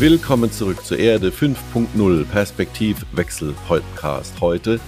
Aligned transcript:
Willkommen 0.00 0.52
zurück 0.52 0.84
zur 0.84 1.00
Erde 1.00 1.30
5.0 1.30 2.24
Perspektivwechsel 2.26 3.52
Podcast. 3.66 4.40
Heute 4.40 4.78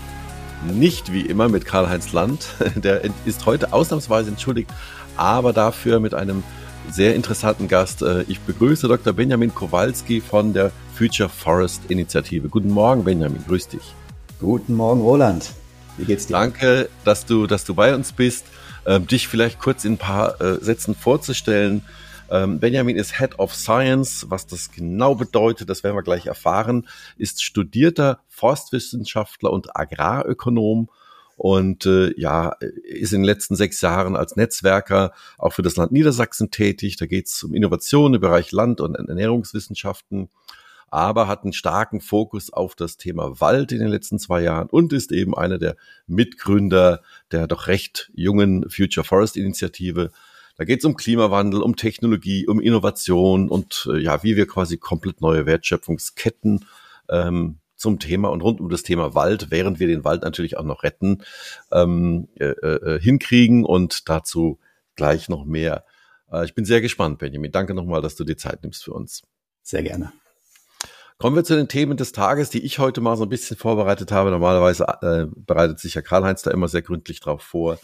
nicht 0.72 1.12
wie 1.12 1.22
immer 1.22 1.48
mit 1.48 1.64
Karl-Heinz 1.64 2.12
Land, 2.12 2.54
der 2.76 3.02
ist 3.24 3.44
heute 3.44 3.72
ausnahmsweise 3.72 4.30
entschuldigt, 4.30 4.70
aber 5.16 5.52
dafür 5.52 5.98
mit 5.98 6.14
einem 6.14 6.44
sehr 6.92 7.16
interessanten 7.16 7.66
Gast. 7.66 8.02
Äh, 8.02 8.22
ich 8.28 8.38
begrüße 8.38 8.86
Dr. 8.86 9.12
Benjamin 9.12 9.52
Kowalski 9.52 10.20
von 10.20 10.52
der 10.52 10.70
Future 10.94 11.28
Forest 11.28 11.82
Initiative. 11.88 12.48
Guten 12.48 12.70
Morgen, 12.70 13.02
Benjamin, 13.02 13.44
grüß 13.48 13.66
dich. 13.66 13.96
Guten 14.38 14.74
Morgen, 14.74 15.00
Roland. 15.00 15.50
Wie 15.96 16.04
geht's 16.04 16.28
dir? 16.28 16.34
Danke, 16.34 16.88
dass 17.04 17.26
du, 17.26 17.48
dass 17.48 17.64
du 17.64 17.74
bei 17.74 17.96
uns 17.96 18.12
bist. 18.12 18.44
Ähm, 18.86 19.08
dich 19.08 19.26
vielleicht 19.26 19.58
kurz 19.58 19.84
in 19.84 19.94
ein 19.94 19.98
paar 19.98 20.40
äh, 20.40 20.62
Sätzen 20.62 20.94
vorzustellen. 20.94 21.82
Ähm, 22.30 22.60
Benjamin 22.60 22.96
ist 22.96 23.18
Head 23.18 23.38
of 23.38 23.54
Science. 23.54 24.26
Was 24.28 24.46
das 24.46 24.70
genau 24.70 25.14
bedeutet, 25.14 25.68
das 25.68 25.82
werden 25.82 25.96
wir 25.96 26.02
gleich 26.02 26.26
erfahren. 26.26 26.86
Ist 27.16 27.42
studierter 27.42 28.20
Forstwissenschaftler 28.28 29.50
und 29.50 29.76
Agrarökonom 29.76 30.88
und 31.36 31.86
äh, 31.86 32.12
ja, 32.20 32.50
ist 32.84 33.12
in 33.12 33.20
den 33.20 33.24
letzten 33.24 33.56
sechs 33.56 33.80
Jahren 33.80 34.14
als 34.14 34.36
Netzwerker 34.36 35.12
auch 35.38 35.54
für 35.54 35.62
das 35.62 35.76
Land 35.76 35.90
Niedersachsen 35.90 36.50
tätig. 36.50 36.96
Da 36.96 37.06
geht 37.06 37.28
es 37.28 37.42
um 37.42 37.54
Innovation 37.54 38.14
im 38.14 38.20
Bereich 38.20 38.52
Land- 38.52 38.82
und 38.82 38.94
Ernährungswissenschaften, 38.94 40.28
aber 40.90 41.28
hat 41.28 41.44
einen 41.44 41.54
starken 41.54 42.02
Fokus 42.02 42.52
auf 42.52 42.74
das 42.74 42.98
Thema 42.98 43.40
Wald 43.40 43.72
in 43.72 43.78
den 43.78 43.88
letzten 43.88 44.18
zwei 44.18 44.42
Jahren 44.42 44.68
und 44.68 44.92
ist 44.92 45.12
eben 45.12 45.34
einer 45.34 45.56
der 45.56 45.76
Mitgründer 46.06 47.00
der 47.32 47.46
doch 47.46 47.68
recht 47.68 48.10
jungen 48.14 48.68
Future 48.68 49.04
Forest 49.04 49.38
Initiative, 49.38 50.10
da 50.60 50.66
geht 50.66 50.80
es 50.80 50.84
um 50.84 50.94
Klimawandel, 50.94 51.62
um 51.62 51.74
Technologie, 51.74 52.46
um 52.46 52.60
Innovation 52.60 53.48
und 53.48 53.88
äh, 53.90 53.96
ja, 53.96 54.22
wie 54.22 54.36
wir 54.36 54.46
quasi 54.46 54.76
komplett 54.76 55.22
neue 55.22 55.46
Wertschöpfungsketten 55.46 56.66
ähm, 57.08 57.60
zum 57.76 57.98
Thema 57.98 58.28
und 58.28 58.42
rund 58.42 58.60
um 58.60 58.68
das 58.68 58.82
Thema 58.82 59.14
Wald, 59.14 59.46
während 59.50 59.80
wir 59.80 59.86
den 59.86 60.04
Wald 60.04 60.22
natürlich 60.22 60.58
auch 60.58 60.64
noch 60.64 60.82
retten, 60.82 61.22
ähm, 61.72 62.28
äh, 62.34 62.48
äh, 62.48 63.00
hinkriegen 63.00 63.64
und 63.64 64.10
dazu 64.10 64.58
gleich 64.96 65.30
noch 65.30 65.46
mehr. 65.46 65.86
Äh, 66.30 66.44
ich 66.44 66.54
bin 66.54 66.66
sehr 66.66 66.82
gespannt, 66.82 67.20
Benjamin. 67.20 67.52
Danke 67.52 67.72
nochmal, 67.72 68.02
dass 68.02 68.16
du 68.16 68.24
dir 68.24 68.36
Zeit 68.36 68.62
nimmst 68.62 68.84
für 68.84 68.92
uns. 68.92 69.22
Sehr 69.62 69.82
gerne. 69.82 70.12
Kommen 71.16 71.36
wir 71.36 71.44
zu 71.44 71.56
den 71.56 71.68
Themen 71.68 71.96
des 71.96 72.12
Tages, 72.12 72.50
die 72.50 72.62
ich 72.62 72.78
heute 72.78 73.00
mal 73.00 73.16
so 73.16 73.22
ein 73.22 73.30
bisschen 73.30 73.56
vorbereitet 73.56 74.12
habe. 74.12 74.30
Normalerweise 74.30 74.84
äh, 75.00 75.26
bereitet 75.34 75.78
sich 75.80 75.94
ja 75.94 76.02
Karl-Heinz 76.02 76.42
da 76.42 76.50
immer 76.50 76.68
sehr 76.68 76.82
gründlich 76.82 77.20
drauf 77.20 77.40
vor. 77.40 77.78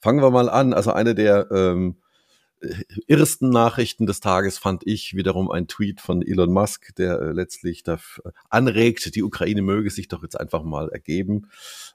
Fangen 0.00 0.20
wir 0.20 0.32
mal 0.32 0.48
an. 0.48 0.74
Also 0.74 0.90
eine 0.90 1.14
der 1.14 1.48
ähm, 1.52 1.98
irrsten 3.06 3.50
Nachrichten 3.50 4.06
des 4.06 4.20
Tages 4.20 4.58
fand 4.58 4.86
ich 4.86 5.14
wiederum 5.14 5.50
ein 5.50 5.68
Tweet 5.68 6.00
von 6.00 6.22
Elon 6.22 6.52
Musk, 6.52 6.94
der 6.96 7.20
äh, 7.20 7.32
letztlich 7.32 7.82
da 7.82 7.98
anregt, 8.48 9.14
die 9.14 9.22
Ukraine 9.22 9.62
möge 9.62 9.90
sich 9.90 10.08
doch 10.08 10.22
jetzt 10.22 10.38
einfach 10.38 10.62
mal 10.62 10.88
ergeben 10.88 11.48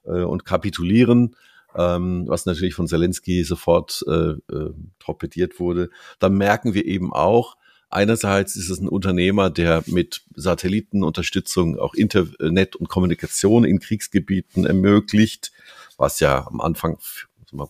äh, 0.06 0.22
und 0.22 0.45
kapitulieren. 0.45 1.36
Ähm, 1.73 2.26
was 2.28 2.45
natürlich 2.45 2.73
von 2.73 2.90
Zelensky 2.90 3.45
sofort 3.45 4.03
äh, 4.06 4.31
äh, 4.53 4.73
torpediert 5.00 5.58
wurde. 5.58 5.90
Da 6.20 6.28
merken 6.28 6.73
wir 6.73 6.86
eben 6.86 7.14
auch, 7.14 7.56
einerseits 7.90 8.58
ist 8.58 8.70
es 8.70 8.81
ein 8.81 8.90
Unternehmer, 8.90 9.50
der 9.50 9.81
mit 9.86 10.23
Satellitenunterstützung 10.36 11.80
auch 11.80 11.94
Internet 11.94 12.75
und 12.75 12.90
Kommunikation 12.90 13.64
in 13.64 13.80
Kriegsgebieten 13.80 14.66
ermöglicht, 14.66 15.53
was 15.96 16.20
ja 16.20 16.46
am 16.46 16.59
Anfang 16.59 16.98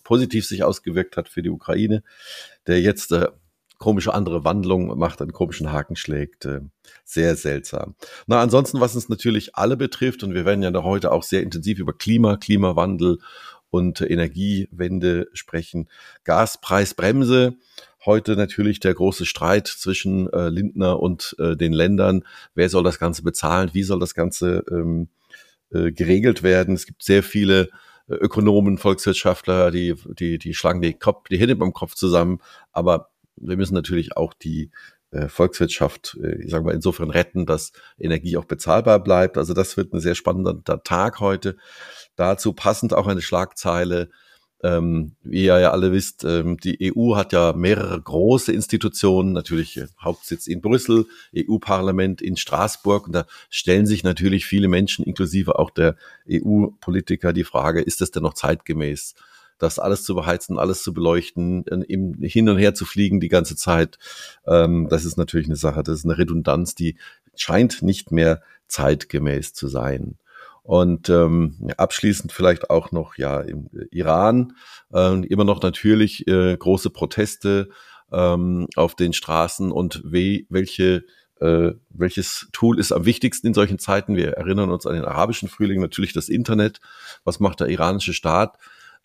positiv 0.03 0.47
sich 0.47 0.63
ausgewirkt 0.63 1.17
hat 1.17 1.29
für 1.29 1.41
die 1.41 1.49
Ukraine, 1.49 2.03
der 2.67 2.81
jetzt 2.81 3.11
äh, 3.11 3.27
komische 3.81 4.13
andere 4.13 4.43
Wandlung 4.43 4.97
macht, 4.97 5.21
einen 5.21 5.33
komischen 5.33 5.71
Haken 5.71 5.95
schlägt. 5.95 6.45
Äh, 6.45 6.61
sehr 7.03 7.35
seltsam. 7.35 7.95
Na, 8.27 8.39
ansonsten, 8.41 8.79
was 8.79 8.95
uns 8.95 9.09
natürlich 9.09 9.55
alle 9.55 9.75
betrifft, 9.75 10.23
und 10.23 10.33
wir 10.33 10.45
werden 10.45 10.63
ja 10.63 10.71
noch 10.71 10.83
heute 10.83 11.11
auch 11.11 11.23
sehr 11.23 11.41
intensiv 11.41 11.79
über 11.79 11.93
Klima, 11.93 12.37
Klimawandel 12.37 13.17
und 13.71 14.01
Energiewende 14.01 15.27
sprechen. 15.33 15.89
Gaspreisbremse. 16.25 17.55
Heute 18.05 18.35
natürlich 18.35 18.79
der 18.79 18.93
große 18.93 19.25
Streit 19.25 19.67
zwischen 19.67 20.31
äh, 20.31 20.49
Lindner 20.49 20.99
und 20.99 21.35
äh, 21.39 21.55
den 21.55 21.73
Ländern. 21.73 22.23
Wer 22.53 22.69
soll 22.69 22.83
das 22.83 22.99
Ganze 22.99 23.23
bezahlen? 23.23 23.71
Wie 23.73 23.83
soll 23.83 23.99
das 23.99 24.13
Ganze 24.13 24.63
ähm, 24.69 25.09
äh, 25.71 25.91
geregelt 25.91 26.43
werden? 26.43 26.75
Es 26.75 26.85
gibt 26.85 27.03
sehr 27.03 27.23
viele 27.23 27.69
Ökonomen, 28.15 28.77
Volkswirtschaftler, 28.77 29.71
die, 29.71 29.95
die, 30.19 30.37
die 30.37 30.53
schlagen 30.53 30.81
die, 30.81 30.93
Kopf, 30.93 31.27
die 31.29 31.39
Hände 31.39 31.55
beim 31.55 31.73
Kopf 31.73 31.95
zusammen. 31.95 32.39
Aber 32.71 33.09
wir 33.35 33.57
müssen 33.57 33.73
natürlich 33.73 34.17
auch 34.17 34.33
die 34.33 34.71
äh, 35.11 35.27
Volkswirtschaft, 35.27 36.17
äh, 36.21 36.41
ich 36.43 36.51
sage 36.51 36.63
mal, 36.63 36.73
insofern 36.73 37.09
retten, 37.09 37.45
dass 37.45 37.71
Energie 37.97 38.37
auch 38.37 38.45
bezahlbar 38.45 39.03
bleibt. 39.03 39.37
Also 39.37 39.53
das 39.53 39.77
wird 39.77 39.93
ein 39.93 39.99
sehr 39.99 40.15
spannender 40.15 40.61
Tag 40.83 41.19
heute. 41.19 41.57
Dazu 42.15 42.53
passend 42.53 42.93
auch 42.93 43.07
eine 43.07 43.21
Schlagzeile 43.21 44.09
ähm, 44.63 45.13
wie 45.23 45.45
ihr 45.45 45.59
ja 45.59 45.71
alle 45.71 45.91
wisst, 45.91 46.23
ähm, 46.23 46.57
die 46.57 46.93
EU 46.95 47.15
hat 47.15 47.33
ja 47.33 47.53
mehrere 47.53 47.99
große 47.99 48.51
Institutionen, 48.51 49.33
natürlich 49.33 49.77
äh, 49.77 49.87
Hauptsitz 50.01 50.47
in 50.47 50.61
Brüssel, 50.61 51.05
EU-Parlament 51.35 52.21
in 52.21 52.37
Straßburg. 52.37 53.07
Und 53.07 53.13
da 53.13 53.25
stellen 53.49 53.85
sich 53.85 54.03
natürlich 54.03 54.45
viele 54.45 54.67
Menschen, 54.67 55.05
inklusive 55.05 55.57
auch 55.57 55.71
der 55.71 55.95
EU-Politiker, 56.29 57.33
die 57.33 57.43
Frage, 57.43 57.81
ist 57.81 58.01
das 58.01 58.11
denn 58.11 58.23
noch 58.23 58.33
zeitgemäß? 58.33 59.15
das 59.57 59.77
alles 59.77 60.03
zu 60.03 60.15
beheizen, 60.15 60.57
alles 60.57 60.81
zu 60.81 60.91
beleuchten, 60.91 61.63
im, 61.65 62.15
hin 62.21 62.49
und 62.49 62.57
her 62.57 62.73
zu 62.73 62.83
fliegen 62.83 63.19
die 63.19 63.27
ganze 63.27 63.55
Zeit, 63.55 63.99
ähm, 64.47 64.87
das 64.89 65.05
ist 65.05 65.17
natürlich 65.17 65.45
eine 65.45 65.55
Sache, 65.55 65.83
das 65.83 65.99
ist 65.99 66.05
eine 66.05 66.17
Redundanz, 66.17 66.73
die 66.73 66.97
scheint 67.35 67.83
nicht 67.83 68.11
mehr 68.11 68.41
zeitgemäß 68.67 69.53
zu 69.53 69.67
sein. 69.67 70.17
Und 70.63 71.09
ähm, 71.09 71.69
abschließend 71.77 72.31
vielleicht 72.31 72.69
auch 72.69 72.91
noch 72.91 73.17
ja 73.17 73.39
im 73.39 73.69
Iran 73.89 74.53
äh, 74.93 75.25
immer 75.25 75.43
noch 75.43 75.61
natürlich 75.61 76.27
äh, 76.27 76.55
große 76.55 76.91
Proteste 76.91 77.69
ähm, 78.11 78.67
auf 78.75 78.95
den 78.95 79.13
Straßen 79.13 79.71
und 79.71 80.01
we 80.03 80.45
welche 80.49 81.03
äh, 81.39 81.73
welches 81.89 82.47
Tool 82.53 82.79
ist 82.79 82.91
am 82.91 83.05
wichtigsten 83.05 83.47
in 83.47 83.53
solchen 83.55 83.79
Zeiten? 83.79 84.15
Wir 84.15 84.33
erinnern 84.33 84.69
uns 84.69 84.85
an 84.85 84.93
den 84.93 85.05
arabischen 85.05 85.49
Frühling, 85.49 85.81
natürlich 85.81 86.13
das 86.13 86.29
Internet. 86.29 86.79
Was 87.23 87.39
macht 87.39 87.59
der 87.59 87.67
iranische 87.67 88.13
Staat? 88.13 88.57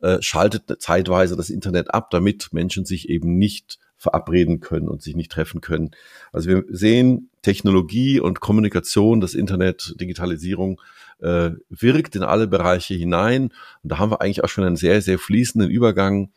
Äh, 0.03 0.21
schaltet 0.21 0.83
zeitweise 0.83 1.37
das 1.37 1.49
Internet 1.49 1.95
ab, 1.95 2.11
damit 2.11 2.53
Menschen 2.53 2.85
sich 2.85 3.09
eben 3.09 3.39
nicht 3.39 3.79
verabreden 3.97 4.61
können 4.61 4.89
und 4.89 5.03
sich 5.03 5.17
nicht 5.17 5.33
treffen 5.33 5.63
können. 5.63 5.93
Also 6.33 6.51
wir 6.51 6.65
sehen 6.69 7.31
Technologie 7.41 8.21
und 8.21 8.41
Kommunikation, 8.41 9.23
das 9.23 9.33
Internet, 9.33 9.95
Digitalisierung 9.99 10.81
äh, 11.21 11.51
wirkt 11.69 12.17
in 12.17 12.23
alle 12.23 12.47
Bereiche 12.47 12.95
hinein. 12.95 13.53
Und 13.83 13.93
da 13.93 13.99
haben 13.99 14.11
wir 14.11 14.21
eigentlich 14.21 14.45
auch 14.45 14.49
schon 14.49 14.65
einen 14.65 14.77
sehr, 14.77 15.01
sehr 15.03 15.19
fließenden 15.19 15.71
Übergang. 15.71 16.33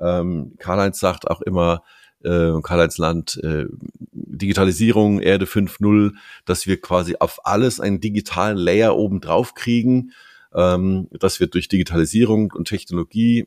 Ähm, 0.00 0.54
Karl-Heinz 0.58 1.00
sagt 1.00 1.30
auch 1.30 1.42
immer, 1.42 1.82
äh, 2.24 2.52
Karl-Heinz 2.62 2.98
Land, 2.98 3.40
äh, 3.42 3.66
Digitalisierung, 4.12 5.20
Erde 5.20 5.46
5.0, 5.46 6.12
dass 6.44 6.66
wir 6.66 6.80
quasi 6.80 7.16
auf 7.18 7.44
alles 7.44 7.80
einen 7.80 8.00
digitalen 8.00 8.56
Layer 8.56 8.96
oben 8.96 9.20
drauf 9.20 9.54
kriegen. 9.54 10.12
Ähm, 10.54 11.08
dass 11.12 11.40
wir 11.40 11.46
durch 11.46 11.68
Digitalisierung 11.68 12.52
und 12.52 12.68
Technologie 12.68 13.46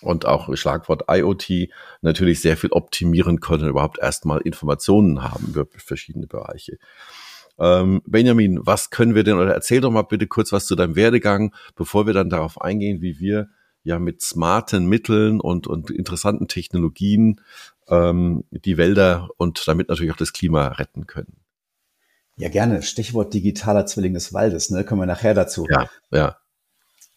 und 0.00 0.26
auch 0.26 0.54
Schlagwort 0.56 1.04
IoT 1.10 1.68
natürlich 2.00 2.40
sehr 2.40 2.56
viel 2.56 2.72
optimieren 2.72 3.40
können, 3.40 3.68
überhaupt 3.68 3.98
erstmal 3.98 4.40
Informationen 4.40 5.22
haben 5.22 5.48
über 5.48 5.66
verschiedene 5.76 6.26
Bereiche. 6.26 6.78
Ähm, 7.58 8.02
Benjamin, 8.06 8.60
was 8.62 8.90
können 8.90 9.14
wir 9.14 9.24
denn, 9.24 9.36
oder 9.36 9.54
erzähl 9.54 9.80
doch 9.80 9.90
mal 9.90 10.02
bitte 10.02 10.26
kurz 10.26 10.52
was 10.52 10.66
zu 10.66 10.76
deinem 10.76 10.96
Werdegang, 10.96 11.54
bevor 11.74 12.06
wir 12.06 12.12
dann 12.12 12.30
darauf 12.30 12.60
eingehen, 12.60 13.00
wie 13.00 13.18
wir 13.18 13.48
ja 13.82 13.98
mit 13.98 14.20
smarten 14.20 14.86
Mitteln 14.86 15.40
und, 15.40 15.66
und 15.66 15.90
interessanten 15.90 16.48
Technologien 16.48 17.40
ähm, 17.88 18.44
die 18.50 18.76
Wälder 18.76 19.28
und 19.36 19.66
damit 19.66 19.88
natürlich 19.88 20.12
auch 20.12 20.16
das 20.16 20.32
Klima 20.32 20.68
retten 20.68 21.06
können. 21.06 21.36
Ja, 22.36 22.48
gerne. 22.48 22.82
Stichwort 22.82 23.32
digitaler 23.32 23.86
Zwilling 23.86 24.12
des 24.12 24.34
Waldes, 24.34 24.70
ne? 24.70 24.84
Kommen 24.84 25.02
wir 25.02 25.06
nachher 25.06 25.32
dazu. 25.34 25.66
Ja, 25.70 25.88
ja. 26.10 26.36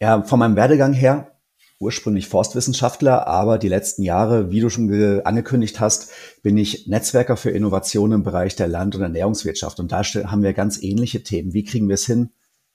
Ja, 0.00 0.22
von 0.22 0.38
meinem 0.38 0.56
Werdegang 0.56 0.94
her 0.94 1.32
ursprünglich 1.80 2.28
Forstwissenschaftler, 2.28 3.26
aber 3.26 3.58
die 3.58 3.68
letzten 3.68 4.02
Jahre, 4.02 4.50
wie 4.50 4.60
du 4.60 4.68
schon 4.68 4.92
angekündigt 5.24 5.80
hast, 5.80 6.12
bin 6.42 6.58
ich 6.58 6.86
Netzwerker 6.86 7.38
für 7.38 7.50
Innovation 7.50 8.12
im 8.12 8.22
Bereich 8.22 8.54
der 8.54 8.68
Land- 8.68 8.94
und 8.94 9.02
Ernährungswirtschaft. 9.02 9.80
Und 9.80 9.90
da 9.90 10.02
haben 10.02 10.42
wir 10.42 10.52
ganz 10.52 10.80
ähnliche 10.82 11.22
Themen. 11.22 11.54
Wie 11.54 11.64
kriegen 11.64 11.88
wir 11.88 11.94
es 11.94 12.04
hin, 12.04 12.30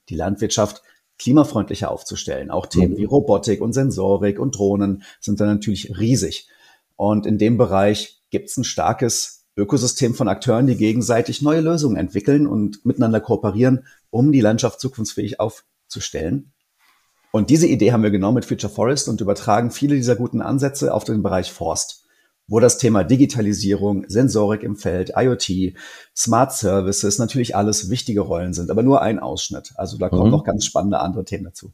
die 0.09 0.15
Landwirtschaft 0.15 0.81
klimafreundlicher 1.19 1.91
aufzustellen? 1.91 2.49
Auch 2.49 2.65
Themen 2.65 2.97
wie 2.97 3.05
Robotik 3.05 3.61
und 3.61 3.73
Sensorik 3.73 4.39
und 4.39 4.57
Drohnen 4.57 5.03
sind 5.21 5.39
dann 5.39 5.49
natürlich 5.49 5.97
riesig. 5.99 6.49
Und 6.95 7.27
in 7.27 7.37
dem 7.37 7.59
Bereich 7.59 8.23
gibt 8.31 8.49
es 8.49 8.57
ein 8.57 8.63
starkes 8.63 9.45
Ökosystem 9.55 10.15
von 10.15 10.27
Akteuren, 10.27 10.65
die 10.65 10.77
gegenseitig 10.77 11.43
neue 11.43 11.61
Lösungen 11.61 11.95
entwickeln 11.95 12.47
und 12.47 12.83
miteinander 12.85 13.21
kooperieren, 13.21 13.85
um 14.09 14.31
die 14.31 14.41
Landschaft 14.41 14.81
zukunftsfähig 14.81 15.39
aufzustellen. 15.39 16.53
Und 17.35 17.49
diese 17.49 17.67
Idee 17.67 17.91
haben 17.91 18.01
wir 18.01 18.11
genommen 18.11 18.35
mit 18.35 18.45
Future 18.45 18.71
Forest 18.71 19.09
und 19.09 19.19
übertragen 19.19 19.69
viele 19.69 19.97
dieser 19.97 20.15
guten 20.15 20.41
Ansätze 20.41 20.93
auf 20.93 21.03
den 21.03 21.21
Bereich 21.21 21.51
Forst. 21.51 22.05
wo 22.47 22.61
das 22.61 22.77
Thema 22.77 23.03
Digitalisierung, 23.03 24.05
Sensorik 24.07 24.63
im 24.63 24.77
Feld, 24.77 25.11
IoT, 25.17 25.73
Smart 26.15 26.53
Services 26.53 27.17
natürlich 27.17 27.57
alles 27.57 27.89
wichtige 27.89 28.21
Rollen 28.21 28.53
sind, 28.53 28.71
aber 28.71 28.83
nur 28.83 29.01
ein 29.01 29.19
Ausschnitt. 29.19 29.73
Also 29.75 29.97
da 29.97 30.07
kommen 30.07 30.27
mhm. 30.27 30.31
noch 30.31 30.43
ganz 30.45 30.63
spannende 30.63 30.99
andere 30.99 31.25
Themen 31.25 31.43
dazu. 31.43 31.73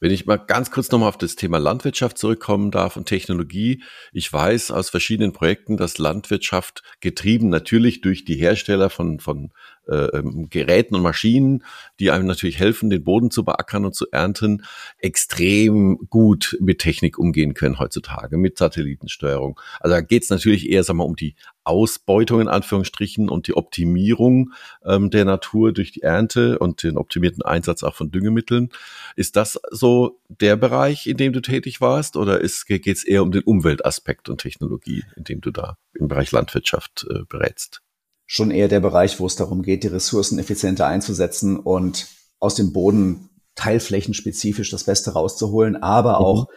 Wenn 0.00 0.10
ich 0.10 0.26
mal 0.26 0.36
ganz 0.36 0.70
kurz 0.70 0.90
nochmal 0.90 1.08
auf 1.08 1.18
das 1.18 1.36
Thema 1.36 1.58
Landwirtschaft 1.58 2.18
zurückkommen 2.18 2.70
darf 2.70 2.96
und 2.96 3.06
Technologie. 3.06 3.82
Ich 4.12 4.32
weiß 4.32 4.70
aus 4.70 4.90
verschiedenen 4.90 5.32
Projekten, 5.32 5.76
dass 5.76 5.98
Landwirtschaft 5.98 6.82
getrieben 7.00 7.48
natürlich 7.48 8.00
durch 8.00 8.24
die 8.24 8.36
Hersteller 8.36 8.90
von, 8.90 9.20
von 9.20 9.52
äh, 9.88 10.16
ähm, 10.16 10.48
Geräten 10.50 10.94
und 10.94 11.02
Maschinen, 11.02 11.64
die 12.00 12.10
einem 12.10 12.26
natürlich 12.26 12.58
helfen, 12.58 12.90
den 12.90 13.04
Boden 13.04 13.30
zu 13.30 13.44
beackern 13.44 13.84
und 13.84 13.94
zu 13.94 14.06
ernten, 14.10 14.64
extrem 14.98 15.98
gut 16.10 16.56
mit 16.60 16.80
Technik 16.80 17.18
umgehen 17.18 17.54
können 17.54 17.78
heutzutage, 17.78 18.36
mit 18.36 18.58
Satellitensteuerung. 18.58 19.58
Also 19.80 19.94
da 19.94 20.00
geht 20.00 20.24
es 20.24 20.30
natürlich 20.30 20.68
eher, 20.68 20.84
sagen 20.84 20.98
wir, 20.98 21.06
um 21.06 21.16
die 21.16 21.34
Ausbeutung 21.64 22.40
in 22.40 22.48
Anführungsstrichen 22.48 23.28
und 23.28 23.46
die 23.46 23.54
Optimierung 23.54 24.52
ähm, 24.84 25.10
der 25.10 25.26
Natur 25.26 25.72
durch 25.72 25.92
die 25.92 26.02
Ernte 26.02 26.58
und 26.58 26.82
den 26.82 26.96
optimierten 26.96 27.42
Einsatz 27.42 27.82
auch 27.82 27.94
von 27.94 28.10
Düngemitteln. 28.10 28.70
Ist 29.16 29.36
das 29.36 29.60
so 29.70 30.18
der 30.28 30.56
Bereich, 30.56 31.06
in 31.06 31.18
dem 31.18 31.32
du 31.32 31.42
tätig 31.42 31.80
warst, 31.80 32.16
oder 32.16 32.40
geht 32.40 32.86
es 32.86 33.04
eher 33.04 33.22
um 33.22 33.32
den 33.32 33.42
Umweltaspekt 33.42 34.28
und 34.28 34.40
Technologie, 34.40 35.04
in 35.16 35.24
dem 35.24 35.40
du 35.40 35.50
da 35.50 35.76
im 35.94 36.08
Bereich 36.08 36.32
Landwirtschaft 36.32 37.06
äh, 37.10 37.24
berätst? 37.28 37.82
Schon 38.30 38.50
eher 38.50 38.68
der 38.68 38.80
Bereich, 38.80 39.18
wo 39.18 39.26
es 39.26 39.36
darum 39.36 39.62
geht, 39.62 39.82
die 39.82 39.88
Ressourcen 39.88 40.38
effizienter 40.38 40.86
einzusetzen 40.86 41.58
und 41.58 42.06
aus 42.38 42.54
dem 42.54 42.74
Boden 42.74 43.30
teilflächenspezifisch 43.54 44.70
das 44.70 44.84
Beste 44.84 45.14
rauszuholen, 45.14 45.76
aber 45.76 46.20
mhm. 46.20 46.24
auch 46.24 46.48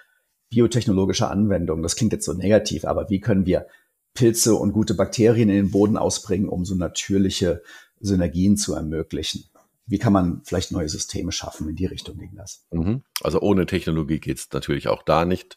biotechnologische 0.50 1.29
Anwendungen. 1.29 1.81
Das 1.81 1.95
klingt 1.95 2.12
jetzt 2.12 2.25
so 2.25 2.33
negativ, 2.33 2.83
aber 2.83 3.09
wie 3.09 3.21
können 3.21 3.45
wir 3.45 3.68
Pilze 4.13 4.56
und 4.56 4.73
gute 4.73 4.94
Bakterien 4.94 5.47
in 5.47 5.56
den 5.56 5.71
Boden 5.71 5.95
ausbringen, 5.95 6.50
um 6.50 6.65
so 6.65 6.75
natürliche 6.75 7.63
Synergien 8.01 8.57
zu 8.57 8.74
ermöglichen? 8.74 9.45
Wie 9.85 9.97
kann 9.97 10.12
man 10.12 10.41
vielleicht 10.44 10.74
neue 10.74 10.89
Systeme 10.89 11.31
schaffen? 11.31 11.69
In 11.69 11.77
die 11.77 11.85
Richtung 11.85 12.17
ging 12.17 12.35
das. 12.35 12.65
Mhm. 12.71 13.03
Also 13.21 13.39
ohne 13.39 13.65
Technologie 13.65 14.19
geht 14.19 14.39
es 14.39 14.50
natürlich 14.51 14.89
auch 14.89 15.03
da 15.03 15.24
nicht. 15.24 15.56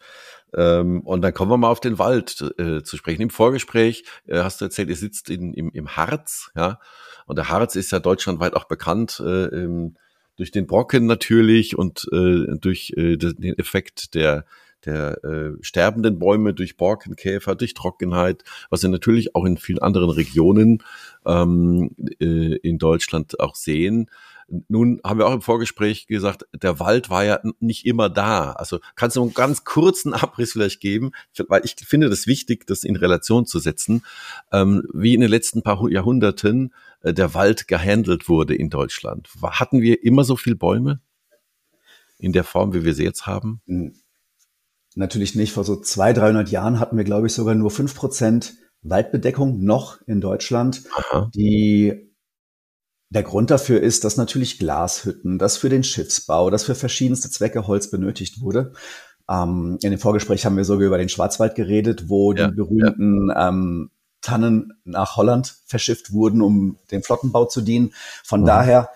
Ähm, 0.57 1.01
und 1.01 1.23
dann 1.23 1.35
kommen 1.35 1.51
wir 1.51 1.57
mal 1.57 1.71
auf 1.71 1.81
den 1.81 1.99
Wald 1.99 2.41
äh, 2.59 2.83
zu 2.83 2.97
sprechen. 2.97 3.23
Im 3.23 3.31
Vorgespräch 3.31 4.05
äh, 4.27 4.39
hast 4.39 4.61
du 4.61 4.67
erzählt, 4.67 4.89
ihr 4.89 4.97
sitzt 4.97 5.31
in, 5.31 5.55
im, 5.55 5.71
im 5.71 5.97
Harz, 5.97 6.51
ja. 6.57 6.81
Und 7.27 7.37
der 7.37 7.49
Harz 7.49 7.75
ist 7.75 7.91
ja 7.91 8.01
deutschlandweit 8.01 8.55
auch 8.55 8.65
bekannt 8.65 9.23
äh, 9.25 9.47
ähm, 9.47 9.97
durch 10.37 10.51
den 10.51 10.67
Brocken 10.67 11.07
natürlich 11.07 11.77
und 11.79 12.07
äh, 12.13 12.57
durch 12.59 12.93
äh, 12.97 13.17
den 13.17 13.59
Effekt 13.59 14.15
der 14.15 14.45
der 14.85 15.25
äh, 15.25 15.53
sterbenden 15.63 16.19
Bäume 16.19 16.55
durch 16.55 16.77
Borkenkäfer, 16.77 17.55
durch 17.55 17.75
Trockenheit, 17.75 18.45
was 18.71 18.83
wir 18.83 18.91
natürlich 18.91 19.35
auch 19.35 19.45
in 19.45 19.57
vielen 19.57 19.79
anderen 19.79 20.11
Regionen 20.11 20.83
ähm, 21.25 21.91
äh, 22.21 22.57
in 22.57 22.79
Deutschland 22.79 23.41
auch 23.41 23.55
sehen. 23.55 24.11
Nun 24.69 25.01
haben 25.05 25.19
wir 25.19 25.27
auch 25.27 25.35
im 25.35 25.43
Vorgespräch 25.43 26.07
gesagt, 26.07 26.47
der 26.53 26.79
Wald 26.81 27.11
war 27.11 27.25
ja 27.25 27.41
nicht 27.61 27.87
immer 27.87 28.11
da. 28.11 28.53
Also 28.53 28.81
kannst 28.95 29.17
du 29.17 29.23
einen 29.23 29.35
ganz 29.35 29.65
kurzen 29.65 30.13
Abriss 30.15 30.53
vielleicht 30.53 30.81
geben, 30.81 31.13
weil 31.49 31.63
ich 31.65 31.77
finde 31.77 32.11
das 32.11 32.27
wichtig, 32.27 32.67
das 32.67 32.85
in 32.85 32.97
Relation 32.97 33.47
zu 33.47 33.59
setzen, 33.59 34.05
ähm, 34.53 34.83
wie 34.93 35.15
in 35.15 35.21
den 35.21 35.31
letzten 35.31 35.63
paar 35.63 35.89
Jahrhunderten 35.91 36.73
äh, 37.01 37.15
der 37.15 37.35
Wald 37.35 37.69
gehandelt 37.69 38.29
wurde 38.29 38.55
in 38.55 38.71
Deutschland. 38.71 39.29
Hatten 39.43 39.81
wir 39.81 40.03
immer 40.05 40.25
so 40.25 40.37
viel 40.37 40.55
Bäume 40.55 41.01
in 42.19 42.33
der 42.33 42.45
Form, 42.45 42.73
wie 42.75 42.85
wir 42.85 42.95
sie 42.95 43.05
jetzt 43.05 43.27
haben? 43.27 43.61
Natürlich 44.95 45.35
nicht. 45.35 45.53
Vor 45.53 45.65
so 45.65 45.81
zwei, 45.81 46.13
300 46.13 46.51
Jahren 46.51 46.79
hatten 46.79 46.97
wir, 46.97 47.05
glaube 47.05 47.27
ich, 47.27 47.35
sogar 47.35 47.55
nur 47.55 47.71
fünf 47.71 47.95
Prozent 47.95 48.55
Waldbedeckung 48.83 49.65
noch 49.65 50.01
in 50.07 50.21
Deutschland. 50.21 50.85
Aha. 50.95 51.31
Die 51.35 52.14
der 53.15 53.23
Grund 53.23 53.51
dafür 53.51 53.81
ist, 53.81 54.05
dass 54.05 54.17
natürlich 54.17 54.59
Glashütten, 54.59 55.39
dass 55.39 55.57
für 55.57 55.69
den 55.69 55.85
Schiffsbau, 55.85 56.51
dass 56.51 56.65
für 56.65 56.75
verschiedenste 56.75 57.31
Zwecke 57.31 57.67
Holz 57.67 57.89
benötigt 57.91 58.41
wurde. 58.41 58.73
Ähm, 59.31 59.79
in 59.83 59.91
dem 59.91 60.01
Vorgespräch 60.01 60.45
haben 60.45 60.57
wir 60.57 60.65
sogar 60.65 60.87
über 60.87 60.99
den 60.99 61.09
Schwarzwald 61.09 61.55
geredet, 61.55 62.09
wo 62.09 62.33
ja, 62.33 62.49
die 62.49 62.55
berühmten 62.57 63.29
ja. 63.29 63.49
ähm, 63.49 63.91
Tannen 64.21 64.73
nach 64.85 65.17
Holland 65.17 65.55
verschifft 65.67 66.13
wurden, 66.13 66.43
um 66.43 66.77
dem 66.91 67.03
Flottenbau 67.03 67.45
zu 67.45 67.61
dienen. 67.61 67.93
Von 68.25 68.41
mhm. 68.41 68.47
daher, 68.47 68.89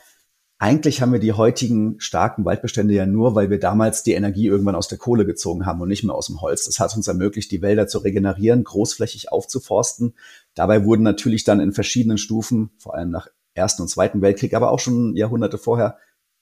eigentlich 0.58 1.00
haben 1.00 1.12
wir 1.12 1.20
die 1.20 1.34
heutigen 1.34 2.00
starken 2.00 2.44
Waldbestände 2.44 2.94
ja 2.94 3.06
nur, 3.06 3.36
weil 3.36 3.50
wir 3.50 3.60
damals 3.60 4.02
die 4.02 4.14
Energie 4.14 4.46
irgendwann 4.46 4.74
aus 4.74 4.88
der 4.88 4.98
Kohle 4.98 5.26
gezogen 5.26 5.64
haben 5.64 5.80
und 5.80 5.88
nicht 5.88 6.02
mehr 6.02 6.16
aus 6.16 6.26
dem 6.26 6.40
Holz. 6.40 6.64
Das 6.64 6.80
hat 6.80 6.96
uns 6.96 7.06
ermöglicht, 7.06 7.52
die 7.52 7.62
Wälder 7.62 7.86
zu 7.86 7.98
regenerieren, 7.98 8.64
großflächig 8.64 9.30
aufzuforsten. 9.30 10.14
Dabei 10.54 10.84
wurden 10.84 11.04
natürlich 11.04 11.44
dann 11.44 11.60
in 11.60 11.72
verschiedenen 11.72 12.18
Stufen, 12.18 12.70
vor 12.78 12.96
allem 12.96 13.10
nach 13.10 13.28
Ersten 13.58 13.82
und 13.82 13.88
Zweiten 13.88 14.22
Weltkrieg, 14.22 14.54
aber 14.54 14.70
auch 14.70 14.80
schon 14.80 15.14
Jahrhunderte 15.16 15.58
vorher 15.58 15.98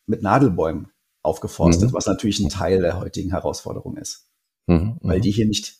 mit 0.07 0.23
Nadelbäumen 0.23 0.93
aufgeforstet, 1.23 1.91
mhm. 1.91 1.95
was 1.95 2.07
natürlich 2.07 2.39
ein 2.39 2.49
Teil 2.49 2.81
der 2.81 3.01
heutigen 3.01 3.31
Herausforderung 3.31 3.97
ist. 3.97 4.29
Mhm, 4.67 4.99
weil 5.01 5.21
die 5.21 5.31
hier 5.31 5.47
nicht 5.47 5.79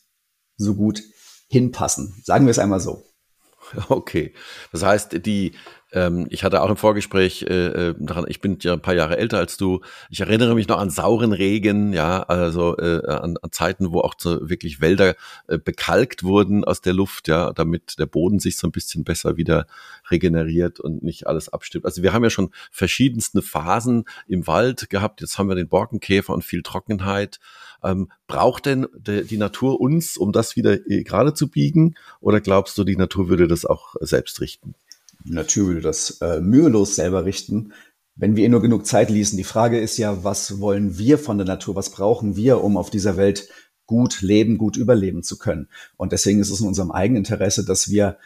so 0.57 0.75
gut 0.75 1.01
hinpassen. 1.49 2.21
Sagen 2.23 2.45
wir 2.45 2.51
es 2.51 2.59
einmal 2.59 2.79
so. 2.79 3.03
Okay. 3.89 4.33
Das 4.71 4.83
heißt, 4.83 5.25
die, 5.25 5.53
ähm, 5.93 6.27
ich 6.29 6.43
hatte 6.43 6.61
auch 6.61 6.69
im 6.69 6.75
Vorgespräch 6.75 7.43
äh, 7.43 7.89
äh, 7.89 7.95
daran, 7.97 8.25
ich 8.27 8.41
bin 8.41 8.57
ja 8.61 8.73
ein 8.73 8.81
paar 8.81 8.93
Jahre 8.93 9.17
älter 9.17 9.37
als 9.37 9.57
du. 9.57 9.81
Ich 10.09 10.19
erinnere 10.19 10.53
mich 10.53 10.67
noch 10.67 10.79
an 10.79 10.89
sauren 10.89 11.31
Regen, 11.31 11.93
ja, 11.93 12.23
also 12.23 12.77
äh, 12.77 13.05
an, 13.05 13.37
an 13.41 13.51
Zeiten, 13.51 13.93
wo 13.93 14.01
auch 14.01 14.15
so 14.17 14.49
wirklich 14.49 14.81
Wälder 14.81 15.15
äh, 15.47 15.57
bekalkt 15.57 16.23
wurden 16.23 16.65
aus 16.65 16.81
der 16.81 16.93
Luft, 16.93 17.29
ja, 17.29 17.53
damit 17.53 17.99
der 17.99 18.05
Boden 18.05 18.39
sich 18.39 18.57
so 18.57 18.67
ein 18.67 18.71
bisschen 18.71 19.05
besser 19.05 19.37
wieder 19.37 19.65
regeneriert 20.11 20.79
und 20.79 21.03
nicht 21.03 21.27
alles 21.27 21.49
abstimmt. 21.49 21.85
Also 21.85 22.03
wir 22.03 22.11
haben 22.11 22.23
ja 22.23 22.29
schon 22.29 22.51
verschiedenste 22.71 23.41
Phasen 23.41 24.05
im 24.27 24.45
Wald 24.45 24.89
gehabt. 24.89 25.21
Jetzt 25.21 25.37
haben 25.37 25.47
wir 25.47 25.55
den 25.55 25.69
Borkenkäfer 25.69 26.33
und 26.33 26.43
viel 26.43 26.63
Trockenheit. 26.63 27.39
Ähm, 27.83 28.11
braucht 28.27 28.65
denn 28.65 28.87
de, 28.93 29.23
die 29.23 29.37
Natur 29.37 29.79
uns, 29.79 30.17
um 30.17 30.33
das 30.33 30.55
wieder 30.57 30.73
äh, 30.89 31.03
gerade 31.03 31.33
zu 31.33 31.47
biegen? 31.47 31.95
Oder 32.19 32.41
glaubst 32.41 32.77
du, 32.77 32.83
die 32.83 32.97
Natur 32.97 33.29
würde 33.29 33.47
das 33.47 33.65
auch 33.65 33.95
selbst 34.01 34.41
richten? 34.41 34.75
Natur 35.23 35.67
würde 35.67 35.81
das 35.81 36.21
äh, 36.21 36.39
mühelos 36.39 36.95
selber 36.95 37.25
richten, 37.25 37.73
wenn 38.15 38.35
wir 38.35 38.43
ihr 38.43 38.49
nur 38.49 38.61
genug 38.61 38.85
Zeit 38.85 39.09
ließen. 39.09 39.37
Die 39.37 39.43
Frage 39.43 39.79
ist 39.79 39.97
ja, 39.97 40.23
was 40.23 40.59
wollen 40.59 40.97
wir 40.97 41.17
von 41.17 41.37
der 41.37 41.47
Natur? 41.47 41.75
Was 41.75 41.91
brauchen 41.91 42.35
wir, 42.35 42.63
um 42.63 42.77
auf 42.77 42.89
dieser 42.89 43.17
Welt 43.17 43.49
gut 43.85 44.21
leben, 44.21 44.57
gut 44.57 44.75
überleben 44.75 45.23
zu 45.23 45.37
können? 45.37 45.69
Und 45.97 46.11
deswegen 46.11 46.39
ist 46.39 46.49
es 46.49 46.59
in 46.59 46.67
unserem 46.67 46.91
eigenen 46.91 47.23
Interesse, 47.23 47.63
dass 47.63 47.89
wir 47.89 48.17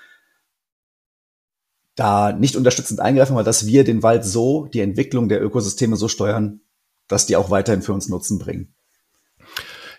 da 1.96 2.32
nicht 2.32 2.56
unterstützend 2.56 3.00
eingreifen, 3.00 3.34
aber 3.34 3.44
dass 3.44 3.68
wir 3.68 3.84
den 3.84 4.02
Wald 4.02 4.24
so, 4.24 4.66
die 4.68 4.80
Entwicklung 4.80 5.28
der 5.28 5.44
Ökosysteme 5.44 5.98
so 5.98 6.08
steuern, 6.08 6.62
dass 7.08 7.26
die 7.26 7.36
auch 7.36 7.50
weiterhin 7.50 7.82
für 7.82 7.94
uns 7.94 8.08
Nutzen 8.08 8.40
bringen. 8.40 8.74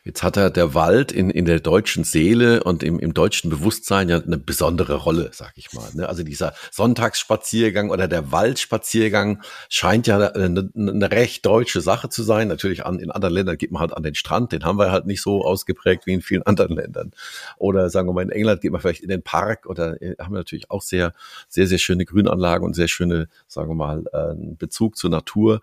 Jetzt 0.05 0.25
hat 0.25 0.37
er 0.37 0.51
der 0.51 0.75
Wald 0.75 1.13
in, 1.13 1.31
in 1.31 1.45
der 1.45 1.61
deutschen 1.61 2.03
Seele 2.03 2.65
und 2.65 2.83
im, 2.83 2.99
im 2.99 3.15
deutschen 3.15 3.51
Bewusstsein 3.51 4.09
ja 4.09 4.21
eine 4.21 4.37
besondere 4.37 4.95
Rolle, 4.95 5.31
sag 5.33 5.53
ich 5.55 5.73
mal. 5.75 5.89
Ne? 5.95 6.09
Also 6.09 6.25
dieser 6.25 6.55
Sonntagsspaziergang 6.73 7.89
oder 7.91 8.09
der 8.09 8.33
Waldspaziergang 8.33 9.43
scheint 9.69 10.09
ja 10.09 10.19
eine, 10.19 10.71
eine 10.77 11.11
recht 11.13 11.47
deutsche 11.47 11.81
Sache 11.81 12.09
zu 12.09 12.25
sein. 12.25 12.49
Natürlich 12.49 12.85
an, 12.85 12.99
in 12.99 13.13
anderen 13.13 13.33
Ländern 13.35 13.59
geht 13.59 13.71
man 13.71 13.81
halt 13.81 13.97
an 13.97 14.03
den 14.03 14.17
Strand, 14.17 14.51
den 14.51 14.65
haben 14.65 14.77
wir 14.77 14.91
halt 14.91 15.07
nicht 15.07 15.23
so 15.23 15.45
ausgeprägt 15.45 16.05
wie 16.07 16.15
in 16.15 16.21
vielen 16.21 16.43
anderen 16.43 16.75
Ländern. 16.75 17.13
Oder 17.57 17.89
sagen 17.89 18.09
wir 18.09 18.13
mal, 18.13 18.23
in 18.23 18.31
England 18.31 18.61
geht 18.61 18.73
man 18.73 18.81
vielleicht 18.81 19.03
in 19.03 19.09
den 19.09 19.23
Park 19.23 19.67
oder 19.67 20.03
äh, 20.03 20.17
haben 20.19 20.33
wir 20.33 20.39
natürlich 20.39 20.69
auch 20.69 20.83
sehr, 20.83 21.13
sehr, 21.49 21.69
sehr 21.69 21.79
schöne 21.79 22.05
Grünanlagen 22.07 22.67
und 22.67 22.75
sehr 22.75 22.89
schöne, 22.89 23.29
sagen 23.47 23.71
wir 23.71 23.77
mal, 23.77 24.03
äh, 24.13 24.35
Bezug 24.57 24.97
zur 24.97 25.11
Natur. 25.11 25.61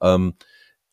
Ähm, 0.00 0.34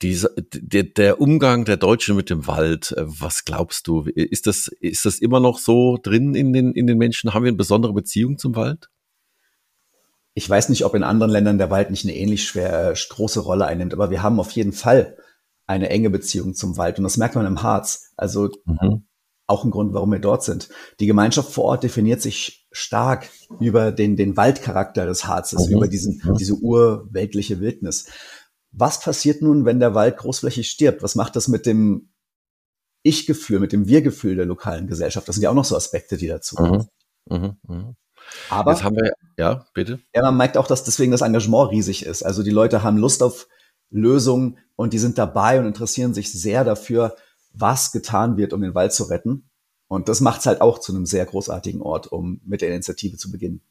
diese, 0.02 0.34
der, 0.54 0.84
der 0.84 1.20
Umgang 1.20 1.66
der 1.66 1.78
Deutschen 1.78 2.16
mit 2.16 2.30
dem 2.30 2.48
Wald, 2.48 2.94
äh, 2.96 3.04
was 3.06 3.46
glaubst 3.46 3.88
du? 3.88 4.02
Ist 4.04 4.48
das, 4.48 4.68
ist 4.80 5.06
das 5.06 5.20
immer 5.20 5.40
noch 5.40 5.60
so 5.60 5.98
drin 6.02 6.36
in 6.36 6.54
den, 6.54 6.74
in 6.74 6.88
den 6.88 6.98
Menschen? 6.98 7.34
Haben 7.34 7.44
wir 7.44 7.50
eine 7.50 7.58
besondere 7.58 7.94
Beziehung 7.94 8.38
zum 8.38 8.56
Wald? 8.56 8.90
Ich 10.34 10.48
weiß 10.48 10.70
nicht, 10.70 10.86
ob 10.86 10.94
in 10.94 11.04
anderen 11.04 11.32
Ländern 11.32 11.58
der 11.58 11.72
Wald 11.72 11.90
nicht 11.90 12.06
eine 12.06 12.16
ähnlich 12.16 12.48
schwer, 12.48 12.92
äh, 12.92 12.96
große 13.10 13.40
Rolle 13.40 13.66
einnimmt, 13.66 13.94
aber 13.94 14.12
wir 14.12 14.22
haben 14.22 14.40
auf 14.40 14.52
jeden 14.52 14.74
Fall 14.74 15.18
eine 15.66 15.90
enge 15.90 16.10
Beziehung 16.10 16.54
zum 16.54 16.78
Wald 16.78 17.00
und 17.00 17.04
das 17.04 17.18
merkt 17.18 17.36
man 17.36 17.48
im 17.48 17.64
Harz. 17.64 18.14
Also 18.18 18.50
mhm. 18.66 19.08
auch 19.48 19.66
ein 19.66 19.72
Grund, 19.72 19.94
warum 19.94 20.12
wir 20.12 20.20
dort 20.20 20.44
sind. 20.44 20.70
Die 21.00 21.08
Gemeinschaft 21.08 21.52
vor 21.52 21.66
Ort 21.66 21.84
definiert 21.84 22.22
sich 22.22 22.68
stark 22.72 23.30
über 23.60 23.92
den, 23.92 24.16
den 24.16 24.38
Waldcharakter 24.38 25.08
des 25.08 25.26
Harzes, 25.26 25.68
mhm. 25.68 25.78
über 25.78 25.88
diesen, 25.88 26.22
mhm. 26.24 26.38
diese 26.38 26.54
urweltliche 26.54 27.60
Wildnis. 27.60 28.06
Was 28.80 29.00
passiert 29.00 29.42
nun, 29.42 29.66
wenn 29.66 29.80
der 29.80 29.96
Wald 29.96 30.18
großflächig 30.18 30.70
stirbt? 30.70 31.02
Was 31.02 31.16
macht 31.16 31.36
das 31.36 31.48
mit 31.48 31.66
dem 31.66 32.10
Ich-Gefühl, 33.02 33.60
mit 33.60 33.72
dem 33.72 33.88
Wir-Gefühl 33.88 34.36
der 34.36 34.46
lokalen 34.46 34.86
Gesellschaft? 34.86 35.28
Das 35.28 35.36
sind 35.36 35.44
ja 35.44 35.50
auch 35.50 35.56
noch 35.56 35.66
so 35.66 35.76
Aspekte, 35.76 36.16
die 36.16 36.28
dazu 36.28 36.56
kommen. 36.56 36.88
Mhm. 37.28 37.38
Mhm. 37.38 37.58
Mhm. 37.68 37.96
Aber 38.52 38.74
Jetzt 38.74 38.84
haben 38.84 38.96
wir, 38.96 39.14
ja, 39.38 39.66
bitte. 39.74 40.00
Ja, 40.14 40.22
man 40.22 40.38
merkt 40.38 40.58
auch, 40.58 40.68
dass 40.68 40.84
deswegen 40.84 41.12
das 41.12 41.22
Engagement 41.22 41.72
riesig 41.72 42.06
ist. 42.06 42.22
Also 42.22 42.44
die 42.44 42.52
Leute 42.52 42.84
haben 42.84 42.98
Lust 42.98 43.24
auf 43.24 43.48
Lösungen 43.90 44.60
und 44.76 44.94
die 44.94 45.00
sind 45.00 45.18
dabei 45.18 45.60
und 45.60 45.66
interessieren 45.66 46.14
sich 46.14 46.32
sehr 46.32 46.64
dafür, 46.64 47.16
was 47.54 47.92
getan 47.92 48.38
wird, 48.38 48.54
um 48.54 48.62
den 48.62 48.76
Wald 48.76 48.94
zu 48.94 49.06
retten. 49.06 49.50
Und 49.88 50.08
das 50.08 50.22
macht 50.22 50.42
es 50.42 50.46
halt 50.46 50.62
auch 50.62 50.80
zu 50.80 50.94
einem 50.94 51.06
sehr 51.08 51.26
großartigen 51.26 51.82
Ort, 51.82 52.08
um 52.12 52.42
mit 52.46 52.62
der 52.62 52.70
Initiative 52.70 53.18
zu 53.18 53.32
beginnen. 53.32 53.62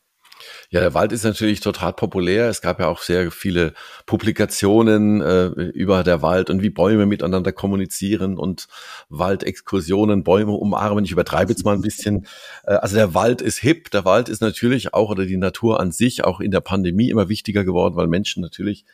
Ja, 0.70 0.80
der 0.80 0.94
Wald 0.94 1.12
ist 1.12 1.24
natürlich 1.24 1.60
total 1.60 1.92
populär. 1.92 2.48
Es 2.48 2.60
gab 2.60 2.80
ja 2.80 2.88
auch 2.88 3.02
sehr 3.02 3.30
viele 3.30 3.72
Publikationen 4.04 5.20
äh, 5.20 5.46
über 5.46 6.02
der 6.02 6.22
Wald 6.22 6.50
und 6.50 6.62
wie 6.62 6.70
Bäume 6.70 7.06
miteinander 7.06 7.52
kommunizieren 7.52 8.38
und 8.38 8.66
Waldexkursionen, 9.08 10.24
Bäume 10.24 10.52
umarmen. 10.52 11.04
Ich 11.04 11.12
übertreibe 11.12 11.52
jetzt 11.52 11.64
mal 11.64 11.74
ein 11.74 11.82
bisschen. 11.82 12.26
Äh, 12.64 12.74
also 12.74 12.96
der 12.96 13.14
Wald 13.14 13.40
ist 13.40 13.58
hip. 13.58 13.90
Der 13.90 14.04
Wald 14.04 14.28
ist 14.28 14.40
natürlich 14.40 14.94
auch 14.94 15.10
oder 15.10 15.26
die 15.26 15.36
Natur 15.36 15.80
an 15.80 15.92
sich 15.92 16.24
auch 16.24 16.40
in 16.40 16.50
der 16.50 16.60
Pandemie 16.60 17.10
immer 17.10 17.28
wichtiger 17.28 17.64
geworden, 17.64 17.96
weil 17.96 18.06
Menschen 18.08 18.42
natürlich 18.42 18.84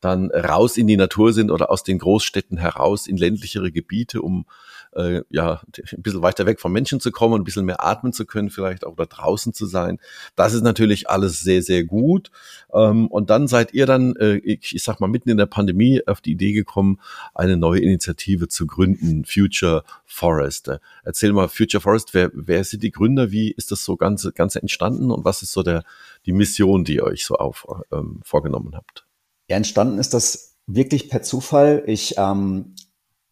dann 0.00 0.30
raus 0.30 0.76
in 0.76 0.86
die 0.86 0.96
Natur 0.96 1.32
sind 1.32 1.50
oder 1.50 1.70
aus 1.70 1.82
den 1.82 1.98
Großstädten 1.98 2.58
heraus 2.58 3.06
in 3.06 3.16
ländlichere 3.16 3.70
Gebiete, 3.70 4.22
um 4.22 4.46
äh, 4.94 5.22
ja 5.30 5.60
ein 5.74 6.02
bisschen 6.02 6.22
weiter 6.22 6.46
weg 6.46 6.60
vom 6.60 6.72
Menschen 6.72 7.00
zu 7.00 7.10
kommen, 7.10 7.40
ein 7.40 7.44
bisschen 7.44 7.64
mehr 7.64 7.84
atmen 7.84 8.12
zu 8.12 8.26
können, 8.26 8.50
vielleicht 8.50 8.84
auch 8.84 8.96
da 8.96 9.06
draußen 9.06 9.52
zu 9.52 9.66
sein. 9.66 9.98
Das 10.36 10.52
ist 10.52 10.62
natürlich 10.62 11.08
alles 11.08 11.40
sehr, 11.40 11.62
sehr 11.62 11.84
gut. 11.84 12.30
Ähm, 12.72 13.06
und 13.08 13.30
dann 13.30 13.48
seid 13.48 13.72
ihr 13.74 13.86
dann, 13.86 14.16
äh, 14.16 14.36
ich, 14.36 14.74
ich 14.74 14.82
sag 14.82 15.00
mal, 15.00 15.08
mitten 15.08 15.30
in 15.30 15.36
der 15.36 15.46
Pandemie 15.46 16.02
auf 16.06 16.20
die 16.20 16.32
Idee 16.32 16.52
gekommen, 16.52 17.00
eine 17.34 17.56
neue 17.56 17.80
Initiative 17.80 18.48
zu 18.48 18.66
gründen, 18.66 19.24
Future 19.24 19.84
Forest. 20.04 20.70
Erzähl 21.04 21.32
mal, 21.32 21.48
Future 21.48 21.80
Forest, 21.80 22.14
wer, 22.14 22.30
wer 22.34 22.64
sind 22.64 22.82
die 22.82 22.90
Gründer? 22.90 23.30
Wie 23.30 23.50
ist 23.50 23.70
das 23.70 23.84
so 23.84 23.96
ganz, 23.96 24.28
ganz 24.34 24.56
entstanden 24.56 25.10
und 25.10 25.24
was 25.24 25.42
ist 25.42 25.52
so 25.52 25.62
der, 25.62 25.84
die 26.26 26.32
Mission, 26.32 26.84
die 26.84 26.96
ihr 26.96 27.04
euch 27.04 27.24
so 27.24 27.36
auf, 27.36 27.66
ähm, 27.92 28.20
vorgenommen 28.24 28.74
habt? 28.74 29.06
Ja, 29.48 29.56
entstanden 29.56 29.98
ist 29.98 30.14
das 30.14 30.56
wirklich 30.66 31.08
per 31.08 31.22
Zufall. 31.22 31.82
Ich 31.86 32.14
ähm, 32.16 32.74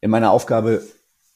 in 0.00 0.10
meiner 0.10 0.30
Aufgabe 0.30 0.82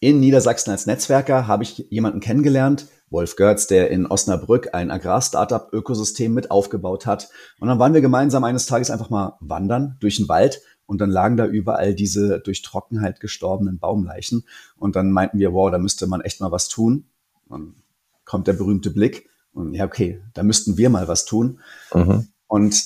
in 0.03 0.19
Niedersachsen 0.19 0.73
als 0.73 0.87
Netzwerker 0.87 1.47
habe 1.47 1.63
ich 1.63 1.87
jemanden 1.89 2.19
kennengelernt, 2.19 2.89
Wolf 3.09 3.37
Görz, 3.37 3.69
der 3.69 3.91
in 3.91 4.07
Osnabrück 4.07 4.75
ein 4.75 4.91
Agrar-Startup-Ökosystem 4.91 6.35
mit 6.35 6.51
aufgebaut 6.51 7.07
hat. 7.07 7.29
Und 7.61 7.69
dann 7.69 7.79
waren 7.79 7.95
wir 7.95 8.01
gemeinsam 8.01 8.43
eines 8.43 8.67
Tages 8.67 8.91
einfach 8.91 9.11
mal 9.11 9.37
wandern 9.39 9.97
durch 10.01 10.17
den 10.17 10.29
Wald 10.29 10.61
und 10.87 11.01
dann 11.01 11.09
lagen 11.09 11.37
da 11.37 11.47
überall 11.47 11.95
diese 11.95 12.41
durch 12.41 12.63
Trockenheit 12.63 13.21
gestorbenen 13.21 13.79
Baumleichen. 13.79 14.45
Und 14.77 14.97
dann 14.97 15.13
meinten 15.13 15.39
wir, 15.39 15.53
wow, 15.53 15.71
da 15.71 15.79
müsste 15.79 16.09
man 16.09 16.21
echt 16.21 16.41
mal 16.41 16.51
was 16.51 16.69
tun. 16.69 17.07
Und 17.49 17.77
kommt 18.25 18.49
der 18.49 18.55
berühmte 18.55 18.91
Blick 18.91 19.29
und 19.53 19.73
ja, 19.75 19.85
okay, 19.85 20.21
da 20.35 20.43
müssten 20.43 20.79
wir 20.79 20.91
mal 20.91 21.07
was 21.07 21.27
tun. 21.27 21.61
Mhm. 21.95 22.27
Und 22.49 22.83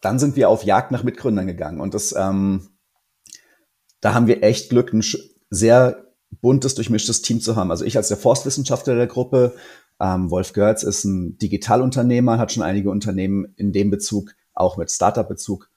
dann 0.00 0.18
sind 0.18 0.34
wir 0.34 0.48
auf 0.48 0.64
Jagd 0.64 0.92
nach 0.92 1.02
Mitgründern 1.02 1.46
gegangen. 1.46 1.80
Und 1.80 1.92
das, 1.92 2.14
ähm, 2.16 2.70
da 4.00 4.14
haben 4.14 4.28
wir 4.28 4.42
echt 4.42 4.70
Glück, 4.70 4.94
ein 4.94 5.02
sehr 5.52 6.06
buntes, 6.40 6.74
durchmischtes 6.74 7.22
Team 7.22 7.40
zu 7.40 7.56
haben. 7.56 7.70
Also 7.70 7.84
ich 7.84 7.96
als 7.96 8.08
der 8.08 8.16
Forstwissenschaftler 8.16 8.94
der 8.96 9.06
Gruppe, 9.06 9.54
ähm, 10.00 10.30
Wolf 10.30 10.54
Görz 10.54 10.82
ist 10.82 11.04
ein 11.04 11.36
Digitalunternehmer, 11.38 12.38
hat 12.38 12.52
schon 12.52 12.62
einige 12.62 12.90
Unternehmen 12.90 13.52
in 13.56 13.72
dem 13.72 13.90
Bezug, 13.90 14.34
auch 14.54 14.78
mit 14.78 14.90
Startup-Bezug, 14.90 15.68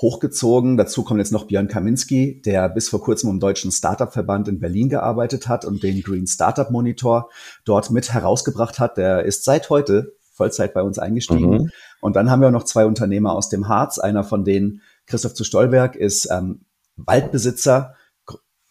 hochgezogen. 0.00 0.76
Dazu 0.76 1.04
kommt 1.04 1.20
jetzt 1.20 1.32
noch 1.32 1.44
Björn 1.44 1.68
Kaminski, 1.68 2.42
der 2.42 2.68
bis 2.68 2.88
vor 2.88 3.00
kurzem 3.00 3.30
im 3.30 3.40
Deutschen 3.40 3.70
Startup-Verband 3.70 4.48
in 4.48 4.58
Berlin 4.58 4.88
gearbeitet 4.88 5.48
hat 5.48 5.64
und 5.64 5.82
den 5.82 6.02
Green 6.02 6.26
Startup 6.26 6.70
Monitor 6.70 7.30
dort 7.64 7.90
mit 7.90 8.12
herausgebracht 8.12 8.78
hat. 8.80 8.96
Der 8.96 9.24
ist 9.24 9.44
seit 9.44 9.70
heute 9.70 10.16
Vollzeit 10.32 10.74
bei 10.74 10.82
uns 10.82 10.98
eingestiegen. 10.98 11.50
Mhm. 11.50 11.70
Und 12.00 12.16
dann 12.16 12.30
haben 12.30 12.42
wir 12.42 12.50
noch 12.50 12.64
zwei 12.64 12.84
Unternehmer 12.84 13.34
aus 13.34 13.48
dem 13.48 13.68
Harz. 13.68 13.98
Einer 13.98 14.24
von 14.24 14.44
denen, 14.44 14.82
Christoph 15.06 15.32
zu 15.32 15.44
Stolberg, 15.44 15.96
ist 15.96 16.28
ähm, 16.30 16.66
Waldbesitzer 16.96 17.94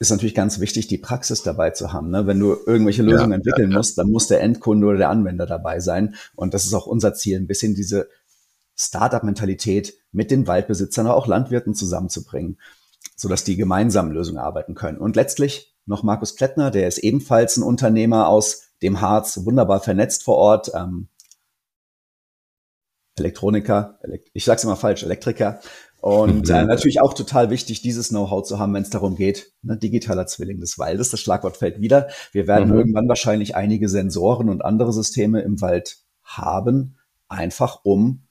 ist 0.08 0.12
natürlich 0.12 0.36
ganz 0.36 0.60
wichtig, 0.60 0.88
die 0.88 0.98
Praxis 0.98 1.44
dabei 1.44 1.72
zu 1.72 1.94
haben. 1.94 2.10
Ne? 2.10 2.28
Wenn 2.28 2.40
du 2.40 2.56
irgendwelche 2.66 3.04
Lösungen 3.04 3.32
ja, 3.32 3.38
entwickeln 3.38 3.72
ja, 3.72 3.78
musst, 3.78 3.98
dann 3.98 4.10
muss 4.10 4.28
der 4.28 4.42
Endkunde 4.42 4.88
oder 4.88 4.98
der 4.98 5.10
Anwender 5.10 5.46
dabei 5.46 5.80
sein. 5.80 6.16
Und 6.36 6.54
das 6.54 6.66
ist 6.66 6.74
auch 6.74 6.88
unser 6.88 7.14
Ziel, 7.14 7.40
ein 7.40 7.48
bisschen 7.48 7.76
diese 7.76 8.08
Startup-Mentalität 8.78 9.94
mit 10.12 10.32
den 10.32 10.48
Waldbesitzern, 10.48 11.08
aber 11.08 11.16
auch 11.16 11.28
Landwirten 11.28 11.76
zusammenzubringen, 11.76 12.60
sodass 13.16 13.44
die 13.44 13.56
gemeinsam 13.56 14.12
Lösungen 14.12 14.40
arbeiten 14.40 14.76
können. 14.76 14.98
Und 14.98 15.16
letztlich 15.16 15.76
noch 15.86 16.04
Markus 16.04 16.36
Klettner, 16.36 16.72
der 16.72 16.88
ist 16.88 16.98
ebenfalls 16.98 17.58
ein 17.58 17.64
Unternehmer 17.64 18.28
aus 18.28 18.72
dem 18.82 19.02
Harz, 19.02 19.46
wunderbar 19.46 19.80
vernetzt 19.80 20.24
vor 20.24 20.36
Ort, 20.38 20.72
ähm, 20.76 21.08
Elektroniker, 23.18 23.98
ich 24.34 24.44
sag's 24.44 24.66
immer 24.66 24.76
falsch, 24.76 25.04
Elektriker, 25.04 25.62
und 26.06 26.52
äh, 26.52 26.66
natürlich 26.66 27.02
auch 27.02 27.16
total 27.16 27.50
wichtig, 27.50 27.82
dieses 27.82 28.10
Know-how 28.10 28.44
zu 28.44 28.60
haben, 28.60 28.76
wenn 28.76 28.84
es 28.84 28.92
darum 28.92 29.16
geht, 29.16 29.54
ne, 29.64 29.76
digitaler 29.76 30.28
Zwilling 30.28 30.60
des 30.60 30.78
Waldes. 30.78 31.10
Das 31.10 31.20
Schlagwort 31.20 31.58
fällt 31.58 31.82
wieder. 31.82 32.10
Wir 32.32 32.46
werden 32.46 32.70
mhm. 32.70 32.76
irgendwann 32.78 33.10
wahrscheinlich 33.10 33.56
einige 33.56 33.90
Sensoren 33.90 34.50
und 34.50 34.64
andere 34.64 34.94
Systeme 34.94 35.42
im 35.42 35.62
Wald 35.62 35.98
haben, 36.24 36.98
einfach 37.28 37.80
um 37.82 38.28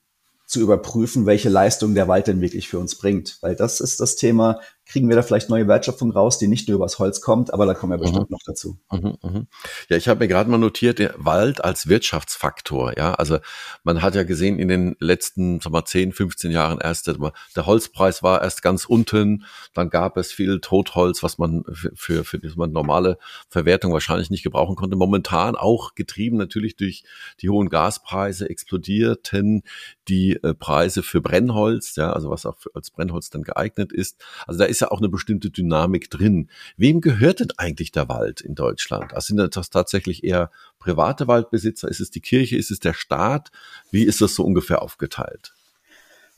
zu 0.47 0.61
überprüfen, 0.61 1.25
welche 1.25 1.49
Leistung 1.49 1.95
der 1.95 2.07
Wald 2.07 2.27
denn 2.27 2.39
wirklich 2.39 2.69
für 2.69 2.79
uns 2.79 2.97
bringt. 2.97 3.39
Weil 3.41 3.57
das 3.57 3.81
ist 3.81 3.99
das 3.99 4.15
Thema, 4.15 4.61
kriegen 4.85 5.09
wir 5.09 5.15
da 5.15 5.23
vielleicht 5.23 5.49
neue 5.49 5.67
Wertschöpfung 5.67 6.11
raus, 6.11 6.37
die 6.37 6.47
nicht 6.47 6.67
nur 6.67 6.75
übers 6.75 6.99
Holz 6.99 7.21
kommt, 7.21 7.53
aber 7.53 7.65
da 7.65 7.73
kommen 7.73 7.93
wir 7.93 7.97
bestimmt 7.97 8.29
mhm. 8.29 8.35
noch 8.35 8.41
dazu. 8.45 8.77
Mhm, 8.91 9.17
mhm. 9.21 9.47
Ja, 9.89 9.97
ich 9.97 10.07
habe 10.07 10.19
mir 10.19 10.27
gerade 10.27 10.49
mal 10.49 10.57
notiert, 10.57 10.99
der 10.99 11.15
Wald 11.17 11.63
als 11.63 11.87
Wirtschaftsfaktor. 11.87 12.97
Ja, 12.97 13.15
also 13.15 13.39
man 13.83 14.01
hat 14.01 14.15
ja 14.15 14.23
gesehen 14.23 14.59
in 14.59 14.67
den 14.67 14.95
letzten, 14.99 15.59
sag 15.59 15.71
mal, 15.71 15.85
10, 15.85 16.13
15 16.13 16.51
Jahren 16.51 16.79
erst, 16.79 17.07
der 17.07 17.65
Holzpreis 17.65 18.21
war 18.21 18.41
erst 18.43 18.61
ganz 18.61 18.85
unten, 18.85 19.45
dann 19.73 19.89
gab 19.89 20.17
es 20.17 20.31
viel 20.31 20.59
Totholz, 20.59 21.23
was 21.23 21.37
man 21.37 21.63
für, 21.71 21.91
für, 21.95 22.23
für 22.23 22.39
die 22.39 22.51
man 22.55 22.71
normale 22.71 23.17
Verwertung 23.49 23.91
wahrscheinlich 23.91 24.29
nicht 24.29 24.43
gebrauchen 24.43 24.75
konnte. 24.75 24.95
Momentan 24.95 25.55
auch 25.55 25.95
getrieben 25.95 26.37
natürlich 26.37 26.75
durch 26.75 27.03
die 27.41 27.49
hohen 27.49 27.69
Gaspreise 27.69 28.49
explodierten 28.49 29.63
die 30.07 30.33
äh, 30.43 30.53
Preise 30.53 31.03
für 31.03 31.21
Brennholz, 31.21 31.95
ja, 31.95 32.13
also 32.13 32.29
was 32.29 32.45
auch 32.45 32.57
für, 32.57 32.69
als 32.75 32.91
Brennholz 32.91 33.29
dann 33.29 33.43
geeignet 33.43 33.91
ist. 33.91 34.23
Also 34.45 34.59
da 34.59 34.65
ist 34.65 34.74
ja 34.81 34.91
auch 34.91 34.99
eine 34.99 35.09
bestimmte 35.09 35.49
Dynamik 35.49 36.09
drin. 36.09 36.49
Wem 36.77 37.01
gehört 37.01 37.39
denn 37.39 37.51
eigentlich 37.57 37.91
der 37.91 38.09
Wald 38.09 38.41
in 38.41 38.55
Deutschland? 38.55 39.13
Also 39.13 39.35
sind 39.35 39.55
das 39.55 39.69
tatsächlich 39.69 40.23
eher 40.23 40.51
private 40.79 41.27
Waldbesitzer? 41.27 41.87
Ist 41.87 41.99
es 41.99 42.11
die 42.11 42.21
Kirche? 42.21 42.57
Ist 42.57 42.71
es 42.71 42.79
der 42.79 42.93
Staat? 42.93 43.51
Wie 43.91 44.03
ist 44.03 44.21
das 44.21 44.35
so 44.35 44.43
ungefähr 44.43 44.81
aufgeteilt? 44.81 45.53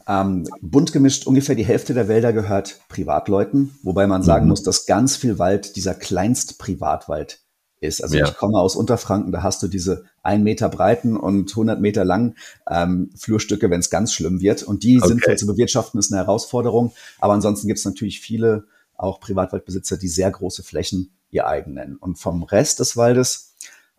Ähm, 0.07 0.47
bunt 0.61 0.93
gemischt, 0.93 1.27
ungefähr 1.27 1.55
die 1.55 1.65
Hälfte 1.65 1.93
der 1.93 2.07
Wälder 2.07 2.31
gehört 2.31 2.79
Privatleuten, 2.87 3.77
wobei 3.83 4.07
man 4.07 4.23
sagen 4.23 4.45
mhm. 4.45 4.49
muss, 4.49 4.63
dass 4.63 4.85
ganz 4.85 5.17
viel 5.17 5.37
Wald 5.37 5.75
dieser 5.75 5.93
kleinst 5.93 6.59
Privatwald 6.59 7.41
ist. 7.79 8.01
Also 8.01 8.17
ja. 8.17 8.25
ich 8.25 8.35
komme 8.35 8.57
aus 8.57 8.75
Unterfranken, 8.75 9.31
da 9.31 9.43
hast 9.43 9.61
du 9.61 9.67
diese 9.67 10.05
ein 10.23 10.43
Meter 10.43 10.69
breiten 10.69 11.15
und 11.15 11.49
100 11.51 11.79
Meter 11.79 12.05
langen 12.05 12.35
ähm, 12.69 13.11
Flurstücke, 13.15 13.69
wenn 13.69 13.79
es 13.79 13.89
ganz 13.89 14.13
schlimm 14.13 14.41
wird. 14.41 14.63
Und 14.63 14.83
die 14.83 14.97
okay. 14.97 15.07
sinnvoll 15.07 15.37
zu 15.37 15.47
bewirtschaften, 15.47 15.99
ist 15.99 16.11
eine 16.11 16.21
Herausforderung. 16.21 16.93
Aber 17.19 17.33
ansonsten 17.33 17.67
gibt 17.67 17.79
es 17.79 17.85
natürlich 17.85 18.19
viele 18.19 18.65
auch 18.95 19.19
Privatwaldbesitzer, 19.19 19.97
die 19.97 20.07
sehr 20.07 20.31
große 20.31 20.63
Flächen 20.63 21.11
ihr 21.29 21.47
eigen 21.47 21.73
nennen. 21.73 21.97
Und 21.97 22.17
vom 22.17 22.43
Rest 22.43 22.79
des 22.79 22.97
Waldes 22.97 23.55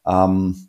ähm, 0.07 0.69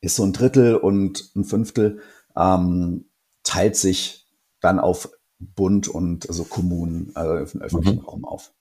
ist 0.00 0.16
so 0.16 0.24
ein 0.24 0.32
Drittel 0.32 0.76
und 0.76 1.30
ein 1.34 1.44
Fünftel 1.44 2.00
ähm, 2.36 3.06
teilt 3.42 3.76
sich 3.76 4.26
dann 4.60 4.78
auf 4.78 5.10
Bund 5.38 5.88
und 5.88 6.28
also 6.28 6.44
Kommunen, 6.44 7.12
also 7.14 7.32
öffentlichen 7.32 8.00
mhm. 8.00 8.04
Raum 8.04 8.24
auf. 8.24 8.52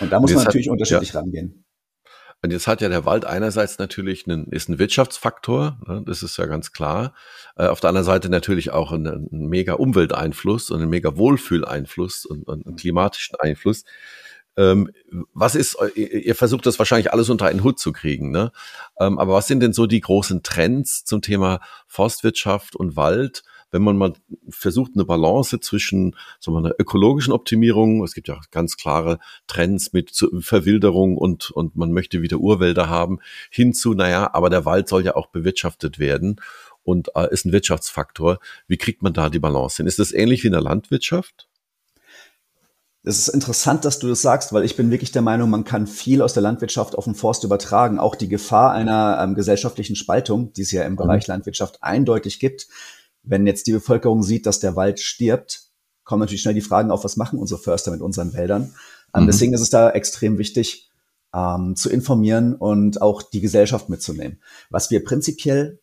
Und 0.00 0.12
da 0.12 0.20
muss 0.20 0.34
man 0.34 0.44
natürlich 0.44 0.68
hat, 0.68 0.72
unterschiedlich 0.72 1.14
ja. 1.14 1.20
rangehen. 1.20 1.64
Und 2.42 2.50
jetzt 2.50 2.66
hat 2.66 2.80
ja 2.80 2.88
der 2.88 3.04
Wald 3.04 3.24
einerseits 3.24 3.78
natürlich 3.78 4.26
einen, 4.26 4.46
ist 4.46 4.68
ein 4.68 4.80
Wirtschaftsfaktor, 4.80 5.78
ne, 5.86 6.02
das 6.04 6.24
ist 6.24 6.36
ja 6.36 6.46
ganz 6.46 6.72
klar. 6.72 7.14
Äh, 7.56 7.66
auf 7.66 7.78
der 7.78 7.88
anderen 7.88 8.04
Seite 8.04 8.28
natürlich 8.28 8.72
auch 8.72 8.90
einen, 8.90 9.28
einen 9.32 9.48
mega 9.48 9.74
Umwelteinfluss 9.74 10.70
und 10.70 10.80
einen 10.80 10.90
mega 10.90 11.16
Wohlfühleinfluss 11.16 12.26
und, 12.26 12.48
und 12.48 12.66
einen 12.66 12.76
klimatischen 12.76 13.36
Einfluss. 13.38 13.84
Ähm, 14.56 14.90
was 15.32 15.54
ist, 15.54 15.78
ihr 15.94 16.34
versucht 16.34 16.66
das 16.66 16.78
wahrscheinlich 16.78 17.12
alles 17.12 17.30
unter 17.30 17.46
einen 17.46 17.64
Hut 17.64 17.78
zu 17.78 17.92
kriegen, 17.92 18.30
ne? 18.30 18.52
Ähm, 19.00 19.18
aber 19.18 19.32
was 19.34 19.46
sind 19.46 19.60
denn 19.60 19.72
so 19.72 19.86
die 19.86 20.00
großen 20.00 20.42
Trends 20.42 21.04
zum 21.04 21.22
Thema 21.22 21.60
Forstwirtschaft 21.86 22.76
und 22.76 22.96
Wald? 22.96 23.44
Wenn 23.72 23.82
man 23.82 23.96
mal 23.96 24.12
versucht, 24.48 24.92
eine 24.94 25.04
Balance 25.04 25.58
zwischen 25.60 26.14
wir, 26.44 26.56
einer 26.56 26.74
ökologischen 26.78 27.32
Optimierung, 27.32 28.04
es 28.04 28.14
gibt 28.14 28.28
ja 28.28 28.38
ganz 28.50 28.76
klare 28.76 29.18
Trends 29.48 29.92
mit 29.92 30.12
Verwilderung 30.40 31.16
und, 31.16 31.50
und 31.50 31.74
man 31.74 31.92
möchte 31.92 32.22
wieder 32.22 32.38
Urwälder 32.38 32.88
haben, 32.88 33.18
hinzu, 33.50 33.94
naja, 33.94 34.30
aber 34.32 34.50
der 34.50 34.64
Wald 34.64 34.88
soll 34.88 35.04
ja 35.04 35.16
auch 35.16 35.28
bewirtschaftet 35.28 35.98
werden 35.98 36.40
und 36.84 37.10
äh, 37.16 37.32
ist 37.32 37.46
ein 37.46 37.52
Wirtschaftsfaktor. 37.52 38.38
Wie 38.68 38.76
kriegt 38.76 39.02
man 39.02 39.14
da 39.14 39.30
die 39.30 39.38
Balance 39.38 39.78
hin? 39.78 39.86
Ist 39.86 39.98
das 39.98 40.12
ähnlich 40.12 40.42
wie 40.42 40.48
in 40.48 40.52
der 40.52 40.62
Landwirtschaft? 40.62 41.48
Es 43.04 43.18
ist 43.18 43.28
interessant, 43.28 43.84
dass 43.84 43.98
du 43.98 44.06
das 44.06 44.22
sagst, 44.22 44.52
weil 44.52 44.64
ich 44.64 44.76
bin 44.76 44.92
wirklich 44.92 45.10
der 45.10 45.22
Meinung, 45.22 45.50
man 45.50 45.64
kann 45.64 45.88
viel 45.88 46.22
aus 46.22 46.34
der 46.34 46.42
Landwirtschaft 46.42 46.96
auf 46.96 47.04
den 47.04 47.16
Forst 47.16 47.42
übertragen. 47.42 47.98
Auch 47.98 48.14
die 48.14 48.28
Gefahr 48.28 48.72
einer 48.72 49.18
ähm, 49.20 49.34
gesellschaftlichen 49.34 49.96
Spaltung, 49.96 50.52
die 50.52 50.62
es 50.62 50.70
ja 50.70 50.84
im 50.84 50.94
Bereich 50.94 51.26
mhm. 51.26 51.32
Landwirtschaft 51.32 51.82
eindeutig 51.82 52.38
gibt, 52.38 52.68
wenn 53.22 53.46
jetzt 53.46 53.66
die 53.66 53.72
Bevölkerung 53.72 54.22
sieht, 54.22 54.46
dass 54.46 54.60
der 54.60 54.76
Wald 54.76 55.00
stirbt, 55.00 55.70
kommen 56.04 56.20
natürlich 56.20 56.42
schnell 56.42 56.54
die 56.54 56.60
Fragen 56.60 56.90
auf, 56.90 57.04
was 57.04 57.16
machen 57.16 57.38
unsere 57.38 57.60
Förster 57.60 57.90
mit 57.90 58.00
unseren 58.00 58.32
Wäldern? 58.32 58.74
Ähm, 59.14 59.22
mhm. 59.22 59.26
Deswegen 59.26 59.54
ist 59.54 59.60
es 59.60 59.70
da 59.70 59.90
extrem 59.90 60.38
wichtig, 60.38 60.90
ähm, 61.34 61.76
zu 61.76 61.90
informieren 61.90 62.54
und 62.54 63.00
auch 63.00 63.22
die 63.22 63.40
Gesellschaft 63.40 63.88
mitzunehmen. 63.88 64.40
Was 64.70 64.90
wir 64.90 65.04
prinzipiell, 65.04 65.80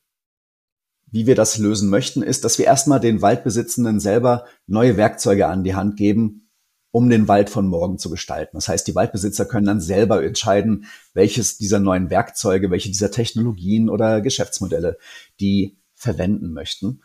wie 1.11 1.25
wir 1.25 1.35
das 1.35 1.57
lösen 1.57 1.89
möchten, 1.89 2.21
ist, 2.21 2.43
dass 2.43 2.59
wir 2.59 2.65
erstmal 2.65 2.99
den 2.99 3.21
Waldbesitzenden 3.21 3.99
selber 3.99 4.45
neue 4.67 4.95
Werkzeuge 4.95 5.47
an 5.47 5.63
die 5.63 5.73
Hand 5.73 5.97
geben, 5.97 6.49
um 6.91 7.09
den 7.09 7.27
Wald 7.27 7.49
von 7.49 7.67
morgen 7.67 7.97
zu 7.97 8.09
gestalten. 8.09 8.57
Das 8.57 8.67
heißt, 8.67 8.87
die 8.87 8.95
Waldbesitzer 8.95 9.45
können 9.45 9.65
dann 9.65 9.81
selber 9.81 10.23
entscheiden, 10.23 10.85
welches 11.13 11.57
dieser 11.57 11.79
neuen 11.79 12.09
Werkzeuge, 12.09 12.71
welche 12.71 12.89
dieser 12.89 13.11
Technologien 13.11 13.89
oder 13.89 14.21
Geschäftsmodelle 14.21 14.97
die 15.39 15.77
verwenden 15.95 16.51
möchten. 16.51 17.01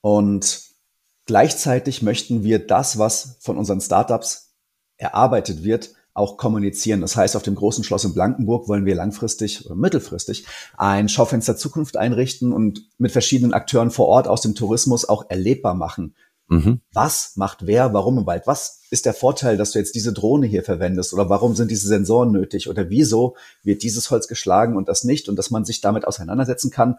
Und 0.00 0.62
gleichzeitig 1.26 2.02
möchten 2.02 2.44
wir 2.44 2.64
das, 2.66 2.98
was 2.98 3.36
von 3.40 3.56
unseren 3.56 3.80
Startups 3.80 4.54
erarbeitet 4.96 5.64
wird, 5.64 5.90
auch 6.14 6.36
kommunizieren. 6.36 7.00
Das 7.00 7.14
heißt, 7.14 7.36
auf 7.36 7.42
dem 7.42 7.54
großen 7.54 7.84
Schloss 7.84 8.04
in 8.04 8.12
Blankenburg 8.12 8.66
wollen 8.66 8.84
wir 8.84 8.96
langfristig 8.96 9.64
oder 9.66 9.76
mittelfristig 9.76 10.46
ein 10.76 11.08
Schaufenster 11.08 11.56
Zukunft 11.56 11.96
einrichten 11.96 12.52
und 12.52 12.82
mit 12.98 13.12
verschiedenen 13.12 13.52
Akteuren 13.52 13.92
vor 13.92 14.06
Ort 14.06 14.26
aus 14.26 14.40
dem 14.40 14.56
Tourismus 14.56 15.08
auch 15.08 15.30
erlebbar 15.30 15.74
machen, 15.74 16.14
Mhm. 16.48 16.80
Was 16.92 17.32
macht 17.36 17.66
wer, 17.66 17.92
warum 17.92 18.18
im 18.18 18.26
Wald? 18.26 18.46
Was 18.46 18.80
ist 18.90 19.04
der 19.04 19.12
Vorteil, 19.12 19.58
dass 19.58 19.72
du 19.72 19.78
jetzt 19.78 19.94
diese 19.94 20.14
Drohne 20.14 20.46
hier 20.46 20.62
verwendest? 20.62 21.12
Oder 21.12 21.28
warum 21.28 21.54
sind 21.54 21.70
diese 21.70 21.88
Sensoren 21.88 22.32
nötig? 22.32 22.68
Oder 22.70 22.88
wieso 22.88 23.36
wird 23.62 23.82
dieses 23.82 24.10
Holz 24.10 24.28
geschlagen 24.28 24.76
und 24.76 24.88
das 24.88 25.04
nicht? 25.04 25.28
Und 25.28 25.36
dass 25.36 25.50
man 25.50 25.66
sich 25.66 25.82
damit 25.82 26.06
auseinandersetzen 26.06 26.70
kann. 26.70 26.96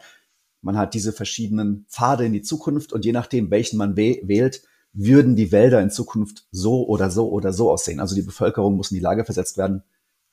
Man 0.62 0.78
hat 0.78 0.94
diese 0.94 1.14
verschiedenen 1.14 1.86
Pfade 1.90 2.26
in 2.26 2.34
die 2.34 2.42
Zukunft 2.42 2.94
und 2.94 3.06
je 3.06 3.12
nachdem, 3.12 3.50
welchen 3.52 3.78
man 3.78 3.96
wählt, 3.96 4.62
würden 4.94 5.36
die 5.36 5.52
Wälder 5.52 5.82
in 5.82 5.92
Zukunft 5.92 6.48
so 6.52 6.86
oder 6.88 7.12
so 7.12 7.30
oder 7.30 7.54
so 7.54 7.72
aussehen. 7.72 8.00
Also 8.00 8.16
die 8.16 8.22
Bevölkerung 8.22 8.76
muss 8.76 8.92
in 8.92 8.96
die 8.96 9.04
Lage 9.04 9.24
versetzt 9.24 9.58
werden, 9.58 9.84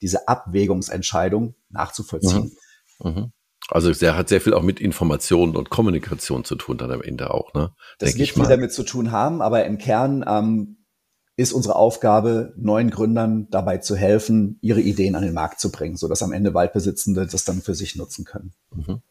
diese 0.03 0.29
Abwägungsentscheidung 0.29 1.55
nachzuvollziehen. 1.71 2.57
Mhm. 3.01 3.11
Mhm. 3.11 3.33
Also 3.69 3.93
der 3.93 4.17
hat 4.17 4.29
sehr 4.29 4.41
viel 4.41 4.55
auch 4.55 4.63
mit 4.63 4.81
Informationen 4.81 5.57
und 5.57 5.71
Kommunikation 5.71 6.45
zu 6.45 6.55
tun 6.57 6.79
dann 6.79 6.93
am 6.93 7.03
Ende 7.03 7.33
auch, 7.33 7.53
ne? 7.55 7.73
Das 7.99 8.11
Denk 8.11 8.21
wird 8.21 8.31
viel 8.31 8.47
damit 8.47 8.73
zu 8.73 8.85
tun 8.85 9.11
haben, 9.11 9.43
aber 9.43 9.65
im 9.65 9.79
Kern 9.79 10.25
ähm, 10.27 10.77
ist 11.37 11.53
unsere 11.53 11.77
Aufgabe, 11.77 12.55
neuen 12.57 12.91
Gründern 12.91 13.49
dabei 13.51 13.79
zu 13.79 13.97
helfen, 13.97 14.59
ihre 14.63 14.81
Ideen 14.81 15.17
an 15.17 15.23
den 15.23 15.35
Markt 15.35 15.61
zu 15.61 15.73
bringen, 15.73 15.97
sodass 15.97 16.23
am 16.23 16.33
Ende 16.33 16.55
Waldbesitzende 16.55 17.27
das 17.27 17.45
dann 17.45 17.61
für 17.61 17.75
sich 17.75 17.97
nutzen 17.97 18.25
können. 18.25 18.53
Mhm. 18.73 19.03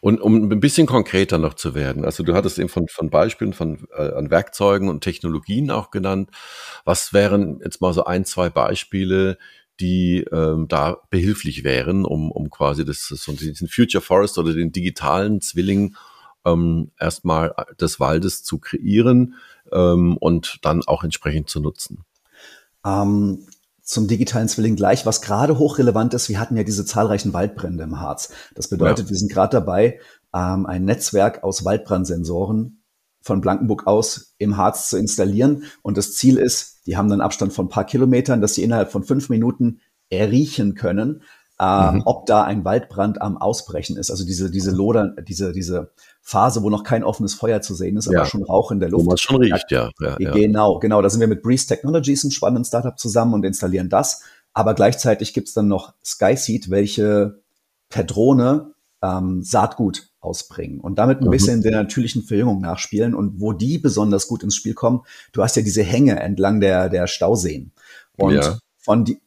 Und 0.00 0.20
um 0.20 0.50
ein 0.50 0.60
bisschen 0.60 0.86
konkreter 0.86 1.38
noch 1.38 1.54
zu 1.54 1.74
werden, 1.74 2.04
also 2.04 2.22
du 2.22 2.34
hattest 2.34 2.58
eben 2.58 2.68
von, 2.68 2.88
von 2.88 3.10
Beispielen 3.10 3.52
von 3.52 3.86
äh, 3.96 4.12
an 4.12 4.30
Werkzeugen 4.30 4.88
und 4.88 5.02
Technologien 5.02 5.70
auch 5.70 5.90
genannt. 5.90 6.30
Was 6.84 7.12
wären 7.12 7.60
jetzt 7.62 7.80
mal 7.80 7.92
so 7.92 8.04
ein, 8.04 8.24
zwei 8.24 8.50
Beispiele, 8.50 9.38
die 9.80 10.24
ähm, 10.32 10.68
da 10.68 10.98
behilflich 11.10 11.64
wären, 11.64 12.04
um, 12.04 12.30
um 12.30 12.50
quasi 12.50 12.84
das, 12.84 13.08
so 13.08 13.32
diesen 13.32 13.68
Future 13.68 14.02
Forest 14.02 14.38
oder 14.38 14.52
den 14.52 14.72
digitalen 14.72 15.40
Zwilling 15.40 15.96
ähm, 16.44 16.90
erstmal 16.98 17.54
des 17.80 17.98
Waldes 17.98 18.44
zu 18.44 18.58
kreieren 18.58 19.34
ähm, 19.72 20.16
und 20.16 20.58
dann 20.62 20.82
auch 20.82 21.02
entsprechend 21.02 21.48
zu 21.48 21.60
nutzen. 21.60 22.04
Ähm, 22.84 23.46
zum 23.84 24.08
digitalen 24.08 24.48
Zwilling 24.48 24.76
gleich, 24.76 25.04
was 25.04 25.20
gerade 25.20 25.58
hochrelevant 25.58 26.14
ist, 26.14 26.28
wir 26.30 26.40
hatten 26.40 26.56
ja 26.56 26.64
diese 26.64 26.86
zahlreichen 26.86 27.34
Waldbrände 27.34 27.84
im 27.84 28.00
Harz. 28.00 28.30
Das 28.54 28.68
bedeutet, 28.68 29.06
ja. 29.06 29.10
wir 29.10 29.16
sind 29.16 29.30
gerade 29.30 29.58
dabei, 29.58 30.00
ähm, 30.34 30.66
ein 30.66 30.84
Netzwerk 30.84 31.44
aus 31.44 31.64
Waldbrandsensoren 31.64 32.82
von 33.20 33.40
Blankenburg 33.40 33.86
aus 33.86 34.34
im 34.38 34.56
Harz 34.56 34.88
zu 34.88 34.96
installieren. 34.96 35.64
Und 35.82 35.98
das 35.98 36.14
Ziel 36.14 36.38
ist, 36.38 36.80
die 36.86 36.96
haben 36.96 37.08
dann 37.08 37.20
Abstand 37.20 37.52
von 37.52 37.66
ein 37.66 37.70
paar 37.70 37.84
Kilometern, 37.84 38.40
dass 38.40 38.54
sie 38.54 38.62
innerhalb 38.62 38.90
von 38.90 39.04
fünf 39.04 39.28
Minuten 39.28 39.80
erriechen 40.10 40.74
können, 40.74 41.22
ähm, 41.60 41.96
mhm. 41.96 42.02
ob 42.04 42.26
da 42.26 42.42
ein 42.42 42.64
Waldbrand 42.64 43.22
am 43.22 43.36
Ausbrechen 43.36 43.96
ist. 43.96 44.10
Also 44.10 44.24
diese, 44.24 44.50
diese 44.50 44.72
Loder, 44.72 45.14
diese, 45.22 45.52
diese 45.52 45.92
Phase, 46.20 46.62
wo 46.62 46.70
noch 46.70 46.82
kein 46.82 47.04
offenes 47.04 47.34
Feuer 47.34 47.60
zu 47.60 47.74
sehen 47.74 47.96
ist, 47.96 48.10
ja. 48.10 48.20
aber 48.20 48.28
schon 48.28 48.42
Rauch 48.42 48.72
in 48.72 48.80
der 48.80 48.88
Luft. 48.88 49.04
Wo 49.04 49.08
man 49.10 49.18
schon 49.18 49.36
riecht, 49.36 49.70
ja. 49.70 49.90
ja, 50.00 50.16
ja. 50.18 50.32
Genau, 50.32 50.78
genau. 50.78 51.00
Da 51.00 51.10
sind 51.10 51.20
wir 51.20 51.28
mit 51.28 51.42
Breeze 51.42 51.66
Technologies, 51.66 52.24
einem 52.24 52.32
spannenden 52.32 52.64
Startup, 52.64 52.98
zusammen 52.98 53.34
und 53.34 53.44
installieren 53.44 53.88
das. 53.88 54.22
Aber 54.52 54.74
gleichzeitig 54.74 55.32
gibt's 55.32 55.52
dann 55.52 55.68
noch 55.68 55.94
Skyseed, 56.04 56.70
welche 56.70 57.40
per 57.88 58.04
Drohne 58.04 58.72
ähm, 59.02 59.42
Saatgut 59.42 60.08
ausbringen 60.20 60.80
und 60.80 60.98
damit 60.98 61.20
ein 61.20 61.26
mhm. 61.26 61.30
bisschen 61.30 61.62
der 61.62 61.72
natürlichen 61.72 62.22
Verjüngung 62.22 62.60
nachspielen 62.60 63.14
und 63.14 63.40
wo 63.40 63.52
die 63.52 63.78
besonders 63.78 64.26
gut 64.26 64.42
ins 64.42 64.56
Spiel 64.56 64.74
kommen. 64.74 65.02
Du 65.32 65.42
hast 65.42 65.56
ja 65.56 65.62
diese 65.62 65.82
Hänge 65.82 66.18
entlang 66.18 66.60
der, 66.60 66.88
der 66.88 67.06
Stauseen 67.06 67.72
und 68.16 68.34
ja. 68.34 68.58
von 68.78 69.04
die, 69.04 69.20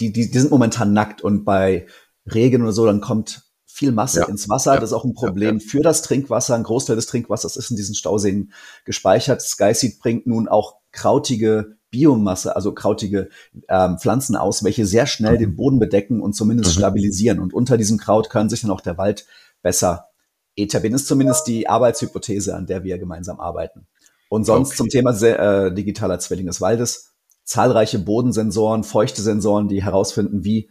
die, 0.00 0.12
die, 0.12 0.30
die 0.30 0.38
sind 0.38 0.50
momentan 0.50 0.92
nackt 0.92 1.22
und 1.22 1.44
bei 1.44 1.86
Regen 2.26 2.62
oder 2.62 2.72
so, 2.72 2.86
dann 2.86 3.00
kommt 3.00 3.42
viel 3.76 3.92
Masse 3.92 4.20
ja. 4.20 4.26
ins 4.26 4.48
Wasser. 4.48 4.74
Ja. 4.74 4.80
Das 4.80 4.90
ist 4.90 4.94
auch 4.94 5.04
ein 5.04 5.12
Problem 5.12 5.58
ja. 5.58 5.64
für 5.66 5.80
das 5.80 6.02
Trinkwasser. 6.02 6.54
Ein 6.54 6.62
Großteil 6.62 6.96
des 6.96 7.06
Trinkwassers 7.06 7.56
ist 7.56 7.70
in 7.70 7.76
diesen 7.76 7.94
Stauseen 7.94 8.52
gespeichert. 8.84 9.42
Skyseed 9.42 9.98
bringt 9.98 10.26
nun 10.26 10.48
auch 10.48 10.76
krautige 10.92 11.76
Biomasse, 11.90 12.56
also 12.56 12.72
krautige 12.72 13.28
ähm, 13.68 13.98
Pflanzen 13.98 14.34
aus, 14.34 14.64
welche 14.64 14.86
sehr 14.86 15.06
schnell 15.06 15.34
mhm. 15.34 15.38
den 15.38 15.56
Boden 15.56 15.78
bedecken 15.78 16.20
und 16.20 16.32
zumindest 16.32 16.74
mhm. 16.74 16.80
stabilisieren. 16.80 17.38
Und 17.38 17.52
unter 17.52 17.76
diesem 17.76 17.98
Kraut 17.98 18.30
kann 18.30 18.48
sich 18.48 18.62
dann 18.62 18.70
auch 18.70 18.80
der 18.80 18.96
Wald 18.98 19.26
besser 19.62 20.08
etablieren. 20.56 20.94
Ist 20.94 21.06
zumindest 21.06 21.46
die 21.46 21.68
Arbeitshypothese, 21.68 22.56
an 22.56 22.66
der 22.66 22.82
wir 22.82 22.98
gemeinsam 22.98 23.40
arbeiten. 23.40 23.86
Und 24.28 24.44
sonst 24.44 24.70
okay. 24.70 24.76
zum 24.76 24.88
Thema 24.88 25.10
äh, 25.22 25.72
digitaler 25.72 26.18
Zwilling 26.18 26.46
des 26.46 26.60
Waldes. 26.60 27.12
Zahlreiche 27.46 28.00
Bodensensoren, 28.00 28.84
feuchte 28.84 29.22
Sensoren, 29.22 29.68
die 29.68 29.82
herausfinden, 29.82 30.44
wie 30.44 30.68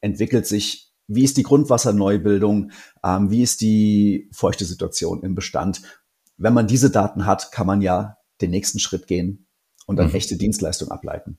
entwickelt 0.00 0.46
sich, 0.46 0.92
wie 1.08 1.24
ist 1.24 1.38
die 1.38 1.42
Grundwasserneubildung, 1.42 2.70
ähm, 3.02 3.30
wie 3.30 3.42
ist 3.42 3.62
die 3.62 4.28
feuchte 4.32 4.66
Situation 4.66 5.22
im 5.22 5.34
Bestand. 5.34 5.82
Wenn 6.36 6.54
man 6.54 6.66
diese 6.66 6.90
Daten 6.90 7.26
hat, 7.26 7.50
kann 7.50 7.66
man 7.66 7.80
ja 7.80 8.18
den 8.42 8.50
nächsten 8.50 8.78
Schritt 8.78 9.06
gehen 9.06 9.46
und 9.86 9.96
dann 9.96 10.08
mhm. 10.08 10.14
echte 10.14 10.36
Dienstleistung 10.36 10.90
ableiten. 10.90 11.38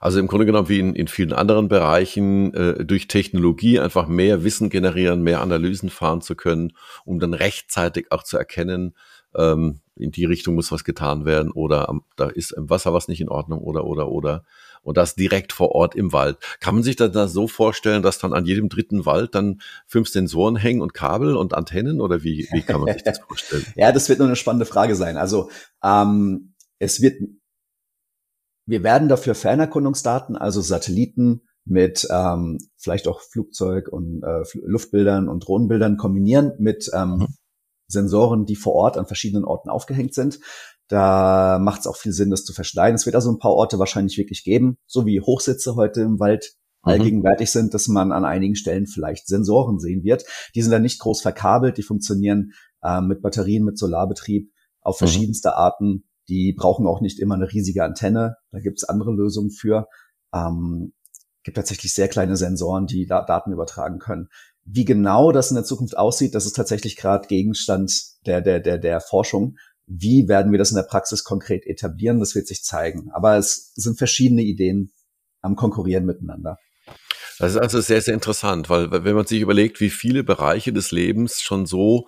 Also 0.00 0.20
im 0.20 0.28
Grunde 0.28 0.46
genommen 0.46 0.68
wie 0.68 0.78
in, 0.78 0.94
in 0.94 1.08
vielen 1.08 1.32
anderen 1.32 1.68
Bereichen 1.68 2.54
äh, 2.54 2.84
durch 2.84 3.08
Technologie 3.08 3.80
einfach 3.80 4.06
mehr 4.06 4.44
Wissen 4.44 4.70
generieren, 4.70 5.22
mehr 5.22 5.40
Analysen 5.40 5.90
fahren 5.90 6.20
zu 6.20 6.36
können, 6.36 6.72
um 7.04 7.18
dann 7.18 7.34
rechtzeitig 7.34 8.12
auch 8.12 8.22
zu 8.22 8.38
erkennen, 8.38 8.94
ähm, 9.36 9.80
in 9.96 10.10
die 10.10 10.24
Richtung 10.24 10.54
muss 10.54 10.70
was 10.70 10.84
getan 10.84 11.24
werden 11.24 11.50
oder 11.50 11.88
am, 11.88 12.02
da 12.16 12.28
ist 12.28 12.52
im 12.52 12.70
Wasser 12.70 12.94
was 12.94 13.08
nicht 13.08 13.20
in 13.20 13.28
Ordnung 13.28 13.60
oder 13.60 13.84
oder 13.84 14.08
oder 14.08 14.44
und 14.82 14.96
das 14.96 15.16
direkt 15.16 15.52
vor 15.52 15.72
Ort 15.72 15.94
im 15.96 16.12
Wald. 16.12 16.38
Kann 16.60 16.74
man 16.74 16.84
sich 16.84 16.96
das 16.96 17.10
da 17.12 17.28
so 17.28 17.48
vorstellen, 17.48 18.02
dass 18.02 18.18
dann 18.18 18.32
an 18.32 18.46
jedem 18.46 18.68
dritten 18.68 19.06
Wald 19.06 19.34
dann 19.34 19.60
fünf 19.86 20.08
Sensoren 20.08 20.56
hängen 20.56 20.80
und 20.80 20.94
Kabel 20.94 21.36
und 21.36 21.52
Antennen 21.52 22.00
oder 22.00 22.22
wie, 22.22 22.48
wie 22.52 22.62
kann 22.62 22.80
man 22.80 22.92
sich 22.94 23.02
das 23.02 23.18
vorstellen? 23.18 23.66
ja, 23.76 23.92
das 23.92 24.08
wird 24.08 24.20
nur 24.20 24.28
eine 24.28 24.36
spannende 24.36 24.66
Frage 24.66 24.94
sein. 24.94 25.16
Also 25.16 25.50
ähm, 25.82 26.54
es 26.78 27.00
wird 27.00 27.20
wir 28.66 28.82
werden 28.82 29.08
dafür 29.08 29.34
Fernerkundungsdaten, 29.34 30.36
also 30.36 30.60
Satelliten 30.60 31.40
mit 31.64 32.06
ähm, 32.10 32.58
vielleicht 32.76 33.08
auch 33.08 33.22
Flugzeug- 33.22 33.88
und 33.88 34.22
äh, 34.22 34.42
Luftbildern 34.62 35.28
und 35.28 35.46
Drohnenbildern 35.46 35.96
kombinieren 35.96 36.52
mit 36.58 36.90
ähm, 36.94 37.16
mhm. 37.16 37.26
Sensoren, 37.88 38.44
die 38.46 38.56
vor 38.56 38.74
Ort 38.74 38.96
an 38.96 39.06
verschiedenen 39.06 39.44
Orten 39.44 39.70
aufgehängt 39.70 40.14
sind. 40.14 40.38
Da 40.88 41.58
macht 41.60 41.80
es 41.80 41.86
auch 41.86 41.96
viel 41.96 42.12
Sinn, 42.12 42.30
das 42.30 42.44
zu 42.44 42.52
verschneiden. 42.52 42.94
Es 42.94 43.06
wird 43.06 43.16
also 43.16 43.30
ein 43.30 43.38
paar 43.38 43.52
Orte 43.52 43.78
wahrscheinlich 43.78 44.16
wirklich 44.16 44.44
geben, 44.44 44.78
so 44.86 45.06
wie 45.06 45.20
Hochsitze 45.20 45.76
heute 45.76 46.02
im 46.02 46.18
Wald 46.20 46.54
mhm. 46.84 46.92
allgegenwärtig 46.92 47.50
sind, 47.50 47.74
dass 47.74 47.88
man 47.88 48.12
an 48.12 48.24
einigen 48.24 48.56
Stellen 48.56 48.86
vielleicht 48.86 49.26
Sensoren 49.26 49.78
sehen 49.78 50.02
wird. 50.02 50.24
Die 50.54 50.62
sind 50.62 50.70
dann 50.70 50.82
nicht 50.82 51.00
groß 51.00 51.20
verkabelt, 51.20 51.76
die 51.76 51.82
funktionieren 51.82 52.52
äh, 52.82 53.00
mit 53.00 53.22
Batterien, 53.22 53.64
mit 53.64 53.78
Solarbetrieb 53.78 54.50
auf 54.80 54.96
mhm. 54.96 55.06
verschiedenste 55.06 55.56
Arten 55.56 56.04
die 56.28 56.52
brauchen 56.52 56.86
auch 56.86 57.00
nicht 57.00 57.18
immer 57.18 57.34
eine 57.34 57.50
riesige 57.50 57.84
Antenne. 57.84 58.36
Da 58.50 58.60
gibt 58.60 58.78
es 58.78 58.88
andere 58.88 59.12
Lösungen 59.12 59.50
für. 59.50 59.88
Ähm, 60.34 60.92
gibt 61.42 61.56
tatsächlich 61.56 61.94
sehr 61.94 62.08
kleine 62.08 62.36
Sensoren, 62.36 62.86
die 62.86 63.06
da 63.06 63.24
Daten 63.24 63.52
übertragen 63.52 63.98
können. 63.98 64.28
Wie 64.70 64.84
genau 64.84 65.32
das 65.32 65.50
in 65.50 65.54
der 65.54 65.64
Zukunft 65.64 65.96
aussieht, 65.96 66.34
das 66.34 66.44
ist 66.44 66.54
tatsächlich 66.54 66.96
gerade 66.96 67.26
Gegenstand 67.26 67.92
der, 68.26 68.40
der, 68.40 68.60
der, 68.60 68.78
der 68.78 69.00
Forschung. 69.00 69.56
Wie 69.86 70.28
werden 70.28 70.52
wir 70.52 70.58
das 70.58 70.70
in 70.70 70.76
der 70.76 70.82
Praxis 70.82 71.24
konkret 71.24 71.66
etablieren? 71.66 72.20
Das 72.20 72.34
wird 72.34 72.46
sich 72.46 72.62
zeigen. 72.62 73.10
Aber 73.12 73.36
es 73.38 73.72
sind 73.74 73.96
verschiedene 73.96 74.42
Ideen 74.42 74.92
am 75.40 75.56
Konkurrieren 75.56 76.04
miteinander. 76.04 76.58
Das 77.38 77.52
ist 77.52 77.58
also 77.58 77.80
sehr, 77.80 78.02
sehr 78.02 78.14
interessant, 78.14 78.68
weil 78.68 78.90
wenn 78.90 79.14
man 79.14 79.26
sich 79.26 79.40
überlegt, 79.40 79.80
wie 79.80 79.90
viele 79.90 80.24
Bereiche 80.24 80.72
des 80.72 80.90
Lebens 80.90 81.40
schon 81.40 81.64
so 81.64 82.06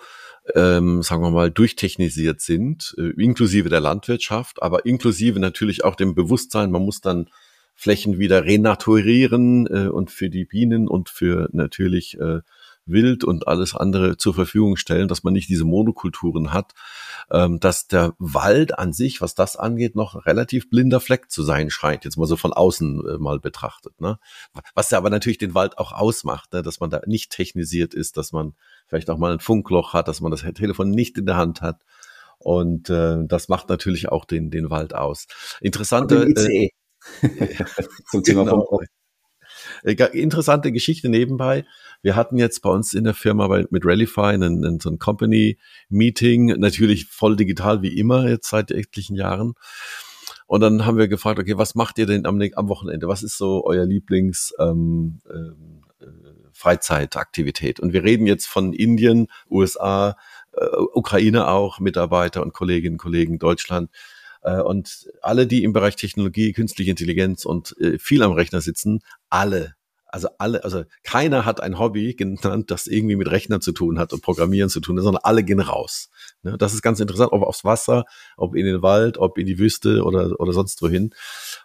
ähm, 0.55 1.03
sagen 1.03 1.23
wir 1.23 1.31
mal, 1.31 1.51
durchtechnisiert 1.51 2.41
sind, 2.41 2.95
äh, 2.99 3.11
inklusive 3.23 3.69
der 3.69 3.81
Landwirtschaft, 3.81 4.63
aber 4.63 4.87
inklusive 4.87 5.39
natürlich 5.39 5.85
auch 5.85 5.95
dem 5.95 6.15
Bewusstsein, 6.15 6.71
man 6.71 6.83
muss 6.83 7.01
dann 7.01 7.29
Flächen 7.81 8.19
wieder 8.19 8.45
renaturieren 8.45 9.67
äh, 9.67 9.89
und 9.89 10.11
für 10.11 10.29
die 10.29 10.45
Bienen 10.45 10.87
und 10.87 11.09
für 11.09 11.49
natürlich 11.53 12.21
äh, 12.21 12.41
Wild 12.85 13.25
und 13.25 13.49
alles 13.49 13.75
andere 13.75 14.19
zur 14.19 14.35
Verfügung 14.35 14.77
stellen, 14.77 15.09
dass 15.09 15.25
man 15.25 15.33
nicht 15.33 15.49
diese 15.49 15.65
Monokulturen 15.65 16.53
hat, 16.53 16.75
ähm, 17.31 17.59
dass 17.59 17.87
der 17.87 18.13
Wald 18.19 18.79
an 18.79 18.93
sich, 18.93 19.23
was 19.23 19.35
das 19.35 19.57
angeht, 19.57 19.97
noch 19.97 20.27
relativ 20.27 20.69
blinder 20.69 21.01
Fleck 21.01 21.31
zu 21.31 21.43
sein 21.43 21.71
scheint, 21.71 22.05
jetzt 22.05 22.19
mal 22.19 22.27
so 22.27 22.37
von 22.37 22.53
außen 22.53 23.01
äh, 23.07 23.17
mal 23.17 23.41
betrachtet. 23.41 23.99
Ne? 23.99 24.19
Was 24.75 24.91
ja 24.91 24.99
aber 24.99 25.09
natürlich 25.09 25.39
den 25.39 25.55
Wald 25.55 25.79
auch 25.79 25.93
ausmacht, 25.93 26.53
ne? 26.53 26.61
dass 26.61 26.81
man 26.81 26.91
da 26.91 27.01
nicht 27.07 27.33
technisiert 27.33 27.95
ist, 27.95 28.19
dass 28.19 28.31
man 28.33 28.53
vielleicht 28.89 29.09
auch 29.09 29.17
mal 29.17 29.33
ein 29.33 29.41
Funkloch 29.41 29.95
hat, 29.95 30.07
dass 30.07 30.21
man 30.21 30.31
das 30.31 30.43
Telefon 30.43 30.91
nicht 30.91 31.17
in 31.17 31.25
der 31.25 31.39
Hand 31.39 31.63
hat. 31.63 31.81
Und 32.37 32.91
äh, 32.91 33.17
das 33.27 33.49
macht 33.49 33.71
natürlich 33.71 34.11
auch 34.11 34.27
den, 34.27 34.51
den 34.51 34.69
Wald 34.69 34.95
aus. 34.95 35.29
Interessante. 35.63 36.27
Äh, 36.27 36.69
Zum 38.11 38.23
Thema 38.23 38.45
genau. 38.45 38.81
Äh, 39.83 39.95
interessante 40.19 40.73
Geschichte 40.73 41.09
nebenbei. 41.09 41.65
Wir 42.03 42.17
hatten 42.17 42.37
jetzt 42.39 42.61
bei 42.61 42.71
uns 42.71 42.95
in 42.95 43.05
der 43.05 43.15
Firma 43.15 43.49
bei, 43.49 43.67
mit 43.71 43.85
Rallyfy 43.85 44.21
einen, 44.21 44.65
einen, 44.65 44.81
so 44.81 44.91
ein 44.91 44.99
Company-Meeting, 44.99 46.59
natürlich 46.59 47.07
voll 47.07 47.37
digital 47.37 47.83
wie 47.83 47.99
immer 47.99 48.29
jetzt 48.29 48.49
seit 48.49 48.71
etlichen 48.71 49.17
Jahren. 49.17 49.55
Und 50.47 50.63
dann 50.63 50.85
haben 50.85 50.99
wir 50.99 51.09
gefragt, 51.09 51.39
okay, 51.39 51.57
was 51.59 51.75
macht 51.75 51.99
ihr 51.99 52.07
denn 52.07 52.27
am, 52.27 52.41
am 52.55 52.69
Wochenende? 52.69 53.07
Was 53.07 53.23
ist 53.23 53.39
so 53.39 53.65
euer 53.65 53.87
Lieblings 53.87 54.53
ähm, 54.59 55.21
äh, 55.29 56.05
Freizeitaktivität? 56.53 57.79
Und 57.79 57.93
wir 57.93 58.03
reden 58.03 58.27
jetzt 58.27 58.47
von 58.47 58.73
Indien, 58.73 59.29
USA, 59.49 60.17
äh, 60.53 60.65
Ukraine 60.93 61.47
auch, 61.49 61.79
Mitarbeiter 61.79 62.43
und 62.43 62.53
Kolleginnen 62.53 62.95
und 62.95 62.99
Kollegen, 62.99 63.39
Deutschland. 63.39 63.91
Äh, 64.43 64.61
und 64.61 65.09
alle, 65.23 65.47
die 65.47 65.65
im 65.65 65.73
Bereich 65.73 65.97
Technologie, 65.97 66.53
künstliche 66.53 66.91
Intelligenz 66.91 67.45
und 67.45 67.77
äh, 67.79 67.99
viel 67.99 68.23
am 68.23 68.33
Rechner 68.33 68.61
sitzen, 68.61 69.01
alle 69.29 69.75
also 70.13 70.29
alle, 70.39 70.65
also 70.65 70.85
keiner 71.05 71.45
hat 71.45 71.61
ein 71.61 71.79
Hobby 71.79 72.15
genannt, 72.15 72.71
das 72.71 72.87
irgendwie 72.87 73.17
mit 73.17 73.31
Rechnern 73.31 73.61
zu 73.61 73.73
tun 73.73 73.99
hat 73.99 74.13
und 74.13 74.23
Programmieren 74.23 74.69
zu 74.69 74.81
tun 74.81 74.97
hat, 74.97 75.05
sondern 75.05 75.23
alle 75.23 75.45
gehen 75.45 75.61
raus. 75.61 76.11
Ne, 76.43 76.59
das 76.59 76.75
ist 76.75 76.83
ganz 76.83 77.01
interessant, 77.01 77.33
ob 77.33 77.43
aufs 77.43 77.65
Wasser, 77.65 78.05
ob 78.37 78.57
in 78.57 78.67
den 78.67 78.83
Wald, 78.83 79.19
ob 79.19 79.39
in 79.39 79.47
die 79.47 79.59
Wüste 79.59 80.03
oder, 80.03 80.39
oder 80.41 80.53
sonst 80.53 80.83
wohin. 80.83 81.15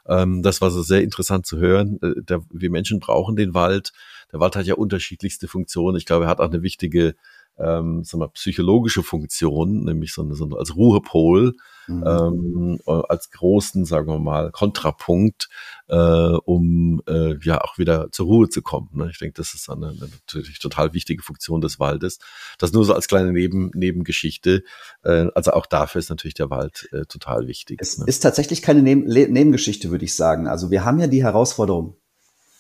Ähm, 0.08 0.44
das 0.44 0.62
war 0.62 0.70
so 0.70 0.84
sehr 0.84 1.02
interessant 1.02 1.46
zu 1.46 1.58
hören. 1.58 2.00
Der, 2.02 2.42
wir 2.52 2.70
Menschen 2.70 3.00
brauchen 3.00 3.36
den 3.36 3.54
Wald. 3.54 3.94
Der 4.32 4.40
Wald 4.40 4.56
hat 4.56 4.66
ja 4.66 4.76
unterschiedlichste 4.76 5.48
Funktionen. 5.48 5.98
Ich 5.98 6.06
glaube, 6.06 6.26
er 6.26 6.30
hat 6.30 6.40
auch 6.40 6.50
eine 6.50 6.62
wichtige 6.62 7.16
ähm, 7.58 8.04
sagen 8.04 8.22
wir, 8.22 8.30
psychologische 8.30 9.04
Funktion, 9.04 9.84
nämlich 9.84 10.14
so, 10.14 10.22
eine, 10.22 10.36
so 10.36 10.46
eine, 10.46 10.58
als 10.58 10.76
Ruhepol, 10.76 11.54
mhm. 11.88 12.04
ähm, 12.06 12.80
als 12.86 13.30
großen, 13.32 13.86
sagen 13.86 14.08
wir 14.08 14.20
mal, 14.20 14.52
Kontrapunkt, 14.52 15.50
äh, 15.88 15.96
um 15.96 17.02
äh, 17.08 17.36
ja 17.42 17.62
auch 17.62 17.78
wieder 17.78 18.12
zur 18.12 18.26
Ruhe 18.28 18.50
zu 18.50 18.62
kommen. 18.62 18.90
Ne? 18.94 19.10
Ich 19.12 19.20
denke, 19.20 19.36
das 19.36 19.54
ist 19.54 19.70
eine, 19.70 19.88
eine 19.88 20.00
natürlich 20.00 20.60
total 20.60 20.94
wichtige 20.94 21.24
Funktion 21.24 21.62
des 21.62 21.80
Waldes. 21.80 22.20
Das 22.58 22.74
nur 22.74 22.86
so 22.86 22.94
als 22.94 23.08
kleine 23.08 23.32
Neben, 23.32 23.72
Nebengeschichte. 23.74 24.64
Äh, 25.04 25.28
also 25.36 25.52
auch 25.52 25.66
dafür 25.66 26.00
ist 26.00 26.10
natürlich 26.10 26.36
der 26.36 26.50
Wald 26.50 26.90
äh, 26.92 27.06
total 27.06 27.48
wichtig. 27.48 27.80
Es 27.82 27.98
ne? 27.98 28.06
ist 28.08 28.20
tatsächlich 28.20 28.62
keine 28.62 28.82
Neben 28.82 29.06
Nebengeschichte, 29.06 29.92
würde 29.92 30.06
ich 30.06 30.16
sagen. 30.16 30.48
Also 30.48 30.72
wir 30.72 30.84
haben 30.84 31.00
ja 31.00 31.08
die 31.08 31.24
Herausforderung, 31.24 31.98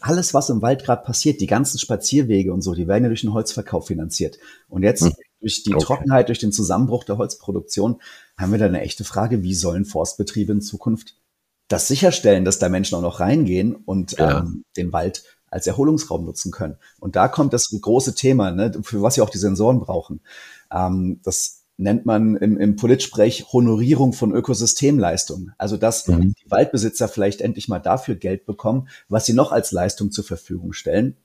alles, 0.05 0.35
was 0.35 0.49
im 0.49 0.61
Wald 0.61 0.83
gerade 0.83 1.03
passiert, 1.03 1.41
die 1.41 1.47
ganzen 1.47 1.79
Spazierwege 1.79 2.53
und 2.53 2.61
so, 2.61 2.75
die 2.75 2.87
werden 2.87 3.03
ja 3.03 3.09
durch 3.09 3.21
den 3.21 3.33
Holzverkauf 3.33 3.87
finanziert. 3.87 4.37
Und 4.69 4.83
jetzt 4.83 5.01
hm. 5.01 5.13
durch 5.41 5.63
die 5.63 5.73
okay. 5.73 5.83
Trockenheit, 5.83 6.27
durch 6.27 6.37
den 6.37 6.51
Zusammenbruch 6.51 7.03
der 7.05 7.17
Holzproduktion, 7.17 7.99
haben 8.37 8.51
wir 8.51 8.59
da 8.59 8.65
eine 8.65 8.81
echte 8.81 9.03
Frage, 9.03 9.41
wie 9.41 9.55
sollen 9.55 9.83
Forstbetriebe 9.83 10.51
in 10.51 10.61
Zukunft 10.61 11.15
das 11.67 11.87
sicherstellen, 11.87 12.45
dass 12.45 12.59
da 12.59 12.69
Menschen 12.69 12.95
auch 12.95 13.01
noch 13.01 13.19
reingehen 13.19 13.75
und 13.75 14.11
ja. 14.19 14.41
ähm, 14.41 14.63
den 14.77 14.93
Wald 14.93 15.23
als 15.47 15.65
Erholungsraum 15.65 16.23
nutzen 16.23 16.51
können. 16.51 16.77
Und 16.99 17.15
da 17.15 17.27
kommt 17.27 17.53
das 17.53 17.69
große 17.69 18.13
Thema, 18.13 18.51
ne, 18.51 18.73
für 18.83 19.01
was 19.01 19.17
wir 19.17 19.23
auch 19.23 19.29
die 19.31 19.39
Sensoren 19.39 19.79
brauchen. 19.79 20.21
Ähm, 20.71 21.19
das 21.23 21.64
nennt 21.77 22.05
man 22.05 22.37
im, 22.37 22.57
im 22.57 22.75
Politsprech 22.75 23.47
Honorierung 23.51 24.13
von 24.13 24.33
Ökosystemleistungen. 24.33 25.53
Also 25.57 25.77
dass 25.77 26.07
mhm. 26.07 26.33
die 26.33 26.49
Waldbesitzer 26.51 27.07
vielleicht 27.07 27.41
endlich 27.41 27.67
mal 27.67 27.79
dafür 27.79 28.15
Geld 28.15 28.45
bekommen, 28.45 28.87
was 29.09 29.25
sie 29.25 29.33
noch 29.33 29.51
als 29.51 29.71
Leistung 29.71 30.11
zur 30.11 30.23
Verfügung 30.23 30.73
stellen, 30.73 31.17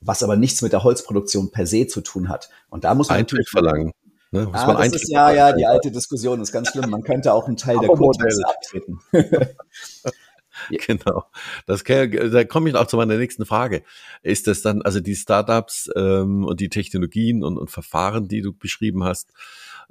was 0.00 0.22
aber 0.22 0.36
nichts 0.36 0.62
mit 0.62 0.72
der 0.72 0.84
Holzproduktion 0.84 1.50
per 1.50 1.66
se 1.66 1.86
zu 1.86 2.00
tun 2.02 2.28
hat. 2.28 2.50
Und 2.68 2.84
da 2.84 2.94
muss 2.94 3.08
man 3.08 3.18
Eintritt 3.18 3.48
verlangen. 3.48 3.92
Ne? 4.30 4.46
Muss 4.46 4.62
ah, 4.62 4.66
man 4.66 4.76
das 4.76 5.02
ist 5.02 5.10
ja, 5.10 5.32
ja, 5.32 5.52
die 5.52 5.66
alte 5.66 5.90
Diskussion 5.90 6.40
ist 6.40 6.52
ganz 6.52 6.68
schlimm. 6.68 6.90
Man 6.90 7.02
könnte 7.02 7.32
auch 7.32 7.46
einen 7.46 7.56
Teil 7.56 7.78
der 7.78 7.88
Kurtaxe 7.88 8.42
abtreten. 8.46 8.98
Genau. 10.86 11.24
Das 11.66 11.82
da 11.82 12.44
komme 12.44 12.68
ich 12.68 12.76
auch 12.76 12.86
zu 12.86 12.96
meiner 12.96 13.16
nächsten 13.16 13.44
Frage. 13.44 13.82
Ist 14.22 14.46
das 14.46 14.62
dann, 14.62 14.82
also 14.82 15.00
die 15.00 15.16
Startups 15.16 15.90
ähm, 15.96 16.44
und 16.44 16.60
die 16.60 16.68
Technologien 16.68 17.42
und, 17.42 17.58
und 17.58 17.70
Verfahren, 17.70 18.28
die 18.28 18.40
du 18.40 18.52
beschrieben 18.52 19.04
hast, 19.04 19.32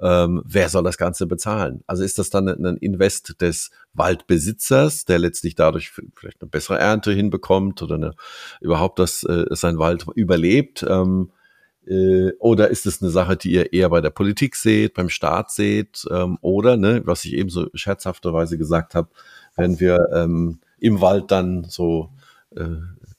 ähm, 0.00 0.42
wer 0.44 0.68
soll 0.68 0.82
das 0.82 0.98
Ganze 0.98 1.26
bezahlen? 1.26 1.82
Also 1.86 2.02
ist 2.02 2.18
das 2.18 2.30
dann 2.30 2.48
ein 2.48 2.76
Invest 2.76 3.40
des 3.40 3.70
Waldbesitzers, 3.92 5.04
der 5.04 5.18
letztlich 5.18 5.54
dadurch 5.54 5.90
vielleicht 5.90 6.42
eine 6.42 6.50
bessere 6.50 6.78
Ernte 6.78 7.12
hinbekommt 7.12 7.82
oder 7.82 7.94
eine, 7.94 8.14
überhaupt, 8.60 8.98
dass 8.98 9.22
äh, 9.24 9.46
sein 9.50 9.78
Wald 9.78 10.06
überlebt? 10.14 10.84
Ähm, 10.88 11.30
äh, 11.86 12.32
oder 12.38 12.70
ist 12.70 12.86
es 12.86 13.02
eine 13.02 13.10
Sache, 13.10 13.36
die 13.36 13.52
ihr 13.52 13.72
eher 13.72 13.90
bei 13.90 14.00
der 14.00 14.10
Politik 14.10 14.56
seht, 14.56 14.94
beim 14.94 15.08
Staat 15.08 15.50
seht? 15.50 16.04
Ähm, 16.10 16.38
oder, 16.40 16.76
ne, 16.76 17.02
was 17.04 17.24
ich 17.24 17.34
eben 17.34 17.50
so 17.50 17.68
scherzhafterweise 17.74 18.58
gesagt 18.58 18.94
habe, 18.94 19.08
wenn 19.56 19.80
wir 19.80 20.08
ähm, 20.12 20.60
im 20.78 21.00
Wald 21.00 21.30
dann 21.30 21.64
so 21.64 22.10
äh, 22.56 22.64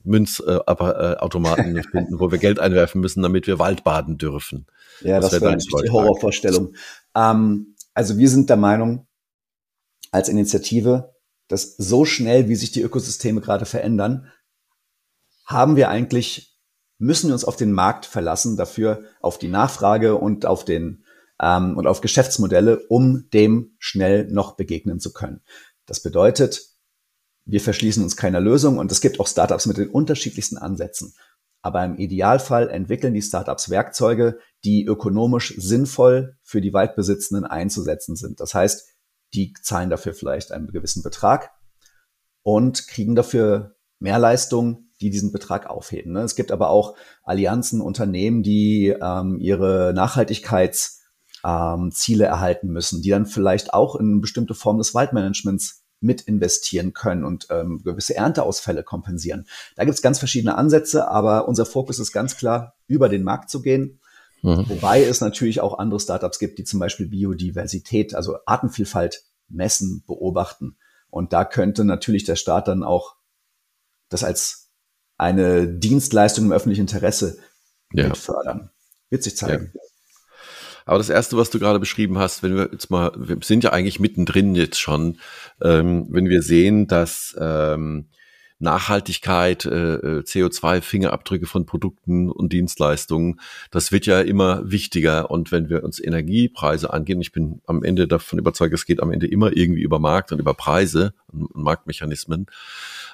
Münzautomaten 0.03 1.77
äh, 1.77 1.83
finden, 1.91 2.19
wo 2.19 2.31
wir 2.31 2.37
Geld 2.37 2.59
einwerfen 2.59 3.01
müssen, 3.01 3.23
damit 3.23 3.47
wir 3.47 3.59
Waldbaden 3.59 4.17
dürfen. 4.17 4.65
Ja, 5.01 5.19
das, 5.19 5.31
das 5.31 5.41
wäre 5.41 5.51
natürlich 5.51 5.83
die 5.83 5.91
Horrorvorstellung. 5.91 6.75
Ähm, 7.15 7.75
also 7.93 8.17
wir 8.17 8.29
sind 8.29 8.49
der 8.49 8.57
Meinung, 8.57 9.07
als 10.11 10.29
Initiative, 10.29 11.13
dass 11.47 11.75
so 11.77 12.05
schnell, 12.05 12.47
wie 12.47 12.55
sich 12.55 12.71
die 12.71 12.81
Ökosysteme 12.81 13.41
gerade 13.41 13.65
verändern, 13.65 14.31
haben 15.45 15.75
wir 15.75 15.89
eigentlich, 15.89 16.57
müssen 16.97 17.27
wir 17.27 17.33
uns 17.33 17.43
auf 17.45 17.57
den 17.57 17.71
Markt 17.71 18.05
verlassen, 18.05 18.57
dafür 18.57 19.03
auf 19.21 19.37
die 19.37 19.49
Nachfrage 19.49 20.15
und 20.15 20.45
auf 20.45 20.65
den 20.65 21.03
ähm, 21.39 21.77
und 21.77 21.85
auf 21.85 22.01
Geschäftsmodelle, 22.01 22.85
um 22.87 23.29
dem 23.31 23.75
schnell 23.77 24.27
noch 24.31 24.55
begegnen 24.55 24.99
zu 24.99 25.11
können. 25.11 25.41
Das 25.85 25.99
bedeutet, 25.99 26.61
wir 27.45 27.61
verschließen 27.61 28.01
uns 28.01 28.15
keiner 28.15 28.39
Lösung 28.39 28.77
und 28.79 28.91
es 28.91 29.01
gibt 29.01 29.19
auch 29.19 29.27
Startups 29.27 29.65
mit 29.65 29.77
den 29.77 29.89
unterschiedlichsten 29.89 30.57
Ansätzen. 30.57 31.13
Aber 31.65 31.83
im 31.83 31.97
Idealfall 31.97 32.69
entwickeln 32.69 33.15
die 33.15 33.23
Startups 33.23 33.71
Werkzeuge, 33.71 34.37
die 34.63 34.85
ökonomisch 34.85 35.55
sinnvoll 35.57 36.37
für 36.43 36.61
die 36.61 36.73
Waldbesitzenden 36.73 37.43
einzusetzen 37.43 38.15
sind. 38.15 38.39
Das 38.39 38.53
heißt, 38.53 38.87
die 39.33 39.51
zahlen 39.63 39.89
dafür 39.89 40.13
vielleicht 40.13 40.51
einen 40.51 40.67
gewissen 40.67 41.01
Betrag 41.01 41.49
und 42.43 42.87
kriegen 42.87 43.15
dafür 43.15 43.77
mehr 43.97 44.19
Leistung, 44.19 44.91
die 45.01 45.09
diesen 45.09 45.31
Betrag 45.31 45.67
aufheben. 45.67 46.13
Ne? 46.13 46.21
Es 46.21 46.35
gibt 46.35 46.51
aber 46.51 46.69
auch 46.69 46.95
Allianzen, 47.23 47.81
Unternehmen, 47.81 48.43
die 48.43 48.95
ähm, 49.01 49.39
ihre 49.39 49.91
Nachhaltigkeitsziele 49.95 50.99
ähm, 51.43 52.29
erhalten 52.29 52.67
müssen, 52.67 53.01
die 53.01 53.09
dann 53.09 53.25
vielleicht 53.25 53.73
auch 53.73 53.95
in 53.95 54.21
bestimmte 54.21 54.53
Form 54.53 54.77
des 54.77 54.93
Waldmanagements 54.93 55.83
mit 55.99 56.21
investieren 56.21 56.93
können 56.93 57.23
und 57.23 57.47
ähm, 57.49 57.81
gewisse 57.83 58.15
Ernteausfälle 58.15 58.83
kompensieren. 58.83 59.47
Da 59.75 59.85
gibt 59.85 59.95
es 59.95 60.01
ganz 60.01 60.19
verschiedene 60.19 60.55
Ansätze, 60.55 61.07
aber 61.07 61.47
unser 61.47 61.65
Fokus 61.65 61.99
ist 61.99 62.11
ganz 62.11 62.37
klar, 62.37 62.75
über 62.87 63.09
den 63.09 63.23
Markt 63.23 63.49
zu 63.49 63.61
gehen. 63.61 63.99
Mhm. 64.41 64.69
Wobei 64.69 65.03
es 65.03 65.21
natürlich 65.21 65.61
auch 65.61 65.79
andere 65.79 65.99
Startups 65.99 66.39
gibt, 66.39 66.59
die 66.59 66.63
zum 66.63 66.79
Beispiel 66.79 67.07
Biodiversität, 67.07 68.13
also 68.13 68.37
Artenvielfalt 68.45 69.23
messen, 69.47 70.03
beobachten. 70.05 70.77
Und 71.09 71.33
da 71.33 71.45
könnte 71.45 71.85
natürlich 71.85 72.25
der 72.25 72.35
Staat 72.35 72.67
dann 72.67 72.83
auch 72.83 73.15
das 74.09 74.23
als 74.23 74.69
eine 75.17 75.67
Dienstleistung 75.67 76.45
im 76.45 76.51
öffentlichen 76.51 76.81
Interesse 76.81 77.39
ja. 77.93 78.13
fördern. 78.13 78.69
Wird 79.09 79.23
sich 79.23 79.37
zeigen. 79.37 79.71
Ja. 79.73 79.81
Aber 80.85 80.99
das 80.99 81.09
erste, 81.09 81.35
was 81.35 81.49
du 81.49 81.59
gerade 81.59 81.79
beschrieben 81.79 82.17
hast, 82.19 82.43
wenn 82.43 82.55
wir 82.55 82.69
jetzt 82.71 82.91
mal, 82.91 83.11
wir 83.15 83.37
sind 83.41 83.63
ja 83.63 83.71
eigentlich 83.71 83.99
mittendrin 83.99 84.55
jetzt 84.55 84.79
schon, 84.79 85.17
ähm, 85.61 86.05
wenn 86.09 86.29
wir 86.29 86.43
sehen, 86.43 86.87
dass 86.87 87.35
ähm, 87.39 88.05
Nachhaltigkeit, 88.59 89.65
äh, 89.65 89.95
äh 89.95 90.19
CO2-Fingerabdrücke 90.21 91.45
von 91.45 91.65
Produkten 91.65 92.29
und 92.29 92.53
Dienstleistungen, 92.53 93.41
das 93.71 93.91
wird 93.91 94.05
ja 94.05 94.21
immer 94.21 94.69
wichtiger. 94.69 95.29
Und 95.29 95.51
wenn 95.51 95.69
wir 95.69 95.83
uns 95.83 95.99
Energiepreise 95.99 96.93
angehen, 96.93 97.19
ich 97.19 97.31
bin 97.31 97.61
am 97.65 97.83
Ende 97.83 98.07
davon 98.07 98.39
überzeugt, 98.39 98.73
es 98.73 98.85
geht 98.85 99.01
am 99.01 99.11
Ende 99.11 99.27
immer 99.27 99.55
irgendwie 99.55 99.81
über 99.81 99.99
Markt 99.99 100.31
und 100.31 100.39
über 100.39 100.53
Preise 100.53 101.13
und 101.27 101.53
Marktmechanismen, 101.55 102.45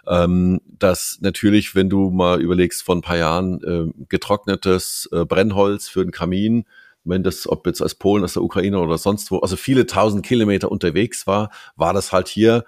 ähm, 0.08 0.62
dass 0.78 1.18
natürlich, 1.22 1.74
wenn 1.74 1.90
du 1.90 2.12
mal 2.12 2.42
überlegst, 2.42 2.84
von 2.84 3.00
ein 3.00 3.02
paar 3.04 3.18
Jahren 3.18 3.64
äh, 3.64 4.06
getrocknetes 4.10 5.10
äh, 5.12 5.26
Brennholz 5.26 5.88
für 5.88 6.04
den 6.04 6.12
Kamin, 6.12 6.66
wenn 7.04 7.24
das, 7.24 7.48
ob 7.48 7.66
jetzt 7.68 7.82
aus 7.82 7.96
Polen, 7.96 8.24
aus 8.24 8.34
der 8.34 8.44
Ukraine 8.44 8.80
oder 8.80 8.98
sonst 8.98 9.32
wo, 9.32 9.40
also 9.40 9.56
viele 9.56 9.86
tausend 9.86 10.26
Kilometer 10.26 10.72
unterwegs 10.72 11.28
war, 11.28 11.52
war 11.76 11.94
das 11.94 12.12
halt 12.12 12.28
hier 12.28 12.66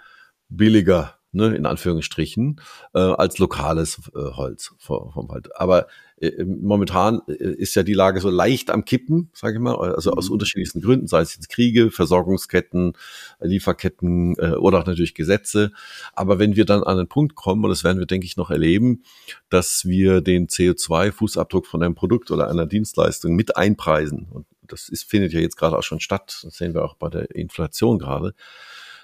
billiger, 0.50 1.20
ne, 1.34 1.56
in 1.56 1.66
Anführungsstrichen, 1.66 2.62
äh, 2.94 3.00
als 3.00 3.38
lokales 3.40 4.02
äh, 4.16 4.20
Holz 4.20 4.74
vom 4.78 5.28
Wald. 5.30 5.56
Aber 5.60 5.88
äh, 6.22 6.44
momentan 6.46 7.22
äh, 7.28 7.34
ist 7.34 7.76
ja 7.76 7.84
die 7.84 7.94
Lage 7.94 8.22
so 8.22 8.30
leicht 8.30 8.72
am 8.72 8.86
Kippen, 8.86 9.30
sage 9.34 9.56
ich 9.56 9.60
mal, 9.60 9.76
also 9.76 10.12
aus 10.14 10.28
mhm. 10.28 10.34
unterschiedlichsten 10.34 10.82
Gründen, 10.82 11.08
sei 11.08 11.22
es 11.22 11.36
jetzt 11.36 11.50
Kriege, 11.50 11.92
Versorgungsketten, 11.92 12.94
Lieferketten 13.42 14.36
äh, 14.38 14.52
oder 14.52 14.80
auch 14.80 14.86
natürlich 14.86 15.16
Gesetze. 15.16 15.72
Aber 16.14 16.40
wenn 16.40 16.56
wir 16.56 16.66
dann 16.66 16.84
an 16.84 16.98
den 16.98 17.08
Punkt 17.08 17.36
kommen, 17.36 17.64
und 17.64 17.70
das 17.70 17.84
werden 17.84 18.00
wir, 18.00 18.06
denke 18.06 18.26
ich, 18.26 18.38
noch 18.38 18.52
erleben, 18.52 19.04
dass 19.50 19.86
wir 19.86 20.22
den 20.22 20.48
CO2-Fußabdruck 20.48 21.66
von 21.66 21.84
einem 21.84 21.96
Produkt 21.96 22.32
oder 22.32 22.50
einer 22.50 22.68
Dienstleistung 22.68 23.36
mit 23.36 23.58
einpreisen, 23.58 24.28
und 24.32 24.46
das 24.62 24.88
ist, 24.90 25.10
findet 25.10 25.34
ja 25.34 25.40
jetzt 25.40 25.58
gerade 25.58 25.78
auch 25.78 25.84
schon 25.84 26.00
statt, 26.00 26.40
das 26.44 26.56
sehen 26.56 26.74
wir 26.74 26.86
auch 26.86 26.96
bei 26.96 27.10
der 27.10 27.36
Inflation 27.36 28.00
gerade, 28.00 28.34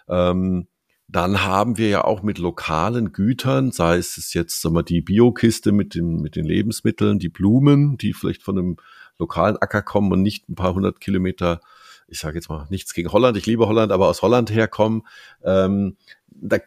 ähm, 0.07 0.67
dann 1.11 1.43
haben 1.43 1.77
wir 1.77 1.89
ja 1.89 2.03
auch 2.03 2.21
mit 2.21 2.37
lokalen 2.37 3.11
Gütern, 3.11 3.71
sei 3.71 3.97
es 3.97 4.33
jetzt 4.33 4.61
sagen 4.61 4.75
wir, 4.75 4.83
die 4.83 5.01
Biokiste 5.01 5.71
mit 5.71 5.95
den, 5.95 6.21
mit 6.21 6.35
den 6.35 6.45
Lebensmitteln, 6.45 7.17
die 7.17 7.29
Blumen, 7.29 7.97
die 7.97 8.13
vielleicht 8.13 8.43
von 8.43 8.57
einem 8.57 8.77
lokalen 9.17 9.57
Acker 9.57 9.81
kommen 9.81 10.11
und 10.11 10.21
nicht 10.21 10.47
ein 10.49 10.55
paar 10.55 10.75
hundert 10.75 11.01
Kilometer, 11.01 11.61
ich 12.07 12.19
sage 12.19 12.35
jetzt 12.35 12.49
mal 12.49 12.67
nichts 12.69 12.93
gegen 12.93 13.11
Holland, 13.11 13.37
ich 13.37 13.47
liebe 13.47 13.67
Holland, 13.67 13.91
aber 13.91 14.07
aus 14.07 14.21
Holland 14.21 14.51
herkommen, 14.51 15.01
ähm, 15.43 15.97
da 16.27 16.57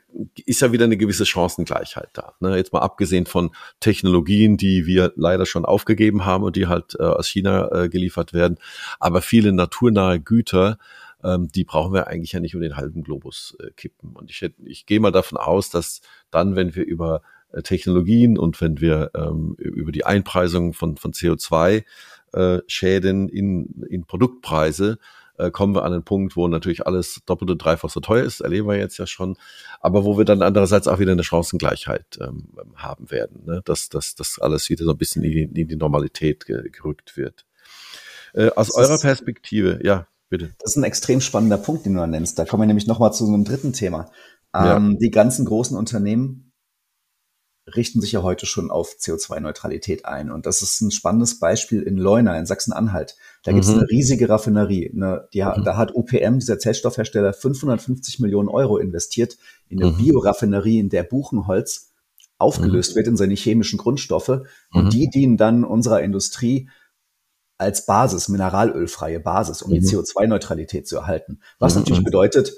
ist 0.45 0.61
ja 0.61 0.73
wieder 0.73 0.85
eine 0.87 0.97
gewisse 0.97 1.25
Chancengleichheit 1.25 2.11
da. 2.15 2.35
Ne? 2.41 2.57
Jetzt 2.57 2.73
mal 2.73 2.81
abgesehen 2.81 3.27
von 3.27 3.55
Technologien, 3.79 4.57
die 4.57 4.87
wir 4.87 5.13
leider 5.15 5.47
schon 5.47 5.65
aufgegeben 5.65 6.25
haben 6.25 6.43
und 6.43 6.57
die 6.57 6.67
halt 6.67 6.97
äh, 6.99 7.05
aus 7.05 7.29
China 7.29 7.71
äh, 7.71 7.89
geliefert 7.89 8.33
werden, 8.33 8.59
aber 8.99 9.23
viele 9.23 9.53
naturnahe 9.53 10.19
Güter, 10.19 10.79
ähm, 11.25 11.49
die 11.49 11.65
brauchen 11.65 11.93
wir 11.93 12.07
eigentlich 12.09 12.33
ja 12.33 12.41
nicht 12.41 12.55
um 12.55 12.61
den 12.61 12.77
halben 12.77 13.03
Globus 13.03 13.57
äh, 13.61 13.71
kippen. 13.73 14.13
Und 14.15 14.31
ich, 14.31 14.49
ich 14.65 14.87
gehe 14.87 15.01
mal 15.01 15.13
davon 15.13 15.39
aus, 15.39 15.71
dass 15.71 16.01
dann, 16.31 16.57
wenn 16.57 16.75
wir 16.75 16.85
über 16.85 17.23
äh, 17.53 17.63
Technologien 17.63 18.37
und 18.39 18.61
wenn 18.61 18.81
wir 18.81 19.13
ähm, 19.15 19.55
über 19.59 19.93
die 19.93 20.05
Einpreisung 20.05 20.73
von, 20.73 20.97
von 20.97 21.13
CO2-Schäden 21.13 23.29
äh, 23.29 23.33
in, 23.33 23.85
in 23.89 24.05
Produktpreise 24.05 24.99
äh, 25.39 25.51
kommen 25.51 25.75
wir 25.75 25.85
an 25.85 25.93
den 25.93 26.05
Punkt, 26.05 26.37
wo 26.37 26.47
natürlich 26.49 26.87
alles 26.87 27.21
doppelt 27.27 27.51
und 27.51 27.59
dreifach 27.59 27.91
so 27.91 28.01
teuer 28.01 28.25
ist, 28.25 28.41
erleben 28.41 28.69
wir 28.69 28.77
jetzt 28.77 28.99
ja 28.99 29.07
schon, 29.07 29.37
aber 29.81 30.05
wo 30.05 30.19
wir 30.19 30.25
dann 30.25 30.43
andererseits 30.43 30.89
auch 30.89 30.99
wieder 30.99 31.13
eine 31.13 31.25
Chancengleichheit 31.25 32.19
ähm, 32.21 32.49
haben 32.77 33.11
werden, 33.11 33.45
ne? 33.47 33.63
dass, 33.65 33.89
dass 33.89 34.15
dass 34.15 34.39
alles 34.39 34.69
wieder 34.71 34.85
so 34.85 34.91
ein 34.91 34.99
bisschen 34.99 35.25
in 35.25 35.33
die, 35.33 35.61
in 35.61 35.69
die 35.69 35.77
Normalität 35.77 36.47
gerückt 36.47 37.17
wird. 37.17 37.47
Äh, 38.35 38.51
aus 38.51 38.69
das 38.69 38.77
eurer 38.77 38.99
Perspektive, 38.99 39.81
ja, 39.83 40.07
Bitte. 40.33 40.55
Das 40.61 40.71
ist 40.71 40.77
ein 40.79 40.85
extrem 40.85 41.21
spannender 41.21 41.59
Punkt, 41.59 41.85
den 41.85 41.93
du 41.93 42.01
da 42.01 42.07
nennst. 42.07 42.39
Da 42.39 42.47
kommen 42.47 42.63
wir 42.63 42.67
nämlich 42.67 42.87
nochmal 42.87 43.13
zu 43.13 43.27
einem 43.27 43.45
dritten 43.45 43.75
Thema. 43.75 44.11
Ähm, 44.55 44.93
ja. 44.93 44.97
Die 44.99 45.11
ganzen 45.11 45.45
großen 45.45 45.77
Unternehmen 45.77 46.55
richten 47.77 48.01
sich 48.01 48.13
ja 48.13 48.23
heute 48.23 48.47
schon 48.47 48.71
auf 48.71 48.95
CO2-Neutralität 48.99 50.07
ein. 50.07 50.31
Und 50.31 50.47
das 50.47 50.63
ist 50.63 50.81
ein 50.81 50.91
spannendes 50.91 51.39
Beispiel 51.39 51.83
in 51.83 51.99
Leuna 51.99 52.39
in 52.39 52.47
Sachsen-Anhalt. 52.47 53.15
Da 53.45 53.51
mhm. 53.51 53.57
gibt 53.57 53.67
es 53.67 53.75
eine 53.75 53.91
riesige 53.91 54.31
Raffinerie. 54.31 54.91
Eine, 54.91 55.29
die, 55.35 55.43
mhm. 55.43 55.65
Da 55.65 55.77
hat 55.77 55.95
UPM, 55.95 56.39
dieser 56.39 56.59
Zellstoffhersteller, 56.59 57.35
550 57.35 58.19
Millionen 58.21 58.49
Euro 58.49 58.79
investiert 58.79 59.37
in 59.69 59.83
eine 59.83 59.93
mhm. 59.93 59.99
Bioraffinerie, 59.99 60.79
in 60.79 60.89
der 60.89 61.03
Buchenholz 61.03 61.93
aufgelöst 62.39 62.93
mhm. 62.93 62.97
wird 62.97 63.07
in 63.09 63.17
seine 63.19 63.35
chemischen 63.35 63.79
Grundstoffe. 63.79 64.41
Und 64.73 64.85
mhm. 64.85 64.89
die 64.89 65.11
dienen 65.11 65.37
dann 65.37 65.63
unserer 65.63 66.01
Industrie 66.01 66.71
als 67.63 67.87
Basis, 67.87 68.29
mineralölfreie 68.29 69.21
Basis, 69.21 69.63
um 69.63 69.71
mhm. 69.71 69.81
die 69.81 69.87
CO2-Neutralität 69.87 70.87
zu 70.87 70.97
erhalten. 70.97 71.41
Was 71.59 71.75
mhm. 71.75 71.81
natürlich 71.81 72.05
bedeutet, 72.05 72.53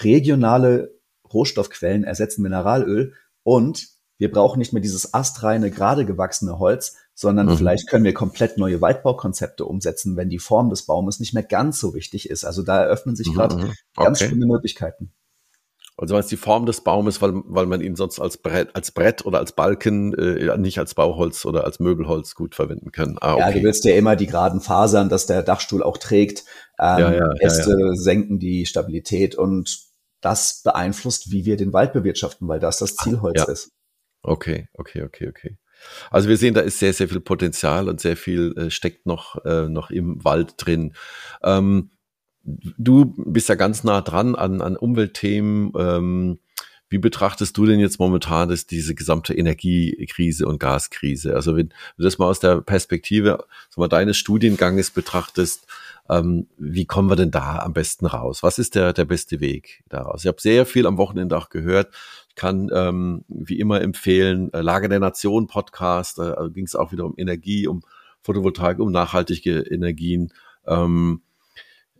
regionale 0.00 0.94
Rohstoffquellen 1.32 2.04
ersetzen 2.04 2.42
Mineralöl 2.42 3.14
und 3.42 3.88
wir 4.18 4.30
brauchen 4.30 4.58
nicht 4.58 4.74
mehr 4.74 4.82
dieses 4.82 5.14
astreine, 5.14 5.70
gerade 5.70 6.04
gewachsene 6.04 6.58
Holz, 6.58 6.96
sondern 7.14 7.46
mhm. 7.46 7.56
vielleicht 7.56 7.88
können 7.88 8.04
wir 8.04 8.12
komplett 8.12 8.58
neue 8.58 8.82
Waldbaukonzepte 8.82 9.64
umsetzen, 9.64 10.16
wenn 10.16 10.28
die 10.28 10.38
Form 10.38 10.68
des 10.68 10.84
Baumes 10.84 11.20
nicht 11.20 11.32
mehr 11.32 11.42
ganz 11.42 11.80
so 11.80 11.94
wichtig 11.94 12.28
ist. 12.28 12.44
Also 12.44 12.62
da 12.62 12.82
eröffnen 12.82 13.16
sich 13.16 13.32
gerade 13.32 13.56
mhm. 13.56 13.62
okay. 13.62 13.74
ganz 13.96 14.20
spannende 14.20 14.46
Möglichkeiten. 14.46 15.12
Also 16.00 16.14
meinst 16.14 16.30
die 16.30 16.38
Form 16.38 16.64
des 16.64 16.80
Baumes, 16.80 17.20
weil, 17.20 17.42
weil 17.44 17.66
man 17.66 17.82
ihn 17.82 17.94
sonst 17.94 18.20
als 18.20 18.38
Brett, 18.38 18.74
als 18.74 18.90
Brett 18.90 19.26
oder 19.26 19.38
als 19.38 19.52
Balken, 19.52 20.14
äh, 20.14 20.56
nicht 20.56 20.78
als 20.78 20.94
Bauholz 20.94 21.44
oder 21.44 21.64
als 21.64 21.78
Möbelholz 21.78 22.34
gut 22.34 22.54
verwenden 22.54 22.90
kann. 22.90 23.18
Ah, 23.20 23.34
okay. 23.34 23.40
Ja, 23.42 23.52
du 23.52 23.62
willst 23.62 23.84
ja 23.84 23.94
immer 23.94 24.16
die 24.16 24.26
geraden 24.26 24.62
Fasern, 24.62 25.10
dass 25.10 25.26
der 25.26 25.42
Dachstuhl 25.42 25.82
auch 25.82 25.98
trägt. 25.98 26.44
Ähm, 26.78 26.98
ja, 27.00 27.12
ja, 27.12 27.32
Äste 27.40 27.76
ja, 27.78 27.94
senken 27.94 28.38
die 28.38 28.64
Stabilität 28.64 29.34
und 29.34 29.78
das 30.22 30.62
beeinflusst, 30.62 31.32
wie 31.32 31.44
wir 31.44 31.58
den 31.58 31.74
Wald 31.74 31.92
bewirtschaften, 31.92 32.48
weil 32.48 32.60
das 32.60 32.78
das 32.78 32.96
Zielholz 32.96 33.40
ja. 33.40 33.52
ist. 33.52 33.70
Okay, 34.22 34.68
okay, 34.78 35.02
okay, 35.02 35.28
okay. 35.28 35.58
Also 36.10 36.30
wir 36.30 36.38
sehen, 36.38 36.54
da 36.54 36.60
ist 36.60 36.78
sehr, 36.78 36.94
sehr 36.94 37.08
viel 37.08 37.20
Potenzial 37.20 37.90
und 37.90 38.00
sehr 38.00 38.16
viel 38.16 38.54
äh, 38.56 38.70
steckt 38.70 39.04
noch, 39.04 39.44
äh, 39.44 39.68
noch 39.68 39.90
im 39.90 40.24
Wald 40.24 40.54
drin. 40.56 40.94
Ähm, 41.42 41.90
du 42.44 43.14
bist 43.16 43.48
ja 43.48 43.54
ganz 43.54 43.84
nah 43.84 44.00
dran 44.00 44.34
an, 44.34 44.60
an 44.60 44.76
Umweltthemen. 44.76 45.72
Ähm, 45.76 46.38
wie 46.88 46.98
betrachtest 46.98 47.56
du 47.56 47.66
denn 47.66 47.78
jetzt 47.78 48.00
momentan 48.00 48.48
das, 48.48 48.66
diese 48.66 48.96
gesamte 48.96 49.32
Energiekrise 49.32 50.46
und 50.46 50.58
Gaskrise? 50.58 51.36
Also 51.36 51.56
wenn 51.56 51.68
du 51.96 52.02
das 52.02 52.18
mal 52.18 52.26
aus 52.26 52.40
der 52.40 52.60
Perspektive 52.62 53.44
mal 53.76 53.88
deines 53.88 54.16
Studienganges 54.16 54.90
betrachtest, 54.90 55.68
ähm, 56.08 56.48
wie 56.58 56.86
kommen 56.86 57.08
wir 57.08 57.14
denn 57.14 57.30
da 57.30 57.60
am 57.60 57.72
besten 57.72 58.06
raus? 58.06 58.42
Was 58.42 58.58
ist 58.58 58.74
der, 58.74 58.92
der 58.92 59.04
beste 59.04 59.38
Weg 59.38 59.84
daraus? 59.88 60.22
Ich 60.22 60.26
habe 60.26 60.40
sehr 60.40 60.66
viel 60.66 60.86
am 60.86 60.98
Wochenende 60.98 61.38
auch 61.38 61.48
gehört. 61.48 61.94
Ich 62.28 62.34
kann 62.34 62.68
ähm, 62.74 63.24
wie 63.28 63.60
immer 63.60 63.80
empfehlen, 63.80 64.52
äh, 64.52 64.60
Lage 64.60 64.88
der 64.88 64.98
Nation 64.98 65.46
Podcast, 65.46 66.18
da 66.18 66.46
äh, 66.46 66.50
ging 66.50 66.64
es 66.64 66.74
auch 66.74 66.90
wieder 66.90 67.04
um 67.04 67.14
Energie, 67.16 67.68
um 67.68 67.82
Photovoltaik, 68.22 68.80
um 68.80 68.90
nachhaltige 68.90 69.60
Energien. 69.60 70.32
Ähm, 70.66 71.22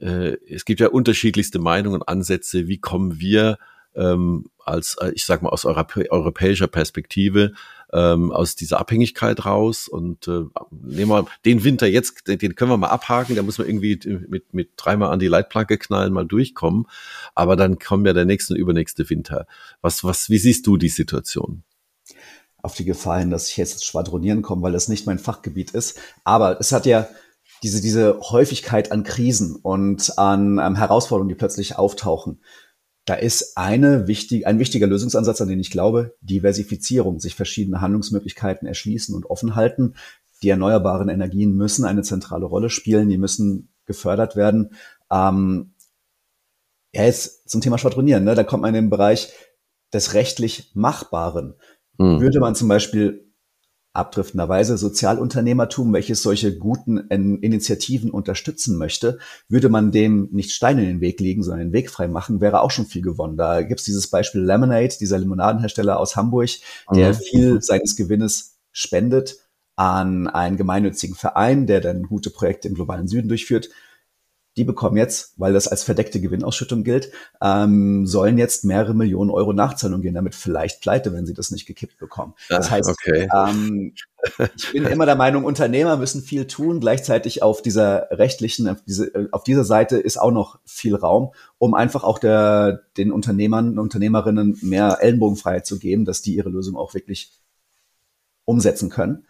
äh, 0.01 0.37
es 0.49 0.65
gibt 0.65 0.81
ja 0.81 0.89
unterschiedlichste 0.89 1.59
Meinungen 1.59 2.01
und 2.01 2.09
Ansätze, 2.09 2.69
wie 2.69 2.79
kommen 2.79 3.21
wir 3.21 3.59
ähm, 3.95 4.47
als, 4.65 4.97
äh, 5.01 5.11
ich 5.15 5.25
sag 5.25 5.43
mal, 5.43 5.51
aus 5.51 5.65
Europä 5.65 6.07
europäischer 6.11 6.69
Perspektive 6.69 7.53
ähm, 7.93 8.31
aus 8.31 8.55
dieser 8.55 8.79
Abhängigkeit 8.79 9.45
raus 9.45 9.89
und 9.89 10.29
äh, 10.29 10.43
nehmen 10.71 11.11
wir 11.11 11.27
den 11.45 11.65
Winter 11.65 11.87
jetzt, 11.87 12.29
den, 12.29 12.39
den 12.39 12.55
können 12.55 12.71
wir 12.71 12.77
mal 12.77 12.89
abhaken, 12.89 13.35
da 13.35 13.43
muss 13.43 13.59
man 13.59 13.67
irgendwie 13.67 13.99
mit, 14.29 14.55
mit 14.55 14.71
dreimal 14.77 15.13
an 15.13 15.19
die 15.19 15.27
Leitplanke 15.27 15.77
knallen, 15.77 16.13
mal 16.13 16.27
durchkommen, 16.27 16.87
aber 17.35 17.57
dann 17.57 17.79
kommen 17.79 18.07
ja 18.07 18.13
der 18.13 18.25
nächste 18.25 18.55
und 18.55 18.61
übernächste 18.61 19.09
Winter. 19.11 19.47
Was, 19.81 20.05
was, 20.05 20.31
wie 20.31 20.39
siehst 20.39 20.67
du 20.67 20.77
die 20.77 20.89
Situation? 20.89 21.65
Auf 22.63 22.75
die 22.75 22.85
Gefahr 22.85 23.19
hin, 23.19 23.31
dass 23.31 23.49
ich 23.49 23.57
jetzt 23.57 23.85
schwadronieren 23.87 24.43
komme, 24.43 24.63
weil 24.63 24.73
das 24.73 24.89
nicht 24.89 25.07
mein 25.07 25.19
Fachgebiet 25.19 25.71
ist. 25.71 25.99
Aber 26.25 26.61
es 26.61 26.73
hat 26.73 26.85
ja 26.85 27.09
diese, 27.63 27.81
diese 27.81 28.19
Häufigkeit 28.21 28.93
an 28.93 29.03
Krisen 29.03 29.57
und 29.57 30.19
an 30.19 30.59
ähm, 30.59 30.77
Herausforderungen, 30.77 31.29
die 31.29 31.35
plötzlich 31.35 31.77
auftauchen. 31.77 32.41
Da 33.05 33.15
ist 33.15 33.57
eine 33.57 34.07
wichtig, 34.07 34.47
ein 34.47 34.59
wichtiger 34.59 34.87
Lösungsansatz, 34.87 35.41
an 35.41 35.49
den 35.49 35.61
ich 35.61 35.71
glaube, 35.71 36.15
Diversifizierung, 36.21 37.19
sich 37.19 37.35
verschiedene 37.35 37.81
Handlungsmöglichkeiten 37.81 38.69
erschließen 38.69 39.15
und 39.15 39.27
offen 39.27 39.55
halten. 39.57 39.95
Die 40.43 40.49
erneuerbaren 40.49 41.09
Energien 41.09 41.57
müssen 41.57 41.85
eine 41.85 42.03
zentrale 42.03 42.47
Rolle 42.47 42.71
spielen, 42.71 43.09
die 43.09 43.19
müssen 43.19 43.69
gefördert 43.85 44.37
werden. 44.37 44.75
Ähm, 45.11 45.73
ja, 46.95 47.05
jetzt 47.05 47.49
zum 47.49 47.61
Thema 47.61 47.79
Schwadronieren, 47.79 48.25
ne? 48.25 48.35
da 48.35 48.45
kommt 48.45 48.63
man 48.63 48.75
in 48.75 48.85
den 48.85 48.91
Bereich 48.91 49.33
des 49.93 50.15
rechtlich 50.15 50.71
Machbaren. 50.75 51.55
Hm. 51.99 52.21
Würde 52.21 52.41
man 52.41 52.55
zum 52.55 52.69
Beispiel 52.69 53.30
abdriftenderweise 53.93 54.79
Sozialunternehmertum, 54.79 55.93
welches 55.93 56.23
solche 56.23 56.57
guten 56.57 56.99
Initiativen 57.09 58.11
unterstützen 58.11 58.79
möchte, 58.79 59.19
würde 59.49 59.69
man 59.69 59.91
dem 59.91 60.29
nicht 60.31 60.53
Steine 60.53 60.83
in 60.83 60.89
den 60.89 61.01
Weg 61.01 61.19
legen, 61.21 61.43
sondern 61.43 61.69
den 61.69 61.73
Weg 61.73 61.91
frei 61.91 62.07
machen, 62.07 62.41
wäre 62.41 62.61
auch 62.61 62.71
schon 62.71 62.87
viel 62.87 63.03
gewonnen. 63.03 63.37
Da 63.37 63.63
gibt's 63.63 63.85
dieses 63.85 64.09
Beispiel 64.09 64.43
Lemonade, 64.43 64.97
dieser 65.01 65.19
Limonadenhersteller 65.19 65.99
aus 65.99 66.15
Hamburg, 66.15 66.51
der 66.95 67.11
mhm. 67.11 67.19
viel 67.19 67.63
seines 67.63 67.97
Gewinnes 67.97 68.59
spendet 68.73 69.39
an 69.75 70.29
einen 70.29 70.57
gemeinnützigen 70.57 71.17
Verein, 71.17 71.67
der 71.67 71.81
dann 71.81 72.05
gute 72.05 72.31
Projekte 72.31 72.69
im 72.69 72.75
globalen 72.75 73.09
Süden 73.09 73.29
durchführt 73.29 73.71
die 74.57 74.65
bekommen 74.65 74.97
jetzt, 74.97 75.35
weil 75.37 75.53
das 75.53 75.69
als 75.69 75.85
verdeckte 75.85 76.21
Gewinnausschüttung 76.21 76.83
gilt, 76.83 77.13
ähm, 77.41 78.07
sollen 78.07 78.37
jetzt 78.37 78.65
mehrere 78.65 78.95
Millionen 78.95 79.31
Euro 79.31 79.53
Nachzahlung 79.53 80.01
gehen, 80.03 80.15
damit 80.15 80.35
vielleicht 80.35 80.81
pleite, 80.81 81.13
wenn 81.13 81.25
sie 81.25 81.35
das 81.35 81.53
nicht 81.53 81.67
gekippt 81.67 81.99
bekommen. 81.99 82.35
Das 82.49 82.67
ah, 82.67 82.71
heißt, 82.73 82.89
okay. 82.89 83.29
ähm, 83.33 83.95
ich 84.57 84.73
bin 84.73 84.85
immer 84.87 85.07
der 85.07 85.15
Meinung, 85.15 85.45
Unternehmer 85.45 85.97
müssen 85.97 86.23
viel 86.23 86.47
tun. 86.47 86.81
Gleichzeitig 86.81 87.43
auf 87.43 87.63
dieser 87.63 88.09
rechtlichen, 88.11 88.69
auf, 88.69 88.83
diese, 88.85 89.29
auf 89.31 89.45
dieser 89.45 89.65
Seite 89.65 89.99
ist 89.99 90.21
auch 90.21 90.33
noch 90.33 90.59
viel 90.65 90.97
Raum, 90.97 91.33
um 91.59 91.75
einfach 91.75 92.03
auch 92.03 92.19
der, 92.19 92.83
den 92.97 93.13
Unternehmern 93.13 93.71
und 93.71 93.79
Unternehmerinnen 93.79 94.59
mehr 94.63 94.99
Ellenbogenfreiheit 95.01 95.65
zu 95.65 95.79
geben, 95.79 96.05
dass 96.05 96.23
die 96.23 96.35
ihre 96.35 96.51
Lösung 96.51 96.77
auch 96.77 96.93
wirklich 96.93 97.33
umsetzen 98.45 98.91
können. 98.91 99.27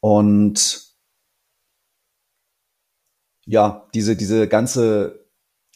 Und 0.00 0.93
ja, 3.46 3.86
diese, 3.94 4.16
diese 4.16 4.48
ganze, 4.48 5.26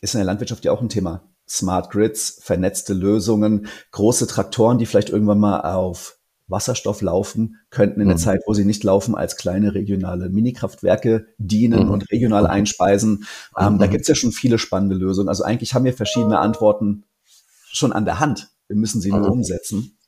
ist 0.00 0.14
in 0.14 0.18
der 0.18 0.26
Landwirtschaft 0.26 0.64
ja 0.64 0.72
auch 0.72 0.80
ein 0.80 0.88
Thema. 0.88 1.22
Smart 1.48 1.90
Grids, 1.90 2.38
vernetzte 2.42 2.92
Lösungen, 2.92 3.68
große 3.92 4.26
Traktoren, 4.26 4.78
die 4.78 4.86
vielleicht 4.86 5.10
irgendwann 5.10 5.40
mal 5.40 5.60
auf 5.60 6.18
Wasserstoff 6.46 7.02
laufen, 7.02 7.56
könnten 7.70 8.00
in 8.00 8.08
der 8.08 8.16
mhm. 8.16 8.22
Zeit, 8.22 8.40
wo 8.46 8.54
sie 8.54 8.64
nicht 8.64 8.82
laufen, 8.82 9.14
als 9.14 9.36
kleine 9.36 9.74
regionale 9.74 10.30
Minikraftwerke 10.30 11.26
dienen 11.38 11.84
mhm. 11.84 11.90
und 11.90 12.10
regional 12.10 12.44
mhm. 12.44 12.50
einspeisen. 12.50 13.26
Ähm, 13.56 13.78
da 13.78 13.86
mhm. 13.86 13.90
gibt 13.90 14.02
es 14.02 14.08
ja 14.08 14.14
schon 14.14 14.32
viele 14.32 14.58
spannende 14.58 14.96
Lösungen. 14.96 15.28
Also 15.28 15.44
eigentlich 15.44 15.74
haben 15.74 15.84
wir 15.84 15.92
verschiedene 15.92 16.38
Antworten 16.38 17.04
schon 17.24 17.92
an 17.92 18.04
der 18.04 18.18
Hand. 18.20 18.50
Wir 18.66 18.76
müssen 18.76 19.00
sie 19.00 19.10
nur 19.10 19.28
mhm. 19.28 19.32
umsetzen. 19.32 19.98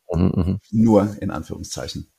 Nur 0.70 1.16
in 1.20 1.30
Anführungszeichen. 1.30 2.10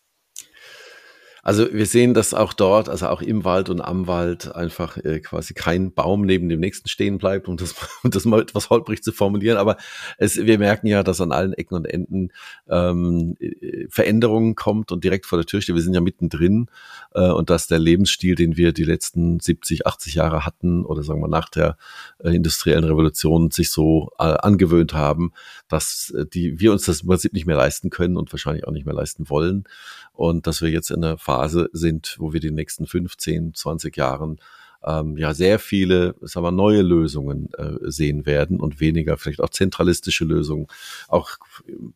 Also 1.43 1.73
wir 1.73 1.85
sehen, 1.85 2.13
dass 2.13 2.33
auch 2.33 2.53
dort, 2.53 2.87
also 2.87 3.07
auch 3.07 3.21
im 3.21 3.43
Wald 3.43 3.69
und 3.69 3.81
am 3.81 4.07
Wald 4.07 4.53
einfach 4.55 4.97
äh, 4.97 5.19
quasi 5.19 5.53
kein 5.53 5.91
Baum 5.91 6.21
neben 6.21 6.49
dem 6.49 6.59
nächsten 6.59 6.87
stehen 6.87 7.17
bleibt, 7.17 7.47
um 7.47 7.57
das, 7.57 7.75
um 8.03 8.11
das 8.11 8.25
mal 8.25 8.41
etwas 8.41 8.69
holprig 8.69 9.03
zu 9.03 9.11
formulieren. 9.11 9.57
Aber 9.57 9.77
es, 10.17 10.37
wir 10.37 10.59
merken 10.59 10.87
ja, 10.87 11.03
dass 11.03 11.19
an 11.19 11.31
allen 11.31 11.53
Ecken 11.53 11.75
und 11.75 11.85
Enden 11.85 12.29
ähm, 12.69 13.35
äh, 13.39 13.87
Veränderungen 13.89 14.55
kommt 14.55 14.91
und 14.91 15.03
direkt 15.03 15.25
vor 15.25 15.37
der 15.37 15.45
Tür 15.45 15.61
steht. 15.61 15.75
Wir 15.75 15.81
sind 15.81 15.95
ja 15.95 16.01
mittendrin 16.01 16.67
äh, 17.13 17.29
und 17.29 17.49
dass 17.49 17.67
der 17.67 17.79
Lebensstil, 17.79 18.35
den 18.35 18.55
wir 18.57 18.71
die 18.71 18.83
letzten 18.83 19.39
70, 19.39 19.87
80 19.87 20.15
Jahre 20.15 20.45
hatten 20.45 20.85
oder 20.85 21.01
sagen 21.03 21.21
wir 21.21 21.27
nach 21.27 21.49
der 21.49 21.77
äh, 22.19 22.35
industriellen 22.35 22.83
Revolution 22.83 23.49
sich 23.49 23.71
so 23.71 24.11
äh, 24.19 24.23
angewöhnt 24.23 24.93
haben, 24.93 25.31
dass 25.67 26.13
äh, 26.15 26.25
die, 26.25 26.59
wir 26.59 26.71
uns 26.71 26.85
das 26.85 27.01
im 27.01 27.07
Prinzip 27.07 27.33
nicht 27.33 27.47
mehr 27.47 27.55
leisten 27.55 27.89
können 27.89 28.17
und 28.17 28.31
wahrscheinlich 28.31 28.67
auch 28.67 28.71
nicht 28.71 28.85
mehr 28.85 28.95
leisten 28.95 29.29
wollen 29.29 29.65
und 30.13 30.45
dass 30.45 30.61
wir 30.61 30.69
jetzt 30.69 30.91
in 30.91 31.03
einer 31.03 31.17
Phase 31.31 31.69
sind, 31.71 32.17
wo 32.19 32.33
wir 32.33 32.41
die 32.41 32.51
nächsten 32.51 32.85
15, 32.85 33.53
20 33.53 33.95
Jahren 33.95 34.37
ähm, 34.83 35.15
ja 35.15 35.33
sehr 35.33 35.59
viele, 35.59 36.15
sagen 36.21 36.45
wir, 36.45 36.51
neue 36.51 36.81
Lösungen 36.81 37.47
äh, 37.53 37.89
sehen 37.89 38.25
werden 38.25 38.59
und 38.59 38.81
weniger 38.81 39.15
vielleicht 39.15 39.39
auch 39.39 39.49
zentralistische 39.49 40.25
Lösungen, 40.25 40.67
auch 41.07 41.37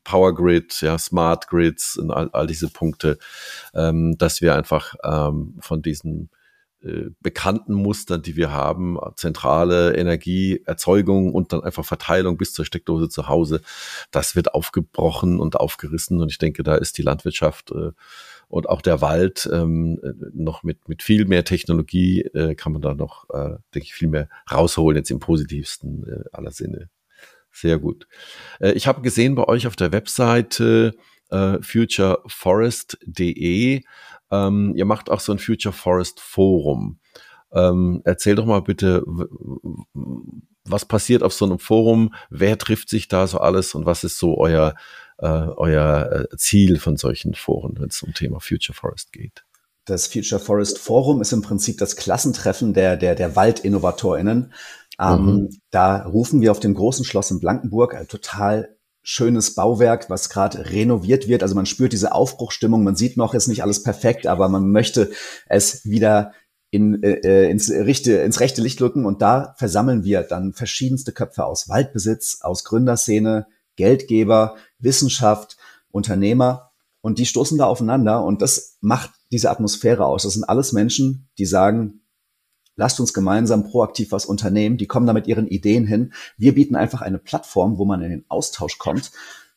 Power 0.06 0.34
Grid, 0.34 0.80
ja, 0.80 0.98
Smart 0.98 1.50
Grids 1.50 1.98
und 1.98 2.12
all, 2.12 2.30
all 2.32 2.48
diese 2.48 2.69
Punkte, 2.69 3.17
ähm, 3.74 4.17
dass 4.17 4.39
wir 4.39 4.56
einfach 4.56 4.95
ähm, 5.04 5.56
von 5.60 5.82
diesen 5.82 6.30
äh, 6.82 7.10
bekannten 7.19 7.74
Mustern, 7.74 8.21
die 8.21 8.38
wir 8.38 8.54
haben, 8.54 8.98
zentrale 9.15 9.98
Energieerzeugung 9.98 11.34
und 11.34 11.52
dann 11.52 11.62
einfach 11.63 11.84
Verteilung 11.84 12.38
bis 12.38 12.54
zur 12.54 12.63
Steckdose 12.63 13.10
zu 13.10 13.28
Hause, 13.28 13.62
das 14.12 14.38
wird 14.38 14.54
aufgebrochen 14.54 15.41
und 15.41 15.58
aufgerissen. 15.58 16.21
Und 16.21 16.32
ich 16.32 16.38
denke, 16.38 16.63
da 16.63 16.76
ist 16.76 16.98
die 16.98 17.02
Landwirtschaft 17.02 17.71
äh, 17.71 17.91
und 18.47 18.69
auch 18.69 18.81
der 18.81 19.01
Wald 19.01 19.49
ähm, 19.51 19.99
noch 20.34 20.63
mit, 20.63 20.88
mit 20.88 21.03
viel 21.03 21.25
mehr 21.25 21.43
Technologie 21.43 22.21
äh, 22.21 22.55
kann 22.55 22.71
man 22.73 22.81
da 22.81 22.93
noch, 22.93 23.29
äh, 23.29 23.58
denke 23.73 23.88
ich, 23.88 23.93
viel 23.93 24.08
mehr 24.08 24.29
rausholen, 24.51 24.97
jetzt 24.97 25.12
im 25.12 25.19
positivsten 25.19 26.08
äh, 26.08 26.23
aller 26.31 26.51
Sinne. 26.51 26.89
Sehr 27.51 27.79
gut. 27.79 28.08
Äh, 28.60 28.73
ich 28.73 28.88
habe 28.88 29.01
gesehen 29.01 29.36
bei 29.36 29.45
euch 29.45 29.67
auf 29.67 29.75
der 29.75 29.91
Webseite 29.91 30.93
äh, 31.29 31.62
futureforest.de, 31.62 33.84
ähm, 34.31 34.73
ihr 34.75 34.86
macht 34.86 35.10
auch 35.10 35.19
so 35.19 35.31
ein 35.31 35.39
Future 35.39 35.73
Forest 35.73 36.19
Forum. 36.19 36.99
Ähm, 37.51 38.01
erzähl 38.03 38.36
doch 38.36 38.45
mal 38.45 38.62
bitte, 38.62 39.03
was 40.65 40.86
passiert 40.86 41.23
auf 41.23 41.34
so 41.34 41.45
einem 41.45 41.60
Forum? 41.60 42.13
Wer 42.29 42.58
trifft 42.58 42.89
sich 42.89 43.08
da 43.08 43.27
so 43.27 43.39
alles 43.39 43.75
und 43.75 43.86
was 43.86 44.03
ist 44.03 44.17
so 44.17 44.38
euer, 44.38 44.75
äh, 45.17 45.28
euer 45.28 46.28
äh, 46.32 46.38
Ziel 46.38 46.80
von 46.80 46.97
solchen 46.97 47.34
Foren, 47.34 47.75
wenn 47.80 47.89
es 47.89 48.01
um 48.04 48.13
Thema 48.13 48.39
Future 48.39 48.75
Forest 48.75 49.12
geht? 49.12 49.43
Das 49.86 50.08
Future 50.08 50.41
Forest 50.41 50.80
Forum 50.80 51.21
ist 51.21 51.32
im 51.32 51.41
Prinzip 51.41 51.78
das 51.78 51.95
Klassentreffen 51.95 52.73
der, 52.73 52.97
der, 52.97 53.15
der 53.15 53.36
WaldinnovatorInnen. 53.36 54.54
Ähm, 54.99 55.25
mhm. 55.25 55.49
Da 55.71 56.04
rufen 56.04 56.41
wir 56.41 56.51
auf 56.51 56.60
dem 56.60 56.73
großen 56.73 57.06
Schloss 57.06 57.32
in 57.32 57.39
Blankenburg, 57.39 57.95
ein 57.95 58.08
total 58.08 58.75
schönes 59.04 59.54
Bauwerk, 59.54 60.10
was 60.10 60.30
gerade 60.30 60.71
renoviert 60.71 61.28
wird. 61.28 61.43
Also 61.43 61.54
man 61.54 61.67
spürt 61.67 61.93
diese 61.93 62.13
Aufbruchstimmung. 62.13 62.84
Man 62.84 62.95
sieht 62.95 63.17
noch, 63.17 63.36
ist 63.36 63.47
nicht 63.47 63.62
alles 63.62 63.84
perfekt, 63.84 64.25
aber 64.25 64.49
man 64.49 64.71
möchte 64.71 65.12
es 65.47 65.86
wieder 65.86 66.34
in, 66.71 67.04
äh, 67.04 67.19
äh, 67.23 67.51
ins, 67.51 67.69
rechte, 67.69 68.13
ins 68.13 68.39
rechte 68.39 68.63
Licht 68.63 68.82
rücken. 68.82 69.06
Und 69.06 69.21
da 69.21 69.54
versammeln 69.58 70.04
wir 70.04 70.23
dann 70.23 70.54
verschiedenste 70.54 71.12
Köpfe 71.12 71.45
aus 71.45 71.69
Waldbesitz, 71.69 72.39
aus 72.41 72.63
Gründerszene, 72.63 73.45
Geldgeber, 73.76 74.56
Wissenschaft, 74.80 75.58
Unternehmer. 75.92 76.72
Und 77.02 77.20
die 77.20 77.26
stoßen 77.26 77.58
da 77.58 77.66
aufeinander. 77.66 78.24
Und 78.24 78.42
das 78.42 78.78
macht 78.82 79.12
diese 79.32 79.50
Atmosphäre 79.50 80.06
aus. 80.06 80.24
Das 80.24 80.34
sind 80.34 80.44
alles 80.44 80.74
Menschen, 80.74 81.28
die 81.38 81.46
sagen, 81.46 82.02
lasst 82.76 83.00
uns 83.00 83.14
gemeinsam 83.14 83.64
proaktiv 83.64 84.12
was 84.12 84.26
unternehmen. 84.26 84.78
Die 84.78 84.88
kommen 84.88 85.08
da 85.08 85.14
mit 85.14 85.28
ihren 85.28 85.48
Ideen 85.48 85.86
hin. 85.86 86.14
Wir 86.38 86.56
bieten 86.56 86.76
einfach 86.76 87.02
eine 87.02 87.20
Plattform, 87.20 87.78
wo 87.78 87.86
man 87.86 88.02
in 88.02 88.10
den 88.10 88.26
Austausch 88.28 88.78
kommt, 88.78 89.12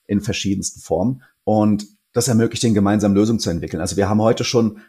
in 0.06 0.20
verschiedensten 0.20 0.80
Formen. 0.80 1.22
Und 1.44 1.86
das 2.12 2.28
ermöglicht 2.28 2.62
den 2.62 2.74
gemeinsamen 2.74 3.14
Lösungen 3.14 3.40
zu 3.40 3.50
entwickeln. 3.50 3.80
Also 3.80 3.96
wir 3.96 4.08
haben 4.08 4.20
heute 4.20 4.44
schon 4.44 4.80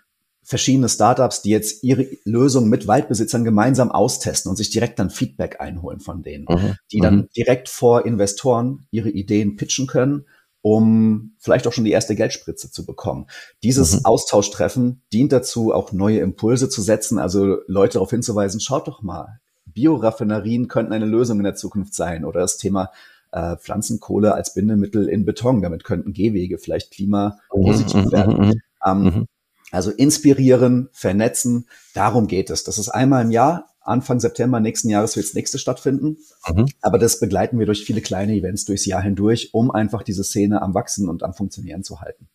verschiedene 0.49 0.89
Startups, 0.89 1.43
die 1.43 1.51
jetzt 1.51 1.83
ihre 1.83 2.07
Lösung 2.23 2.69
mit 2.69 2.87
Waldbesitzern 2.87 3.43
gemeinsam 3.43 3.91
austesten 3.91 4.49
und 4.49 4.55
sich 4.55 4.71
direkt 4.71 4.97
dann 4.97 5.11
Feedback 5.11 5.61
einholen 5.61 5.99
von 5.99 6.23
denen, 6.23 6.45
mhm. 6.49 6.75
die 6.91 7.01
dann 7.01 7.15
mhm. 7.15 7.29
direkt 7.37 7.69
vor 7.69 8.03
Investoren 8.03 8.87
ihre 8.89 9.09
Ideen 9.09 9.57
pitchen 9.57 9.85
können 9.85 10.25
um 10.61 11.35
vielleicht 11.37 11.67
auch 11.67 11.71
schon 11.71 11.85
die 11.85 11.91
erste 11.91 12.17
Geldspritze 12.17 12.69
zu 12.69 12.85
bekommen. 12.85 13.27
Dieses 13.63 13.99
mhm. 13.99 14.05
Austauschtreffen 14.05 15.01
dient 15.13 15.31
dazu, 15.31 15.73
auch 15.73 15.93
neue 15.93 16.19
Impulse 16.19 16.67
zu 16.67 16.81
setzen, 16.81 17.17
also 17.17 17.59
Leute 17.67 17.93
darauf 17.93 18.09
hinzuweisen, 18.09 18.59
schaut 18.59 18.89
doch 18.89 19.01
mal, 19.01 19.39
Bioraffinerien 19.67 20.67
könnten 20.67 20.91
eine 20.91 21.05
Lösung 21.05 21.37
in 21.37 21.45
der 21.45 21.55
Zukunft 21.55 21.93
sein 21.93 22.25
oder 22.25 22.41
das 22.41 22.57
Thema 22.57 22.91
äh, 23.31 23.55
Pflanzenkohle 23.55 24.33
als 24.33 24.53
Bindemittel 24.53 25.07
in 25.07 25.23
Beton. 25.23 25.61
Damit 25.61 25.85
könnten 25.85 26.11
Gehwege 26.11 26.57
vielleicht 26.57 26.91
klimapositiv 26.91 28.05
mhm. 28.05 28.11
werden. 28.11 28.47
Mhm. 28.47 28.61
Ähm, 28.85 29.03
mhm. 29.03 29.25
Also 29.71 29.91
inspirieren, 29.91 30.89
vernetzen, 30.91 31.67
darum 31.93 32.27
geht 32.27 32.49
es. 32.49 32.63
Das 32.63 32.77
ist 32.77 32.89
einmal 32.89 33.23
im 33.23 33.31
Jahr 33.31 33.69
Anfang 33.89 34.19
September 34.19 34.59
nächsten 34.59 34.89
Jahres 34.89 35.15
wird 35.15 35.25
das 35.25 35.33
nächste 35.33 35.57
stattfinden. 35.57 36.17
Mhm. 36.47 36.67
Aber 36.81 36.99
das 36.99 37.19
begleiten 37.19 37.59
wir 37.59 37.65
durch 37.65 37.83
viele 37.83 38.01
kleine 38.01 38.35
Events 38.35 38.65
durchs 38.65 38.85
Jahr 38.85 39.01
hindurch, 39.01 39.49
um 39.53 39.71
einfach 39.71 40.03
diese 40.03 40.23
Szene 40.23 40.61
am 40.61 40.73
Wachsen 40.73 41.09
und 41.09 41.23
am 41.23 41.33
Funktionieren 41.33 41.83
zu 41.83 41.99
halten. 41.99 42.29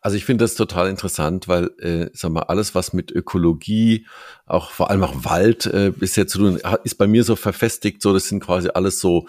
Also 0.00 0.16
ich 0.16 0.24
finde 0.24 0.44
das 0.44 0.54
total 0.54 0.88
interessant, 0.88 1.48
weil, 1.48 1.70
äh, 1.78 2.10
sag 2.12 2.30
mal, 2.30 2.42
alles, 2.42 2.74
was 2.74 2.92
mit 2.92 3.10
Ökologie, 3.10 4.06
auch 4.44 4.70
vor 4.70 4.90
allem 4.90 5.02
auch 5.02 5.24
Wald 5.24 5.66
äh, 5.66 5.92
bisher 5.96 6.26
zu 6.26 6.38
tun, 6.38 6.60
ist 6.84 6.96
bei 6.96 7.06
mir 7.06 7.24
so 7.24 7.36
verfestigt, 7.36 8.02
so 8.02 8.12
das 8.12 8.28
sind 8.28 8.40
quasi 8.40 8.68
alles 8.74 9.00
so 9.00 9.26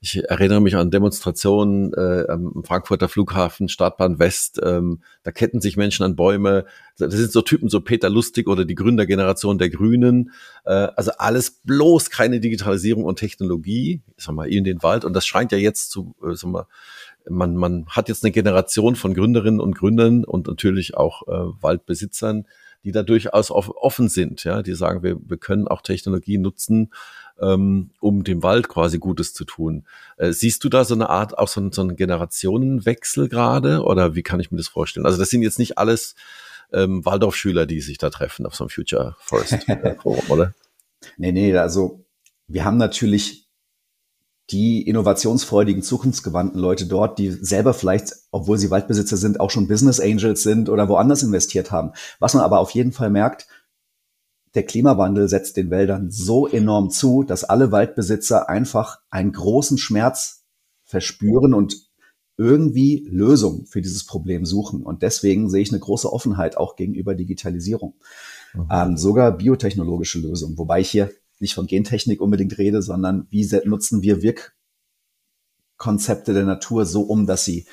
ich 0.00 0.22
erinnere 0.24 0.60
mich 0.60 0.76
an 0.76 0.90
Demonstrationen 0.92 1.92
äh, 1.92 2.26
am 2.28 2.62
Frankfurter 2.64 3.08
Flughafen, 3.08 3.68
Startbahn 3.68 4.18
West, 4.20 4.60
ähm, 4.62 5.02
da 5.24 5.32
ketten 5.32 5.60
sich 5.60 5.76
Menschen 5.76 6.04
an 6.04 6.14
Bäume. 6.14 6.66
Das 6.98 7.12
sind 7.14 7.32
so 7.32 7.42
Typen, 7.42 7.68
so 7.68 7.80
Peter 7.80 8.08
Lustig 8.08 8.46
oder 8.46 8.64
die 8.64 8.76
Gründergeneration 8.76 9.58
der 9.58 9.70
Grünen. 9.70 10.30
Äh, 10.64 10.88
also 10.94 11.10
alles 11.18 11.50
bloß 11.50 12.10
keine 12.10 12.38
Digitalisierung 12.38 13.04
und 13.04 13.18
Technologie, 13.18 14.02
sag 14.16 14.34
mal, 14.34 14.48
in 14.48 14.62
den 14.62 14.82
Wald. 14.84 15.04
Und 15.04 15.14
das 15.14 15.26
scheint 15.26 15.50
ja 15.50 15.58
jetzt 15.58 15.90
zu, 15.90 16.14
äh, 16.22 16.34
sag 16.34 16.50
mal, 16.50 16.66
man, 17.28 17.56
man 17.56 17.86
hat 17.88 18.08
jetzt 18.08 18.24
eine 18.24 18.30
Generation 18.30 18.94
von 18.94 19.14
Gründerinnen 19.14 19.60
und 19.60 19.76
Gründern 19.76 20.24
und 20.24 20.46
natürlich 20.46 20.96
auch 20.96 21.26
äh, 21.26 21.52
Waldbesitzern, 21.60 22.46
die 22.84 22.92
da 22.92 23.02
durchaus 23.02 23.50
offen 23.50 24.08
sind, 24.08 24.44
ja, 24.44 24.62
die 24.62 24.74
sagen, 24.74 25.02
wir, 25.02 25.18
wir 25.20 25.36
können 25.36 25.66
auch 25.66 25.82
Technologie 25.82 26.38
nutzen, 26.38 26.90
ähm, 27.40 27.90
um 28.00 28.24
dem 28.24 28.42
Wald 28.42 28.68
quasi 28.68 28.98
Gutes 28.98 29.34
zu 29.34 29.44
tun. 29.44 29.84
Äh, 30.16 30.32
siehst 30.32 30.64
du 30.64 30.68
da 30.68 30.84
so 30.84 30.94
eine 30.94 31.08
Art, 31.10 31.38
auch 31.38 31.48
so, 31.48 31.60
ein, 31.60 31.72
so 31.72 31.82
einen 31.82 31.96
Generationenwechsel 31.96 33.28
gerade 33.28 33.82
oder 33.82 34.14
wie 34.14 34.22
kann 34.22 34.40
ich 34.40 34.50
mir 34.50 34.58
das 34.58 34.68
vorstellen? 34.68 35.06
Also 35.06 35.18
das 35.18 35.30
sind 35.30 35.42
jetzt 35.42 35.58
nicht 35.58 35.78
alles 35.78 36.14
ähm, 36.72 37.04
Waldorfschüler, 37.04 37.66
die 37.66 37.80
sich 37.80 37.98
da 37.98 38.10
treffen 38.10 38.46
auf 38.46 38.54
so 38.54 38.64
einem 38.64 38.70
Future 38.70 39.16
Forest 39.20 39.66
Forum, 40.02 40.24
oder? 40.28 40.54
Nee, 41.16 41.32
nee, 41.32 41.56
also 41.56 42.04
wir 42.46 42.64
haben 42.64 42.76
natürlich 42.76 43.48
die 44.50 44.82
innovationsfreudigen, 44.88 45.82
zukunftsgewandten 45.82 46.58
Leute 46.58 46.86
dort, 46.86 47.18
die 47.18 47.30
selber 47.30 47.74
vielleicht, 47.74 48.14
obwohl 48.30 48.56
sie 48.56 48.70
Waldbesitzer 48.70 49.18
sind, 49.18 49.40
auch 49.40 49.50
schon 49.50 49.68
Business 49.68 50.00
Angels 50.00 50.42
sind 50.42 50.70
oder 50.70 50.88
woanders 50.88 51.22
investiert 51.22 51.70
haben. 51.70 51.92
Was 52.18 52.32
man 52.32 52.42
aber 52.42 52.58
auf 52.58 52.70
jeden 52.70 52.92
Fall 52.92 53.10
merkt, 53.10 53.46
der 54.58 54.66
Klimawandel 54.66 55.28
setzt 55.28 55.56
den 55.56 55.70
Wäldern 55.70 56.10
so 56.10 56.48
enorm 56.48 56.90
zu, 56.90 57.22
dass 57.22 57.44
alle 57.44 57.70
Waldbesitzer 57.70 58.48
einfach 58.48 58.98
einen 59.08 59.30
großen 59.30 59.78
Schmerz 59.78 60.46
verspüren 60.82 61.54
und 61.54 61.76
irgendwie 62.36 63.06
Lösungen 63.08 63.66
für 63.66 63.80
dieses 63.80 64.04
Problem 64.04 64.44
suchen. 64.44 64.82
Und 64.82 65.02
deswegen 65.02 65.48
sehe 65.48 65.62
ich 65.62 65.70
eine 65.70 65.78
große 65.78 66.12
Offenheit 66.12 66.56
auch 66.56 66.74
gegenüber 66.74 67.14
Digitalisierung. 67.14 67.94
Mhm. 68.52 68.68
Ähm, 68.68 68.96
sogar 68.96 69.30
biotechnologische 69.38 70.18
Lösungen, 70.18 70.58
wobei 70.58 70.80
ich 70.80 70.90
hier 70.90 71.12
nicht 71.38 71.54
von 71.54 71.68
Gentechnik 71.68 72.20
unbedingt 72.20 72.58
rede, 72.58 72.82
sondern 72.82 73.28
wie 73.30 73.48
nutzen 73.64 74.02
wir 74.02 74.22
Wirkkonzepte 75.78 76.34
der 76.34 76.46
Natur 76.46 76.84
so 76.84 77.02
um, 77.02 77.26
dass 77.26 77.44
sie 77.44 77.68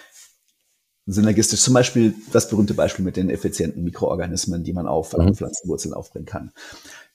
synergistisch. 1.05 1.61
Zum 1.61 1.73
Beispiel 1.73 2.15
das 2.31 2.49
berühmte 2.49 2.73
Beispiel 2.73 3.05
mit 3.05 3.17
den 3.17 3.29
effizienten 3.29 3.83
Mikroorganismen, 3.83 4.63
die 4.63 4.73
man 4.73 4.87
auf 4.87 5.15
mhm. 5.15 5.35
Pflanzenwurzeln 5.35 5.93
aufbringen 5.93 6.25
kann. 6.25 6.51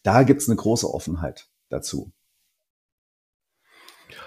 Da 0.03 0.23
gibt 0.23 0.43
es 0.43 0.49
eine 0.49 0.57
große 0.57 0.93
Offenheit 0.93 1.49
dazu. 1.69 2.13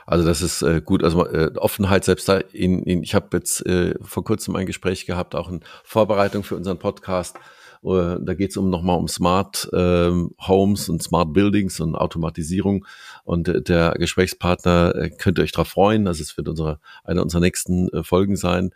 Also 0.06 0.26
das 0.26 0.42
ist 0.42 0.62
äh, 0.62 0.82
gut. 0.82 1.04
Also 1.04 1.26
äh, 1.28 1.52
Offenheit 1.56 2.04
selbst 2.04 2.28
da 2.28 2.38
in, 2.38 2.84
in 2.84 3.04
ich 3.04 3.16
habe 3.16 3.38
jetzt 3.38 3.66
äh, 3.66 3.96
vor 4.02 4.24
kurzem 4.24 4.56
ein 4.56 4.66
Gespräch 4.66 5.06
gehabt, 5.06 5.36
auch 5.36 5.50
in 5.50 5.62
Vorbereitung 5.84 6.44
für 6.44 6.56
unseren 6.56 6.80
Podcast. 6.80 7.38
Äh, 7.84 8.18
da 8.22 8.34
geht 8.34 8.52
es 8.52 8.58
um 8.58 8.70
nochmal 8.70 8.98
um 8.98 9.08
Smart 9.08 9.70
ähm, 9.74 10.32
Homes 10.40 10.90
und 10.90 11.04
Smart 11.04 11.34
Buildings 11.34 11.80
und 11.80 11.96
Automatisierung. 11.96 12.86
Und 13.24 13.48
äh, 13.48 13.62
der 13.62 13.92
Gesprächspartner 13.98 14.96
äh, 14.96 15.10
könnt 15.10 15.40
ihr 15.40 15.44
euch 15.44 15.52
darauf 15.52 15.70
freuen. 15.70 16.08
Also 16.08 16.22
es 16.22 16.38
wird 16.38 16.48
unsere 16.48 16.80
eine 17.04 17.22
unserer 17.22 17.42
nächsten 17.42 17.90
Folgen 18.04 18.36
sein. 18.36 18.72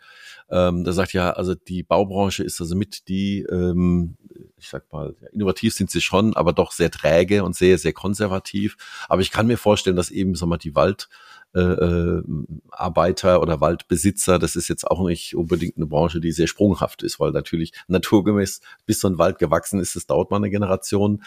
Ähm, 0.50 0.84
da 0.84 0.92
sagt 0.92 1.12
ja, 1.12 1.30
also 1.30 1.54
die 1.54 1.82
Baubranche 1.82 2.42
ist 2.42 2.60
also 2.60 2.74
mit 2.74 3.08
die 3.08 3.42
ähm, 3.42 4.16
ich 4.58 4.68
sag 4.68 4.90
mal, 4.92 5.14
innovativ 5.32 5.74
sind 5.74 5.90
sie 5.90 6.00
schon, 6.00 6.34
aber 6.36 6.52
doch 6.52 6.72
sehr 6.72 6.90
träge 6.90 7.44
und 7.44 7.56
sehr, 7.56 7.78
sehr 7.78 7.92
konservativ. 7.92 8.76
Aber 9.08 9.22
ich 9.22 9.30
kann 9.30 9.46
mir 9.46 9.56
vorstellen, 9.56 9.96
dass 9.96 10.10
eben, 10.10 10.34
sag 10.34 10.48
mal, 10.48 10.58
die 10.58 10.74
Wald, 10.74 11.08
äh, 11.54 11.60
äh, 11.60 12.22
Arbeiter 12.70 13.40
oder 13.40 13.60
Waldbesitzer, 13.60 14.38
das 14.38 14.54
ist 14.54 14.68
jetzt 14.68 14.86
auch 14.86 15.06
nicht 15.06 15.34
unbedingt 15.34 15.76
eine 15.76 15.86
Branche, 15.86 16.20
die 16.20 16.32
sehr 16.32 16.46
sprunghaft 16.46 17.02
ist, 17.02 17.18
weil 17.20 17.32
natürlich 17.32 17.72
naturgemäß, 17.88 18.60
bis 18.84 19.00
so 19.00 19.08
ein 19.08 19.16
Wald 19.16 19.38
gewachsen 19.38 19.80
ist, 19.80 19.96
das 19.96 20.06
dauert 20.06 20.30
mal 20.30 20.36
eine 20.36 20.50
Generation. 20.50 21.22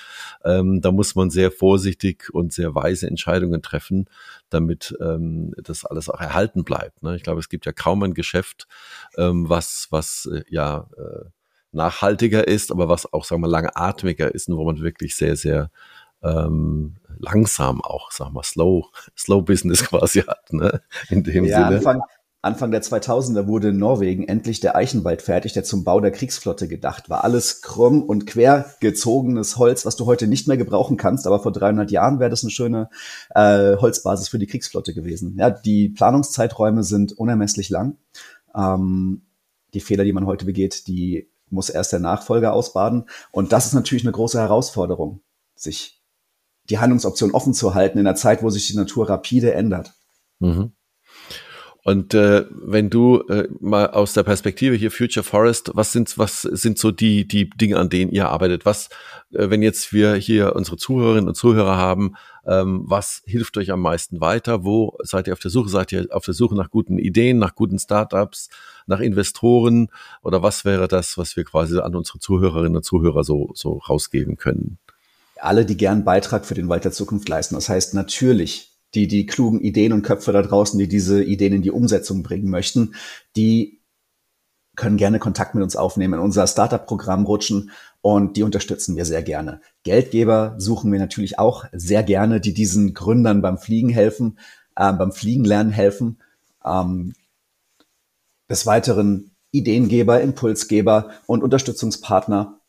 Ähm, 0.46 0.80
da 0.82 0.92
muss 0.92 1.16
man 1.16 1.32
sehr 1.32 1.52
vorsichtig 1.52 2.30
und 2.32 2.54
sehr 2.54 2.76
weise 2.76 3.08
Entscheidungen 3.08 3.64
treffen, 3.64 4.06
damit 4.50 4.96
ähm, 5.02 5.54
das 5.58 5.86
alles 5.86 6.08
auch 6.08 6.22
erhalten 6.22 6.64
bleibt. 6.64 7.02
Ne? 7.02 7.16
Ich 7.16 7.24
glaube, 7.24 7.40
es 7.40 7.50
gibt 7.50 7.66
ja 7.66 7.72
kaum 7.72 8.04
ein 8.04 8.14
Geschäft, 8.14 8.68
ähm, 9.18 9.50
was, 9.50 9.88
was 9.90 10.30
äh, 10.32 10.44
ja 10.50 10.88
äh, 10.98 11.26
nachhaltiger 11.72 12.48
ist, 12.48 12.72
aber 12.72 12.90
was 12.90 13.12
auch, 13.12 13.26
sagen 13.26 13.42
wir, 13.42 13.48
langatmiger 13.48 14.34
ist 14.34 14.50
und 14.50 14.58
wo 14.58 14.66
man 14.66 14.82
wirklich 14.82 15.16
sehr, 15.16 15.36
sehr 15.36 15.72
ähm, 16.24 16.98
langsam 17.20 17.82
auch, 17.82 18.12
sagen 18.12 18.34
wir, 18.34 18.44
slow, 18.44 18.88
slow 19.18 19.42
Business 19.42 19.84
quasi 19.88 20.22
hat, 20.22 20.52
ne? 20.54 20.82
In 21.10 21.24
dem 21.24 21.46
ja, 21.46 21.68
Sinne. 21.68 21.78
Anfang, 21.78 22.02
Anfang 22.44 22.72
der 22.72 22.82
2000er 22.82 23.46
wurde 23.46 23.70
in 23.70 23.78
Norwegen 23.78 24.28
endlich 24.28 24.60
der 24.60 24.76
Eichenwald 24.76 25.22
fertig, 25.22 25.54
der 25.54 25.64
zum 25.64 25.84
Bau 25.84 26.00
der 26.00 26.12
Kriegsflotte 26.12 26.68
gedacht 26.68 27.08
war. 27.08 27.24
Alles 27.24 27.62
krumm 27.62 28.02
und 28.02 28.26
quer 28.26 28.74
gezogenes 28.80 29.58
Holz, 29.58 29.86
was 29.86 29.96
du 29.96 30.08
heute 30.08 30.28
nicht 30.28 30.48
mehr 30.48 30.58
gebrauchen 30.58 30.98
kannst, 30.98 31.28
aber 31.28 31.40
vor 31.40 31.52
300 31.52 31.92
Jahren 31.92 32.20
wäre 32.20 32.32
das 32.32 32.44
eine 32.44 32.50
schöne 32.50 32.90
äh, 33.36 33.78
Holzbasis 33.78 34.30
für 34.30 34.40
die 34.40 34.48
Kriegsflotte 34.48 34.96
gewesen. 34.96 35.36
Ja, 35.38 35.52
die 35.52 35.90
Planungszeiträume 35.90 36.84
sind 36.84 37.14
unermesslich 37.14 37.70
lang. 37.70 37.98
Ähm, 38.56 39.22
die 39.76 39.82
Fehler, 39.82 40.04
die 40.04 40.14
man 40.14 40.26
heute 40.26 40.46
begeht, 40.46 40.88
die 40.88 41.30
muss 41.52 41.70
erst 41.70 41.94
der 41.94 42.00
Nachfolger 42.00 42.54
ausbaden. 42.54 43.06
Und 43.32 43.52
das 43.52 43.68
ist 43.68 43.74
natürlich 43.74 44.04
eine 44.04 44.14
große 44.14 44.40
Herausforderung, 44.40 45.22
sich 45.56 46.01
die 46.70 46.80
Handlungsoption 46.80 47.32
offen 47.32 47.54
zu 47.54 47.74
halten 47.74 48.00
in 48.00 48.08
einer 48.08 48.16
Zeit, 48.16 48.44
wo 48.44 48.50
sich 48.50 48.68
die 48.68 48.76
Natur 48.76 49.10
rapide 49.10 49.54
ändert. 49.54 49.94
Mhm. 50.40 50.74
Und 51.84 52.14
äh, 52.14 52.46
wenn 52.52 52.92
du 52.92 53.22
äh, 53.28 53.48
mal 53.60 53.90
aus 53.90 54.14
der 54.14 54.22
Perspektive 54.22 54.76
hier 54.76 54.92
Future 54.92 55.24
Forest, 55.24 55.72
was 55.74 55.92
sind 55.92 56.16
was 56.20 56.44
sind 56.44 56.78
so 56.78 56.92
die 56.92 57.28
die 57.28 57.50
Dinge, 57.50 57.78
an 57.78 57.90
denen 57.90 58.12
ihr 58.12 58.30
arbeitet? 58.30 58.66
Was, 58.66 58.90
äh, 59.32 59.50
wenn 59.50 59.64
jetzt 59.64 59.92
wir 59.92 60.14
hier 60.14 60.56
unsere 60.56 60.78
Zuhörerinnen 60.78 61.28
und 61.28 61.34
Zuhörer 61.34 61.78
haben, 61.78 62.14
ähm, 62.46 62.84
was 62.86 63.24
hilft 63.26 63.58
euch 63.58 63.72
am 63.72 63.82
meisten 63.82 64.22
weiter? 64.22 64.64
Wo 64.64 64.96
seid 65.02 65.26
ihr 65.26 65.34
auf 65.34 65.40
der 65.40 65.50
Suche? 65.50 65.70
Seid 65.70 65.92
ihr 65.92 66.08
auf 66.12 66.24
der 66.24 66.36
Suche 66.36 66.56
nach 66.56 66.70
guten 66.70 67.00
Ideen, 67.00 67.40
nach 67.40 67.56
guten 67.56 67.80
Startups, 67.80 68.50
nach 68.86 69.00
Investoren? 69.00 69.88
Oder 70.22 70.44
was 70.44 70.66
wäre 70.66 70.88
das, 70.88 71.18
was 71.18 71.36
wir 71.36 71.46
quasi 71.46 71.80
an 71.80 71.96
unsere 71.96 72.20
Zuhörerinnen 72.20 72.76
und 72.76 72.86
Zuhörer 72.86 73.24
so 73.24 73.50
so 73.56 73.78
rausgeben 73.78 74.38
können? 74.38 74.78
Alle, 75.42 75.66
die 75.66 75.78
gern 75.78 76.04
Beitrag 76.04 76.46
für 76.46 76.54
den 76.54 76.70
Wald 76.70 76.86
der 76.86 76.92
Zukunft 76.92 77.28
leisten. 77.28 77.56
Das 77.56 77.70
heißt 77.70 77.94
natürlich 77.94 78.72
die, 78.94 79.08
die 79.08 79.26
klugen 79.26 79.62
Ideen 79.62 79.94
und 79.94 80.04
Köpfe 80.04 80.32
da 80.32 80.42
draußen, 80.42 80.78
die 80.78 80.88
diese 80.88 81.24
Ideen 81.24 81.54
in 81.54 81.62
die 81.62 81.72
Umsetzung 81.72 82.24
bringen 82.24 82.50
möchten, 82.50 82.96
die 83.36 83.82
können 84.76 84.98
gerne 84.98 85.20
Kontakt 85.20 85.54
mit 85.54 85.64
uns 85.64 85.76
aufnehmen, 85.76 86.16
in 86.16 86.20
unser 86.20 86.48
Startup-Programm 86.48 87.26
rutschen 87.26 87.72
und 88.02 88.38
die 88.38 88.44
unterstützen 88.44 88.96
wir 88.96 89.06
sehr 89.06 89.22
gerne. 89.22 89.62
Geldgeber 89.84 90.56
suchen 90.58 90.92
wir 90.92 91.00
natürlich 91.00 91.40
auch 91.40 91.66
sehr 91.72 92.04
gerne, 92.04 92.40
die 92.40 92.54
diesen 92.54 92.94
Gründern 92.94 93.42
beim 93.42 93.58
Fliegen 93.58 93.90
helfen, 93.90 94.40
äh, 94.76 94.92
beim 94.94 95.12
Fliegen 95.12 95.46
lernen 95.46 95.72
helfen. 95.72 96.20
Ähm, 96.66 97.14
des 98.50 98.66
Weiteren 98.66 99.32
Ideengeber, 99.52 100.22
Impulsgeber 100.22 101.12
und 101.26 101.44
Unterstützungspartner, 101.44 102.61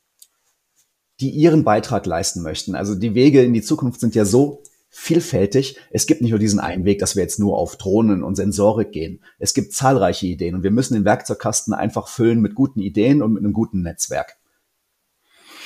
die 1.22 1.30
ihren 1.30 1.62
Beitrag 1.62 2.04
leisten 2.04 2.42
möchten. 2.42 2.74
Also 2.74 2.96
die 2.96 3.14
Wege 3.14 3.42
in 3.42 3.54
die 3.54 3.62
Zukunft 3.62 4.00
sind 4.00 4.16
ja 4.16 4.24
so 4.24 4.62
vielfältig. 4.88 5.78
Es 5.90 6.06
gibt 6.06 6.20
nicht 6.20 6.32
nur 6.32 6.40
diesen 6.40 6.58
einen 6.58 6.84
Weg, 6.84 6.98
dass 6.98 7.14
wir 7.14 7.22
jetzt 7.22 7.38
nur 7.38 7.56
auf 7.56 7.76
Drohnen 7.76 8.24
und 8.24 8.34
Sensorik 8.34 8.90
gehen. 8.90 9.22
Es 9.38 9.54
gibt 9.54 9.72
zahlreiche 9.72 10.26
Ideen 10.26 10.56
und 10.56 10.64
wir 10.64 10.72
müssen 10.72 10.94
den 10.94 11.04
Werkzeugkasten 11.04 11.74
einfach 11.74 12.08
füllen 12.08 12.40
mit 12.40 12.56
guten 12.56 12.80
Ideen 12.80 13.22
und 13.22 13.34
mit 13.34 13.44
einem 13.44 13.52
guten 13.52 13.82
Netzwerk. 13.82 14.36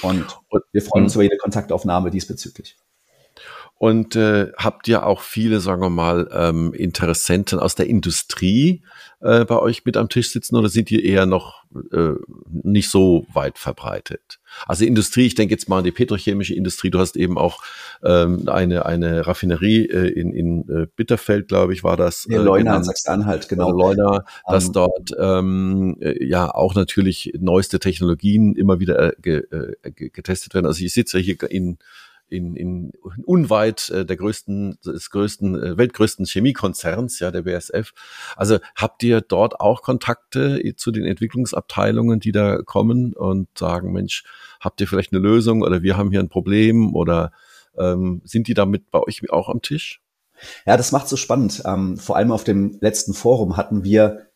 Und 0.02 0.26
wir 0.72 0.82
freuen 0.82 1.04
uns 1.04 1.14
über 1.14 1.22
jede 1.22 1.38
Kontaktaufnahme 1.38 2.10
diesbezüglich. 2.10 2.76
Und 3.78 4.16
äh, 4.16 4.52
habt 4.56 4.88
ihr 4.88 5.04
auch 5.04 5.20
viele, 5.20 5.60
sagen 5.60 5.82
wir 5.82 5.90
mal, 5.90 6.30
ähm, 6.32 6.72
Interessenten 6.72 7.58
aus 7.58 7.74
der 7.74 7.86
Industrie 7.86 8.82
äh, 9.20 9.44
bei 9.44 9.58
euch 9.58 9.84
mit 9.84 9.98
am 9.98 10.08
Tisch 10.08 10.30
sitzen 10.30 10.56
oder 10.56 10.70
sind 10.70 10.88
die 10.88 11.04
eher 11.04 11.26
noch 11.26 11.62
äh, 11.92 12.14
nicht 12.62 12.88
so 12.88 13.26
weit 13.34 13.58
verbreitet? 13.58 14.38
Also 14.66 14.86
Industrie, 14.86 15.26
ich 15.26 15.34
denke 15.34 15.52
jetzt 15.52 15.68
mal 15.68 15.78
an 15.78 15.84
die 15.84 15.92
petrochemische 15.92 16.54
Industrie. 16.54 16.88
Du 16.88 16.98
hast 16.98 17.16
eben 17.16 17.36
auch 17.36 17.62
ähm, 18.02 18.48
eine 18.48 18.86
eine 18.86 19.26
Raffinerie 19.26 19.84
äh, 19.84 20.08
in 20.08 20.32
in 20.32 20.68
äh, 20.70 20.86
Bitterfeld, 20.96 21.48
glaube 21.48 21.74
ich, 21.74 21.84
war 21.84 21.98
das. 21.98 22.24
Äh, 22.30 22.36
Leuna, 22.36 22.82
Sachsen-Anhalt, 22.82 23.46
genau. 23.50 23.70
Leuna, 23.72 24.24
dass 24.48 24.64
um, 24.64 24.68
ähm. 24.68 24.72
dort 24.72 25.10
ähm, 25.18 25.96
äh, 26.00 26.24
ja 26.24 26.54
auch 26.54 26.74
natürlich 26.74 27.34
neueste 27.38 27.78
Technologien 27.78 28.54
immer 28.54 28.80
wieder 28.80 29.12
äh, 29.22 29.30
äh 29.30 29.90
getestet 29.92 30.54
werden. 30.54 30.64
Also 30.64 30.82
ich 30.82 30.94
sitze 30.94 31.18
hier 31.18 31.36
in 31.50 31.76
in, 32.28 32.56
in 32.56 32.92
unweit 33.24 33.90
äh, 33.90 34.04
der 34.04 34.16
größten, 34.16 34.78
des 34.84 35.10
größten, 35.10 35.62
äh, 35.62 35.78
weltgrößten 35.78 36.26
Chemiekonzerns, 36.26 37.18
ja, 37.20 37.30
der 37.30 37.42
BSF. 37.42 37.92
Also 38.36 38.58
habt 38.74 39.02
ihr 39.02 39.20
dort 39.20 39.60
auch 39.60 39.82
Kontakte 39.82 40.60
zu 40.76 40.90
den 40.90 41.04
Entwicklungsabteilungen, 41.04 42.20
die 42.20 42.32
da 42.32 42.62
kommen 42.62 43.12
und 43.12 43.48
sagen, 43.56 43.92
Mensch, 43.92 44.24
habt 44.60 44.80
ihr 44.80 44.88
vielleicht 44.88 45.12
eine 45.12 45.20
Lösung 45.20 45.62
oder 45.62 45.82
wir 45.82 45.96
haben 45.96 46.10
hier 46.10 46.20
ein 46.20 46.28
Problem 46.28 46.94
oder 46.94 47.32
ähm, 47.78 48.22
sind 48.24 48.48
die 48.48 48.54
damit 48.54 48.90
bei 48.90 49.00
euch 49.00 49.30
auch 49.30 49.48
am 49.48 49.62
Tisch? 49.62 50.00
Ja, 50.66 50.76
das 50.76 50.92
macht 50.92 51.08
so 51.08 51.16
spannend. 51.16 51.62
Ähm, 51.64 51.96
vor 51.96 52.16
allem 52.16 52.32
auf 52.32 52.44
dem 52.44 52.76
letzten 52.80 53.14
Forum 53.14 53.56
hatten 53.56 53.84
wir 53.84 54.26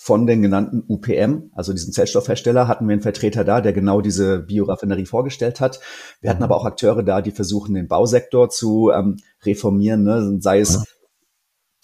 von 0.00 0.28
den 0.28 0.42
genannten 0.42 0.84
UPM, 0.86 1.50
also 1.54 1.72
diesen 1.72 1.92
Zellstoffhersteller, 1.92 2.68
hatten 2.68 2.86
wir 2.86 2.92
einen 2.92 3.02
Vertreter 3.02 3.42
da, 3.42 3.60
der 3.60 3.72
genau 3.72 4.00
diese 4.00 4.38
Bioraffinerie 4.38 5.06
vorgestellt 5.06 5.60
hat. 5.60 5.80
Wir 6.20 6.30
hatten 6.30 6.38
mhm. 6.38 6.44
aber 6.44 6.56
auch 6.56 6.64
Akteure 6.64 7.02
da, 7.02 7.20
die 7.20 7.32
versuchen, 7.32 7.74
den 7.74 7.88
Bausektor 7.88 8.48
zu 8.48 8.92
ähm, 8.94 9.16
reformieren, 9.44 10.04
ne? 10.04 10.38
sei 10.40 10.60
es 10.60 10.84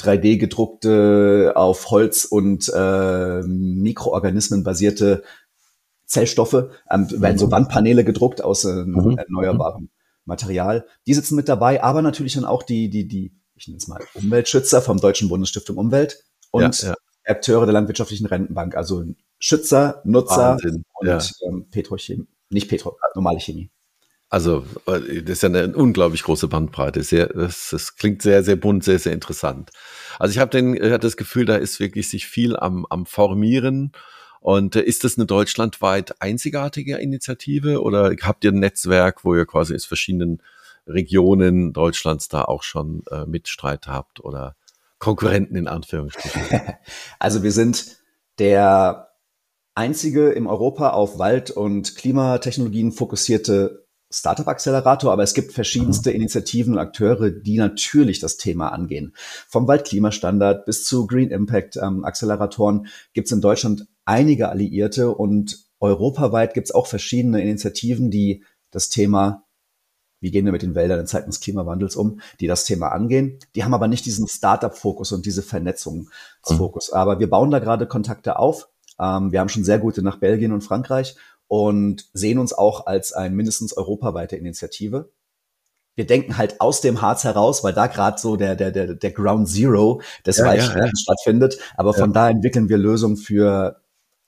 3D 0.00 0.38
gedruckte 0.38 1.54
auf 1.56 1.90
Holz 1.90 2.24
und 2.24 2.72
äh, 2.72 3.42
Mikroorganismen 3.42 4.62
basierte 4.62 5.24
Zellstoffe, 6.06 6.70
ähm, 6.88 7.08
werden 7.20 7.38
so 7.38 7.46
mhm. 7.46 7.50
Wandpaneele 7.50 8.04
gedruckt 8.04 8.44
aus 8.44 8.64
äh, 8.64 8.84
mhm. 8.84 9.18
erneuerbarem 9.18 9.88
Material. 10.24 10.86
Die 11.08 11.14
sitzen 11.14 11.34
mit 11.34 11.48
dabei, 11.48 11.82
aber 11.82 12.00
natürlich 12.00 12.34
dann 12.34 12.44
auch 12.44 12.62
die, 12.62 12.90
die, 12.90 13.08
die, 13.08 13.34
ich 13.56 13.66
nenne 13.66 13.78
es 13.78 13.88
mal 13.88 14.00
Umweltschützer 14.14 14.82
vom 14.82 15.00
Deutschen 15.00 15.28
Bundesstiftung 15.28 15.78
Umwelt 15.78 16.22
und 16.52 16.80
ja, 16.80 16.90
ja. 16.90 16.94
Akteure 17.26 17.66
der 17.66 17.72
landwirtschaftlichen 17.72 18.26
Rentenbank, 18.26 18.76
also 18.76 19.04
Schützer, 19.38 20.00
Nutzer 20.04 20.52
Wahnsinn, 20.52 20.84
und 20.94 21.06
ja. 21.06 21.20
ähm, 21.46 21.66
Petrochemie, 21.70 22.26
nicht 22.50 22.68
Petro, 22.68 22.96
normale 23.14 23.40
Chemie. 23.40 23.70
Also, 24.30 24.64
äh, 24.86 25.22
das 25.22 25.34
ist 25.34 25.42
ja 25.42 25.48
eine 25.48 25.76
unglaublich 25.76 26.22
große 26.22 26.48
Bandbreite. 26.48 27.02
Sehr, 27.02 27.28
das, 27.28 27.68
das 27.70 27.96
klingt 27.96 28.22
sehr, 28.22 28.42
sehr 28.42 28.56
bunt, 28.56 28.82
sehr, 28.82 28.98
sehr 28.98 29.12
interessant. 29.12 29.70
Also 30.18 30.32
ich 30.32 30.38
habe 30.38 30.58
hatte 30.58 30.98
das 30.98 31.16
Gefühl, 31.16 31.44
da 31.44 31.56
ist 31.56 31.78
wirklich 31.78 32.08
sich 32.08 32.26
viel 32.26 32.56
am, 32.56 32.86
am 32.90 33.06
Formieren. 33.06 33.92
Und 34.40 34.76
äh, 34.76 34.82
ist 34.82 35.04
das 35.04 35.16
eine 35.16 35.26
deutschlandweit 35.26 36.20
einzigartige 36.20 36.96
Initiative 36.96 37.80
oder 37.80 38.14
habt 38.22 38.44
ihr 38.44 38.52
ein 38.52 38.58
Netzwerk, 38.58 39.24
wo 39.24 39.34
ihr 39.34 39.46
quasi 39.46 39.74
aus 39.74 39.84
verschiedenen 39.84 40.42
Regionen 40.86 41.72
Deutschlands 41.72 42.28
da 42.28 42.42
auch 42.42 42.62
schon 42.62 43.04
äh, 43.10 43.24
Mitstreit 43.26 43.86
habt 43.86 44.20
oder 44.20 44.56
Konkurrenten 45.04 45.56
in 45.56 45.68
Anführungsstrichen? 45.68 46.40
Also 47.18 47.42
wir 47.42 47.52
sind 47.52 47.98
der 48.38 49.10
einzige 49.74 50.30
im 50.30 50.46
Europa 50.46 50.90
auf 50.90 51.18
Wald- 51.18 51.50
und 51.50 51.96
Klimatechnologien 51.96 52.92
fokussierte 52.92 53.84
Startup-Accelerator, 54.10 55.12
aber 55.12 55.22
es 55.22 55.34
gibt 55.34 55.52
verschiedenste 55.52 56.10
mhm. 56.10 56.16
Initiativen 56.16 56.74
und 56.74 56.78
Akteure, 56.78 57.30
die 57.30 57.58
natürlich 57.58 58.20
das 58.20 58.36
Thema 58.36 58.68
angehen. 58.68 59.14
Vom 59.48 59.66
Waldklimastandard 59.66 60.64
bis 60.66 60.84
zu 60.84 61.06
Green 61.06 61.30
Impact 61.30 61.76
ähm, 61.76 62.04
Acceleratoren 62.04 62.86
gibt 63.12 63.26
es 63.26 63.32
in 63.32 63.40
Deutschland 63.40 63.86
einige 64.04 64.48
Alliierte 64.48 65.10
und 65.10 65.58
europaweit 65.80 66.54
gibt 66.54 66.68
es 66.68 66.74
auch 66.74 66.86
verschiedene 66.86 67.42
Initiativen, 67.42 68.10
die 68.10 68.44
das 68.70 68.88
Thema 68.88 69.43
wie 70.24 70.30
gehen 70.30 70.46
wir 70.46 70.52
mit 70.52 70.62
den 70.62 70.74
Wäldern 70.74 71.00
in 71.00 71.06
Zeiten 71.06 71.28
des 71.28 71.40
Klimawandels 71.40 71.96
um, 71.96 72.18
die 72.40 72.46
das 72.46 72.64
Thema 72.64 72.88
angehen. 72.88 73.38
Die 73.54 73.62
haben 73.62 73.74
aber 73.74 73.88
nicht 73.88 74.06
diesen 74.06 74.26
Startup-Fokus 74.26 75.12
und 75.12 75.26
diese 75.26 75.42
Vernetzungsfokus. 75.42 76.90
Mhm. 76.90 76.96
Aber 76.96 77.20
wir 77.20 77.28
bauen 77.28 77.50
da 77.50 77.58
gerade 77.58 77.86
Kontakte 77.86 78.38
auf. 78.38 78.70
Ähm, 78.98 79.32
wir 79.32 79.40
haben 79.40 79.50
schon 79.50 79.64
sehr 79.64 79.78
gute 79.78 80.00
nach 80.00 80.16
Belgien 80.16 80.52
und 80.52 80.62
Frankreich 80.62 81.14
und 81.46 82.06
sehen 82.14 82.38
uns 82.38 82.54
auch 82.54 82.86
als 82.86 83.12
ein 83.12 83.34
mindestens 83.34 83.76
europaweite 83.76 84.36
Initiative. 84.36 85.10
Wir 85.94 86.06
denken 86.06 86.38
halt 86.38 86.58
aus 86.58 86.80
dem 86.80 87.02
Harz 87.02 87.24
heraus, 87.24 87.62
weil 87.62 87.74
da 87.74 87.86
gerade 87.86 88.18
so 88.18 88.36
der, 88.36 88.56
der, 88.56 88.70
der, 88.70 88.94
der 88.94 89.10
Ground 89.10 89.46
Zero 89.46 90.00
des 90.24 90.38
ja, 90.38 90.46
Waldsterns 90.46 90.76
ja, 90.78 90.86
ja. 90.86 90.96
stattfindet. 90.96 91.58
Aber 91.76 91.92
von 91.92 92.14
da 92.14 92.30
entwickeln 92.30 92.70
wir 92.70 92.78
Lösungen 92.78 93.18
für 93.18 93.82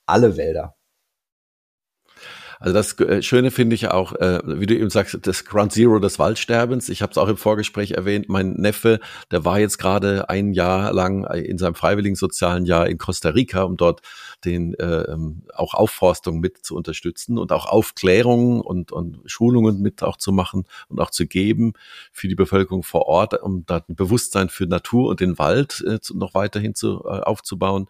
alle 0.05 0.37
Wälder. 0.37 0.76
Also 2.59 2.73
das 2.73 2.99
äh, 2.99 3.21
Schöne 3.21 3.51
finde 3.51 3.75
ich 3.75 3.89
auch, 3.89 4.13
äh, 4.13 4.39
wie 4.45 4.65
du 4.65 4.75
eben 4.75 4.89
sagst, 4.89 5.17
das 5.21 5.45
Ground 5.45 5.71
Zero 5.71 5.99
des 5.99 6.19
Waldsterbens. 6.19 6.89
Ich 6.89 7.01
habe 7.01 7.11
es 7.11 7.17
auch 7.17 7.27
im 7.27 7.37
Vorgespräch 7.37 7.91
erwähnt. 7.91 8.29
Mein 8.29 8.53
Neffe, 8.53 8.99
der 9.31 9.45
war 9.45 9.59
jetzt 9.59 9.77
gerade 9.77 10.29
ein 10.29 10.53
Jahr 10.53 10.93
lang 10.93 11.25
in 11.33 11.57
seinem 11.57 11.75
freiwilligen 11.75 12.15
sozialen 12.15 12.65
Jahr 12.65 12.87
in 12.87 12.97
Costa 12.97 13.29
Rica, 13.29 13.63
um 13.63 13.77
dort 13.77 14.01
den 14.47 14.73
äh, 14.75 15.01
ähm, 15.11 15.43
auch 15.53 15.73
Aufforstung 15.73 16.39
mit 16.39 16.65
zu 16.65 16.75
unterstützen 16.75 17.37
und 17.37 17.51
auch 17.51 17.65
Aufklärung 17.65 18.61
und, 18.61 18.91
und 18.91 19.19
Schulungen 19.25 19.81
mit 19.81 20.03
auch 20.03 20.17
zu 20.17 20.31
machen 20.31 20.65
und 20.87 20.99
auch 20.99 21.11
zu 21.11 21.27
geben 21.27 21.73
für 22.11 22.27
die 22.27 22.35
Bevölkerung 22.35 22.83
vor 22.83 23.07
Ort, 23.07 23.41
um 23.41 23.65
da 23.65 23.83
ein 23.87 23.95
Bewusstsein 23.95 24.49
für 24.49 24.65
Natur 24.65 25.09
und 25.09 25.19
den 25.19 25.37
Wald 25.37 25.83
äh, 25.85 25.99
noch 26.13 26.33
weiterhin 26.33 26.75
zu, 26.75 27.03
äh, 27.03 27.19
aufzubauen. 27.19 27.87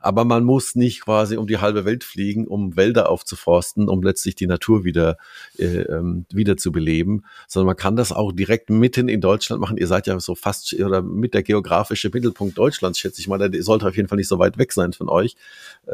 Aber 0.00 0.24
man 0.24 0.44
muss 0.44 0.74
nicht 0.74 1.00
quasi 1.02 1.36
um 1.38 1.46
die 1.46 1.58
halbe 1.58 1.86
Welt 1.86 2.04
fliegen, 2.04 2.46
um 2.46 2.76
Wälder 2.76 3.08
aufzuforsten, 3.08 3.88
um 3.88 4.02
letztlich 4.02 4.34
die 4.34 4.46
Natur 4.46 4.84
wieder, 4.84 5.16
äh, 5.58 5.82
ähm, 5.82 6.26
wieder 6.30 6.58
zu 6.58 6.70
beleben, 6.70 7.22
sondern 7.48 7.68
man 7.68 7.76
kann 7.76 7.96
das 7.96 8.12
auch 8.12 8.32
direkt 8.32 8.68
mitten 8.68 9.08
in 9.08 9.22
Deutschland 9.22 9.60
machen. 9.60 9.78
Ihr 9.78 9.86
seid 9.86 10.06
ja 10.06 10.20
so 10.20 10.34
fast 10.34 10.74
oder 10.74 11.00
mit 11.00 11.32
der 11.32 11.42
geografische 11.42 12.10
Mittelpunkt 12.12 12.58
Deutschlands, 12.58 12.98
schätze 12.98 13.20
ich 13.20 13.28
mal. 13.28 13.38
Der 13.38 13.62
sollte 13.62 13.88
auf 13.88 13.96
jeden 13.96 14.08
Fall 14.08 14.18
nicht 14.18 14.28
so 14.28 14.38
weit 14.38 14.58
weg 14.58 14.72
sein 14.72 14.92
von 14.92 15.08
euch 15.08 15.36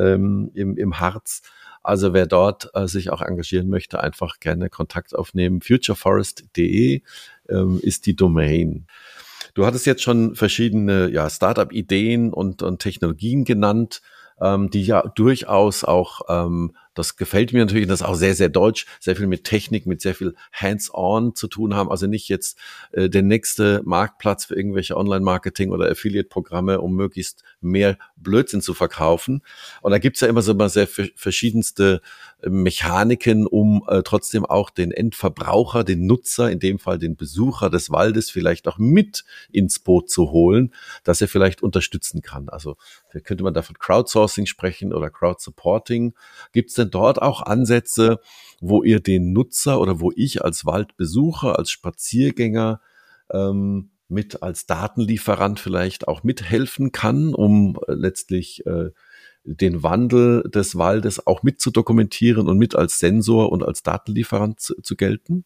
ähm, 0.00 0.50
im, 0.54 0.76
im 0.76 0.98
Harz. 1.00 1.42
Also 1.82 2.12
wer 2.12 2.26
dort 2.26 2.70
äh, 2.74 2.86
sich 2.86 3.10
auch 3.10 3.22
engagieren 3.22 3.68
möchte, 3.68 4.00
einfach 4.00 4.38
gerne 4.40 4.68
Kontakt 4.68 5.14
aufnehmen. 5.14 5.62
futureforest.de 5.62 7.02
ähm, 7.48 7.80
ist 7.82 8.06
die 8.06 8.16
Domain. 8.16 8.86
Du 9.54 9.66
hattest 9.66 9.86
jetzt 9.86 10.02
schon 10.02 10.34
verschiedene 10.34 11.10
ja, 11.10 11.28
Startup-Ideen 11.28 12.32
und, 12.32 12.62
und 12.62 12.80
Technologien 12.80 13.44
genannt, 13.44 14.02
ähm, 14.40 14.70
die 14.70 14.84
ja 14.84 15.02
durchaus 15.02 15.84
auch 15.84 16.20
ähm, 16.28 16.76
das 16.94 17.16
gefällt 17.16 17.52
mir 17.52 17.60
natürlich, 17.60 17.86
das 17.86 18.00
ist 18.00 18.06
auch 18.06 18.14
sehr, 18.14 18.34
sehr 18.34 18.48
deutsch, 18.48 18.86
sehr 18.98 19.14
viel 19.14 19.26
mit 19.26 19.44
Technik, 19.44 19.86
mit 19.86 20.00
sehr 20.00 20.14
viel 20.14 20.34
Hands-on 20.52 21.34
zu 21.34 21.46
tun 21.46 21.74
haben. 21.74 21.90
Also 21.90 22.06
nicht 22.06 22.28
jetzt 22.28 22.58
äh, 22.92 23.08
der 23.08 23.22
nächste 23.22 23.80
Marktplatz 23.84 24.46
für 24.46 24.56
irgendwelche 24.56 24.96
Online-Marketing 24.96 25.70
oder 25.70 25.88
Affiliate-Programme, 25.88 26.80
um 26.80 26.94
möglichst 26.94 27.44
mehr 27.60 27.96
Blödsinn 28.16 28.60
zu 28.60 28.74
verkaufen. 28.74 29.42
Und 29.82 29.92
da 29.92 29.98
gibt's 29.98 30.20
ja 30.20 30.28
immer 30.28 30.42
so 30.42 30.52
mal 30.54 30.68
sehr 30.68 30.88
verschiedenste 30.88 32.00
äh, 32.42 32.50
Mechaniken, 32.50 33.46
um 33.46 33.84
äh, 33.86 34.02
trotzdem 34.02 34.44
auch 34.44 34.70
den 34.70 34.90
Endverbraucher, 34.90 35.84
den 35.84 36.06
Nutzer, 36.06 36.50
in 36.50 36.58
dem 36.58 36.78
Fall 36.78 36.98
den 36.98 37.14
Besucher 37.14 37.70
des 37.70 37.90
Waldes 37.90 38.30
vielleicht 38.30 38.66
auch 38.66 38.78
mit 38.78 39.24
ins 39.52 39.78
Boot 39.78 40.10
zu 40.10 40.32
holen, 40.32 40.74
dass 41.04 41.20
er 41.20 41.28
vielleicht 41.28 41.62
unterstützen 41.62 42.20
kann. 42.20 42.48
Also 42.48 42.76
könnte 43.24 43.44
man 43.44 43.54
da 43.54 43.62
von 43.62 43.78
Crowdsourcing 43.78 44.46
sprechen 44.46 44.92
oder 44.92 45.10
Crowdsupporting. 45.10 46.14
Gibt's 46.52 46.79
denn 46.80 46.90
dort 46.90 47.22
auch 47.22 47.42
Ansätze, 47.42 48.18
wo 48.60 48.82
ihr 48.82 49.00
den 49.00 49.32
Nutzer 49.32 49.80
oder 49.80 50.00
wo 50.00 50.12
ich 50.14 50.44
als 50.44 50.66
Waldbesucher, 50.66 51.58
als 51.58 51.70
Spaziergänger 51.70 52.80
ähm, 53.32 53.90
mit 54.08 54.42
als 54.42 54.66
Datenlieferant 54.66 55.60
vielleicht 55.60 56.08
auch 56.08 56.22
mithelfen 56.22 56.92
kann, 56.92 57.34
um 57.34 57.78
äh, 57.86 57.92
letztlich 57.92 58.66
äh, 58.66 58.90
den 59.44 59.82
Wandel 59.82 60.42
des 60.42 60.76
Waldes 60.76 61.26
auch 61.26 61.42
mit 61.42 61.60
zu 61.60 61.70
dokumentieren 61.70 62.48
und 62.48 62.58
mit 62.58 62.74
als 62.74 62.98
Sensor 62.98 63.50
und 63.50 63.62
als 63.62 63.82
Datenlieferant 63.82 64.60
zu, 64.60 64.74
zu 64.82 64.96
gelten? 64.96 65.44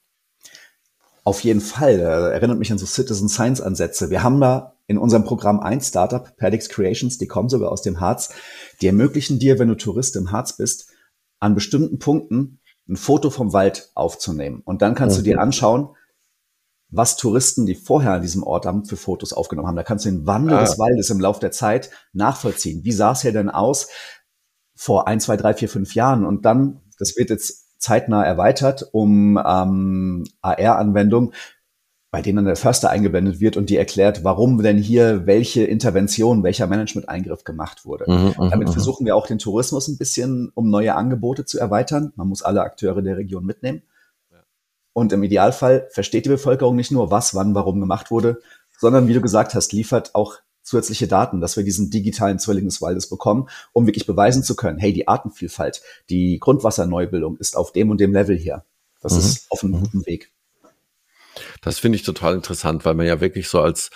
Auf 1.23 1.41
jeden 1.41 1.61
Fall. 1.61 2.01
erinnert 2.01 2.59
mich 2.59 2.71
an 2.71 2.79
so 2.79 2.87
Citizen 2.87 3.29
Science 3.29 3.61
Ansätze. 3.61 4.11
Wir 4.11 4.23
haben 4.23 4.41
da 4.41 4.75
in 4.87 4.99
unserem 4.99 5.25
Programm 5.25 5.61
ein 5.61 5.81
Startup, 5.81 6.37
Padix 6.37 6.69
Creations, 6.69 7.17
die 7.17 7.27
kommen 7.27 7.49
sogar 7.49 7.73
aus 7.73 7.81
dem 7.81 8.01
Harz. 8.01 8.35
Die 8.83 8.87
ermöglichen 8.87 9.39
dir, 9.39 9.59
wenn 9.59 9.69
du 9.69 9.77
Tourist 9.77 10.17
im 10.17 10.33
Harz 10.33 10.57
bist, 10.57 10.91
an 11.45 11.55
bestimmten 11.55 11.99
Punkten 11.99 12.59
ein 12.89 12.97
Foto 12.97 13.29
vom 13.29 13.53
Wald 13.53 13.91
aufzunehmen. 13.95 14.63
Und 14.65 14.81
dann 14.81 14.95
kannst 14.95 15.19
okay. 15.19 15.31
du 15.31 15.31
dir 15.35 15.41
anschauen, 15.43 15.91
was 16.89 17.17
Touristen, 17.17 17.67
die 17.67 17.75
vorher 17.75 18.13
an 18.13 18.23
diesem 18.23 18.43
Ort 18.43 18.65
haben, 18.65 18.87
für 18.87 18.97
Fotos 18.97 19.33
aufgenommen 19.35 19.69
haben. 19.69 19.77
Da 19.77 19.83
kannst 19.83 20.07
du 20.07 20.11
den 20.11 20.27
Wandel 20.27 20.57
ah. 20.57 20.61
des 20.61 20.79
Waldes 20.79 21.11
im 21.11 21.21
Laufe 21.21 21.41
der 21.41 21.51
Zeit 21.51 21.91
nachvollziehen. 22.15 22.85
Wie 22.85 22.93
sah 22.93 23.13
es 23.13 23.23
hier 23.23 23.33
denn 23.33 23.51
aus 23.51 23.89
vor 24.75 25.07
ein, 25.07 25.21
zwei, 25.21 25.37
drei, 25.37 25.53
vier, 25.53 25.69
fünf 25.69 25.95
Jahren? 25.95 26.25
Und 26.25 26.47
dann, 26.47 26.81
das 26.99 27.17
wird 27.17 27.29
jetzt 27.29 27.79
zeitnah 27.79 28.25
erweitert 28.25 28.89
um 28.93 29.39
ähm, 29.45 30.25
AR-Anwendung, 30.41 31.35
bei 32.15 32.23
denen 32.23 32.37
dann 32.37 32.45
der 32.45 32.55
Förster 32.55 32.91
eingeblendet 32.91 33.41
wird 33.41 33.57
und 33.57 33.71
die 33.71 33.77
erklärt, 33.77 34.23
warum 34.23 34.63
denn 34.63 34.79
hier 34.79 35.27
welche 35.27 35.65
Intervention, 35.65 36.45
welcher 36.45 36.69
Management-Eingriff 36.69 37.43
gemacht 37.43 37.85
wurde. 37.87 38.05
Mhm, 38.07 38.35
mhm 38.39 38.51
Damit 38.51 38.69
mhm. 38.69 38.73
versuchen 38.73 39.05
wir 39.05 39.17
auch 39.17 39.27
den 39.27 39.41
Tourismus 39.41 39.89
ein 39.89 39.99
bisschen, 39.99 40.53
um 40.55 40.71
neue 40.71 40.95
Angebote 40.95 41.45
zu 41.45 41.59
erweitern. 41.59 42.13
Man 42.15 42.29
muss 42.29 42.43
alle 42.43 42.63
Akteure 42.63 43.03
der 43.03 43.17
Region 43.17 43.45
mitnehmen. 43.45 43.83
Und 44.93 45.13
im 45.13 45.25
Idealfall 45.25 45.89
versteht 45.91 46.27
die 46.27 46.29
Bevölkerung 46.29 46.77
nicht 46.77 46.93
nur, 46.93 47.11
was, 47.11 47.35
wann, 47.35 47.57
warum 47.57 47.81
gemacht 47.81 48.13
wurde, 48.13 48.39
sondern, 48.79 49.09
wie 49.09 49.15
du 49.15 49.21
gesagt 49.21 49.57
hast, 49.57 49.73
liefert 49.73 50.15
auch 50.15 50.37
zusätzliche 50.63 51.09
Daten, 51.09 51.41
dass 51.41 51.57
wir 51.57 51.65
diesen 51.65 51.91
digitalen 51.91 52.39
Zwilling 52.39 52.67
des 52.67 52.81
Waldes 52.81 53.09
bekommen, 53.09 53.49
um 53.73 53.89
wirklich 53.89 54.07
beweisen 54.07 54.45
zu 54.45 54.55
können, 54.55 54.79
hey, 54.79 54.93
die 54.93 55.09
Artenvielfalt, 55.09 55.83
die 56.11 56.39
Grundwasserneubildung 56.39 57.39
ist 57.39 57.57
auf 57.57 57.73
dem 57.73 57.91
und 57.91 57.99
dem 57.99 58.13
Level 58.13 58.37
hier. 58.37 58.63
Das 59.01 59.15
mhm. 59.15 59.19
ist 59.19 59.47
auf 59.51 59.65
einem 59.65 59.73
mhm. 59.73 59.81
guten 59.81 60.07
Weg. 60.07 60.31
Das 61.63 61.79
finde 61.79 61.97
ich 61.97 62.03
total 62.03 62.35
interessant, 62.35 62.85
weil 62.85 62.95
man 62.95 63.07
ja 63.07 63.21
wirklich 63.21 63.49
so 63.49 63.61
als, 63.61 63.91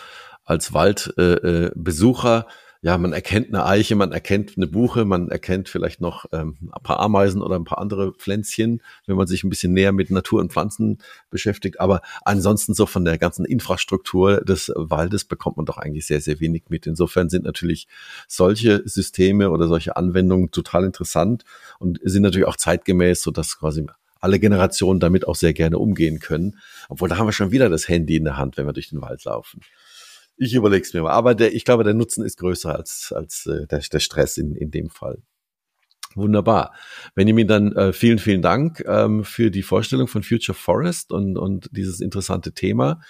als 0.45 0.73
Waldbesucher, 0.73 2.47
äh, 2.49 2.53
ja, 2.81 2.97
man 2.97 3.13
erkennt 3.13 3.49
eine 3.49 3.67
Eiche, 3.67 3.97
man 3.97 4.13
erkennt 4.13 4.53
eine 4.57 4.69
Buche, 4.69 5.05
man 5.05 5.31
erkennt 5.31 5.69
vielleicht 5.69 6.01
noch 6.01 6.27
ähm, 6.31 6.57
ein 6.61 6.83
paar 6.85 7.01
Ameisen 7.01 7.43
oder 7.43 7.57
ein 7.57 7.65
paar 7.65 7.79
andere 7.79 8.13
Pflänzchen, 8.13 8.83
wenn 9.07 9.17
man 9.17 9.27
sich 9.27 9.43
ein 9.43 9.51
bisschen 9.51 9.73
näher 9.73 9.91
mit 9.91 10.11
Natur 10.11 10.41
und 10.41 10.53
Pflanzen 10.53 10.99
beschäftigt. 11.29 11.81
Aber 11.81 12.03
ansonsten 12.25 12.75
so 12.75 12.87
von 12.87 13.05
der 13.05 13.19
ganzen 13.19 13.45
Infrastruktur 13.45 14.43
des 14.43 14.73
Waldes 14.77 15.25
bekommt 15.25 15.57
man 15.57 15.67
doch 15.67 15.79
eigentlich 15.79 16.07
sehr, 16.07 16.21
sehr 16.21 16.39
wenig 16.39 16.65
mit. 16.69 16.87
Insofern 16.87 17.29
sind 17.29 17.45
natürlich 17.45 17.89
solche 18.29 18.83
Systeme 18.85 19.51
oder 19.51 19.67
solche 19.67 19.97
Anwendungen 19.97 20.53
total 20.53 20.85
interessant 20.85 21.45
und 21.81 21.99
sind 22.05 22.23
natürlich 22.23 22.47
auch 22.47 22.57
zeitgemäß, 22.57 23.23
so 23.23 23.33
dass 23.33 23.59
quasi 23.59 23.87
alle 24.21 24.39
Generationen 24.39 25.01
damit 25.01 25.27
auch 25.27 25.37
sehr 25.37 25.53
gerne 25.53 25.79
umgehen 25.79 26.19
können. 26.19 26.59
Obwohl, 26.89 27.09
da 27.09 27.17
haben 27.17 27.27
wir 27.27 27.33
schon 27.33 27.51
wieder 27.51 27.69
das 27.69 27.89
Handy 27.89 28.17
in 28.17 28.25
der 28.25 28.37
Hand, 28.37 28.57
wenn 28.57 28.67
wir 28.67 28.73
durch 28.73 28.91
den 28.91 29.01
Wald 29.01 29.25
laufen. 29.25 29.61
Ich 30.37 30.55
überlege 30.55 30.83
es 30.83 30.95
mir 30.95 31.03
mal. 31.03 31.13
Aber 31.13 31.35
der, 31.35 31.55
ich 31.55 31.65
glaube, 31.65 31.85
der 31.85 31.95
Nutzen 31.95 32.25
ist 32.25 32.39
größer 32.39 32.75
als, 32.75 33.13
als 33.15 33.47
äh, 33.47 33.67
der, 33.67 33.81
der 33.81 34.01
Stress 34.01 34.37
in, 34.37 34.55
in 34.55 34.71
dem 34.71 34.89
Fall. 34.89 35.19
Wunderbar. 36.15 36.75
Benjamin, 37.15 37.47
dann 37.47 37.73
äh, 37.73 37.93
vielen, 37.93 38.19
vielen 38.19 38.43
Dank 38.43 38.83
ähm, 38.87 39.25
für 39.25 39.51
die 39.51 39.63
Vorstellung 39.63 40.09
von 40.09 40.23
Future 40.23 40.57
Forest 40.57 41.13
und, 41.13 41.37
und 41.37 41.69
dieses 41.73 42.01
interessante 42.01 42.53
Thema 42.53 43.01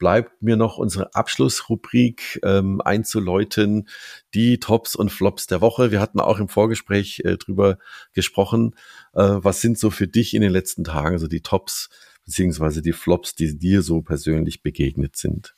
bleibt 0.00 0.42
mir 0.42 0.56
noch 0.56 0.78
unsere 0.78 1.14
Abschlussrubrik 1.14 2.40
ähm, 2.42 2.80
einzuläuten, 2.80 3.86
die 4.34 4.58
Tops 4.58 4.96
und 4.96 5.10
Flops 5.10 5.46
der 5.46 5.60
Woche. 5.60 5.92
Wir 5.92 6.00
hatten 6.00 6.18
auch 6.18 6.40
im 6.40 6.48
Vorgespräch 6.48 7.20
äh, 7.24 7.36
drüber 7.36 7.78
gesprochen. 8.12 8.74
Äh, 9.12 9.20
was 9.20 9.60
sind 9.60 9.78
so 9.78 9.90
für 9.90 10.08
dich 10.08 10.34
in 10.34 10.42
den 10.42 10.50
letzten 10.50 10.82
Tagen 10.82 11.18
so 11.20 11.28
die 11.28 11.42
Tops 11.42 11.90
beziehungsweise 12.24 12.82
die 12.82 12.92
Flops, 12.92 13.36
die 13.36 13.56
dir 13.56 13.82
so 13.82 14.02
persönlich 14.02 14.62
begegnet 14.62 15.14
sind? 15.14 15.54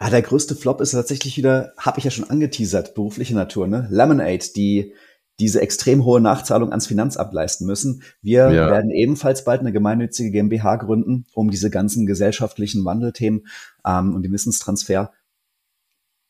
Ja, 0.00 0.10
der 0.10 0.22
größte 0.22 0.54
Flop 0.54 0.80
ist 0.80 0.92
tatsächlich 0.92 1.36
wieder, 1.36 1.72
habe 1.78 1.98
ich 1.98 2.04
ja 2.04 2.10
schon 2.10 2.28
angeteasert, 2.28 2.94
berufliche 2.94 3.34
Natur, 3.34 3.66
ne? 3.66 3.88
Lemonade, 3.90 4.44
die 4.54 4.94
diese 5.38 5.60
extrem 5.60 6.04
hohe 6.04 6.20
Nachzahlung 6.20 6.70
ans 6.70 6.86
Finanzamt 6.86 7.32
leisten 7.32 7.66
müssen. 7.66 8.02
Wir 8.22 8.50
ja. 8.50 8.70
werden 8.70 8.90
ebenfalls 8.90 9.44
bald 9.44 9.60
eine 9.60 9.72
gemeinnützige 9.72 10.30
GmbH 10.30 10.76
gründen, 10.76 11.26
um 11.34 11.50
diese 11.50 11.70
ganzen 11.70 12.06
gesellschaftlichen 12.06 12.84
Wandelthemen 12.84 13.46
ähm, 13.84 14.14
und 14.14 14.22
den 14.22 14.32
Wissenstransfer 14.32 15.12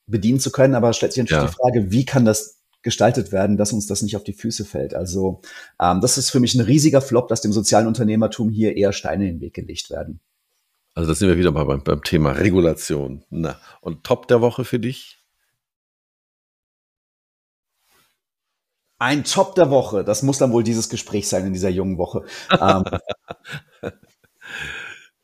bedienen 0.07 0.41
zu 0.41 0.51
können. 0.51 0.75
Aber 0.75 0.93
stellt 0.93 1.13
sich 1.13 1.23
natürlich 1.23 1.43
ja. 1.43 1.49
die 1.49 1.55
Frage, 1.55 1.91
wie 1.93 2.05
kann 2.05 2.25
das 2.25 2.57
gestaltet 2.83 3.33
werden, 3.33 3.57
dass 3.57 3.73
uns 3.73 3.87
das 3.87 4.03
nicht 4.03 4.17
auf 4.17 4.23
die 4.23 4.33
Füße 4.33 4.65
fällt. 4.65 4.95
Also 4.95 5.41
ähm, 5.81 6.01
das 6.01 6.19
ist 6.19 6.31
für 6.31 6.39
mich 6.39 6.55
ein 6.55 6.61
riesiger 6.61 7.01
Flop, 7.01 7.29
dass 7.29 7.41
dem 7.41 7.53
sozialen 7.53 7.89
Unternehmertum 7.89 8.49
hier 8.49 8.77
eher 8.77 8.93
Steine 8.93 9.29
in 9.29 9.37
den 9.37 9.41
Weg 9.41 9.55
gelegt 9.55 9.91
werden. 9.91 10.21
Also 10.95 11.09
da 11.11 11.15
sind 11.15 11.29
wir 11.29 11.37
wieder 11.37 11.51
mal 11.51 11.65
beim, 11.65 11.83
beim 11.83 12.03
Thema 12.03 12.33
Regulation. 12.33 13.25
Na, 13.29 13.59
und 13.81 14.05
Top 14.05 14.29
der 14.29 14.41
Woche 14.41 14.65
für 14.65 14.79
dich? 14.79 15.16
Ein 18.99 19.25
Top 19.25 19.55
der 19.55 19.71
Woche. 19.71 20.05
Das 20.05 20.23
muss 20.23 20.39
dann 20.39 20.53
wohl 20.53 20.63
dieses 20.63 20.89
Gespräch 20.89 21.29
sein 21.29 21.47
in 21.47 21.53
dieser 21.53 21.69
jungen 21.69 21.99
Woche. 21.99 22.25
Ähm, 22.61 22.85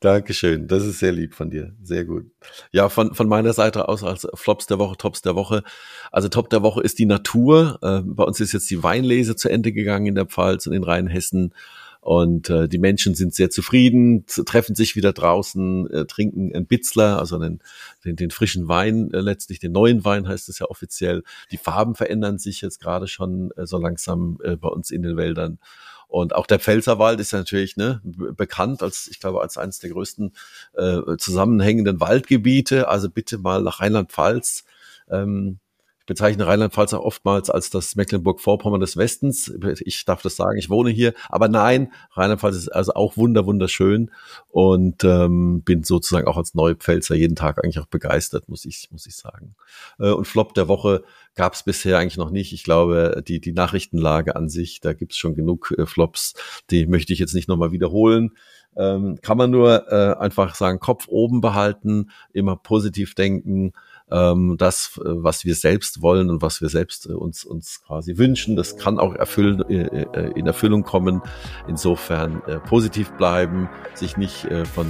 Dankeschön, 0.03 0.67
das 0.67 0.85
ist 0.85 0.99
sehr 0.99 1.13
lieb 1.13 1.33
von 1.33 1.49
dir, 1.49 1.77
sehr 1.81 2.05
gut. 2.05 2.25
Ja, 2.73 2.89
von, 2.89 3.15
von 3.15 3.29
meiner 3.29 3.53
Seite 3.53 3.89
aus 3.89 4.03
als 4.03 4.27
Flops 4.35 4.67
der 4.67 4.81
Woche, 4.81 4.97
Tops 4.97 5.23
der 5.23 5.37
Woche. 5.37 5.63
Also 6.11 6.29
Top 6.29 6.51
der 6.51 6.63
Woche 6.63 6.83
ist 6.83 6.99
die 6.99 7.07
Natur. 7.07 7.79
Äh, 7.83 8.01
bei 8.05 8.25
uns 8.25 8.41
ist 8.41 8.53
jetzt 8.53 8.69
die 8.69 8.83
Weinlese 8.83 9.37
zu 9.37 9.49
Ende 9.49 9.73
gegangen 9.73 10.07
in 10.07 10.17
der 10.17 10.27
Pfalz 10.27 10.67
und 10.67 10.73
in 10.73 10.83
Rheinhessen. 10.83 11.55
Und 12.03 12.51
äh, 12.51 12.69
die 12.69 12.81
Menschen 12.81 13.15
sind 13.15 13.33
sehr 13.33 13.49
zufrieden, 13.49 14.27
treffen 14.27 14.75
sich 14.75 14.97
wieder 14.97 15.13
draußen, 15.13 15.89
äh, 15.89 16.05
trinken 16.05 16.53
einen 16.53 16.67
Bitzler, 16.67 17.21
also 17.21 17.39
den, 17.39 17.61
den, 18.05 18.17
den 18.17 18.33
frischen 18.33 18.67
Wein, 18.67 19.13
äh, 19.15 19.21
letztlich 19.21 19.61
den 19.61 19.71
neuen 19.71 20.05
Wein 20.05 20.27
heißt 20.27 20.49
es 20.49 20.59
ja 20.59 20.67
offiziell. 20.67 21.23
Die 21.53 21.59
Farben 21.59 21.95
verändern 21.95 22.41
sich 22.41 22.61
jetzt 22.61 22.81
gerade 22.81 23.07
schon 23.07 23.53
äh, 23.53 23.67
so 23.67 23.79
langsam 23.79 24.41
äh, 24.43 24.57
bei 24.57 24.69
uns 24.69 24.91
in 24.91 25.03
den 25.03 25.17
Wäldern. 25.17 25.61
Und 26.09 26.35
auch 26.35 26.49
der 26.49 26.59
Pfälzerwald 26.59 27.21
ist 27.21 27.31
ja 27.31 27.39
natürlich 27.39 27.77
ne, 27.77 28.01
bekannt 28.03 28.83
als, 28.83 29.07
ich 29.07 29.21
glaube, 29.21 29.41
als 29.41 29.57
eines 29.57 29.79
der 29.79 29.91
größten 29.91 30.33
äh, 30.75 31.17
zusammenhängenden 31.19 32.01
Waldgebiete. 32.01 32.89
Also 32.89 33.11
bitte 33.11 33.39
mal 33.39 33.63
nach 33.63 33.79
Rheinland-Pfalz. 33.79 34.65
Ähm, 35.09 35.61
ich 36.03 36.07
bezeichne 36.07 36.47
Rheinland-Pfalz 36.47 36.95
auch 36.95 37.05
oftmals 37.05 37.49
als 37.49 37.71
das 37.71 37.95
Mecklenburg-Vorpommern 37.95 38.81
des 38.81 38.97
Westens. 38.97 39.53
Ich 39.81 40.05
darf 40.05 40.21
das 40.21 40.35
sagen, 40.35 40.59
ich 40.59 40.69
wohne 40.69 40.91
hier. 40.91 41.15
Aber 41.29 41.47
nein, 41.47 41.93
Rheinland-Pfalz 42.13 42.57
ist 42.57 42.69
also 42.69 42.95
auch 42.95 43.17
wunder, 43.17 43.47
wunderschön 43.47 44.11
und 44.49 45.05
ähm, 45.05 45.63
bin 45.63 45.85
sozusagen 45.85 46.27
auch 46.27 46.37
als 46.37 46.55
Neupfälzer 46.55 47.15
jeden 47.15 47.37
Tag 47.37 47.63
eigentlich 47.63 47.79
auch 47.79 47.87
begeistert, 47.87 48.49
muss 48.49 48.65
ich, 48.65 48.89
muss 48.91 49.07
ich 49.07 49.17
sagen. 49.17 49.55
Äh, 50.01 50.11
und 50.11 50.27
Flop 50.27 50.55
der 50.55 50.67
Woche 50.67 51.05
gab 51.37 51.55
es 51.55 51.63
bisher 51.63 51.99
eigentlich 51.99 52.17
noch 52.17 52.31
nicht. 52.31 52.53
Ich 52.53 52.65
glaube, 52.65 53.23
die, 53.27 53.41
die 53.41 53.53
Nachrichtenlage 53.53 54.35
an 54.35 54.49
sich, 54.49 54.81
da 54.81 54.95
gibt 54.95 55.13
es 55.13 55.19
schon 55.19 55.35
genug 55.35 55.73
äh, 55.79 55.87
Flops, 55.87 56.35
die 56.71 56.87
möchte 56.87 57.13
ich 57.13 57.21
jetzt 57.21 57.35
nicht 57.35 57.49
nochmal 57.49 57.71
wiederholen. 57.71 58.33
Ähm, 58.75 59.19
kann 59.21 59.37
man 59.37 59.51
nur 59.51 59.93
äh, 59.93 60.17
einfach 60.19 60.55
sagen, 60.55 60.81
Kopf 60.81 61.07
oben 61.09 61.41
behalten, 61.43 62.11
immer 62.33 62.57
positiv 62.57 63.15
denken, 63.15 63.75
ähm, 64.13 64.57
das, 64.59 64.99
äh, 64.99 65.03
was 65.05 65.45
wir 65.45 65.55
selbst 65.55 66.03
wollen 66.03 66.31
und 66.31 66.43
was 66.43 66.61
wir 66.61 66.69
selbst 66.69 67.09
äh, 67.09 67.13
uns, 67.13 67.45
uns 67.45 67.83
quasi 67.87 68.19
wünschen, 68.19 68.57
das 68.57 68.77
kann 68.77 68.99
auch 68.99 69.15
erfüllen, 69.15 69.63
äh, 69.69 70.03
äh, 70.03 70.33
in 70.39 70.47
Erfüllung 70.47 70.83
kommen. 70.83 71.23
Insofern 71.67 72.43
äh, 72.47 72.59
positiv 72.59 73.11
bleiben, 73.13 73.69
sich 73.95 74.17
nicht 74.17 74.45
äh, 74.45 74.65
von 74.65 74.87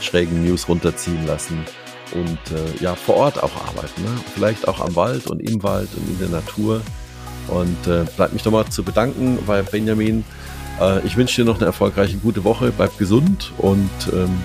schrägen 0.00 0.44
News 0.44 0.68
runterziehen 0.68 1.26
lassen 1.26 1.64
und 2.12 2.38
äh, 2.52 2.82
ja, 2.82 2.94
vor 2.94 3.16
Ort 3.16 3.42
auch 3.42 3.54
arbeiten. 3.68 4.02
Ne? 4.02 4.10
Vielleicht 4.34 4.68
auch 4.68 4.80
am 4.80 4.94
Wald 4.96 5.26
und 5.26 5.40
im 5.40 5.62
Wald 5.62 5.88
und 5.96 6.08
in 6.08 6.18
der 6.18 6.28
Natur. 6.28 6.82
Und 7.48 7.86
äh, 7.86 8.04
bleibt 8.16 8.32
mich 8.32 8.44
nochmal 8.44 8.66
zu 8.66 8.82
bedanken 8.82 9.38
bei 9.46 9.62
Benjamin. 9.62 10.24
Äh, 10.80 11.06
ich 11.06 11.16
wünsche 11.16 11.42
dir 11.42 11.46
noch 11.46 11.56
eine 11.56 11.66
erfolgreiche, 11.66 12.16
gute 12.16 12.44
Woche. 12.44 12.72
Bleib 12.76 12.96
gesund 12.98 13.52
und 13.58 13.90
ähm, 14.12 14.42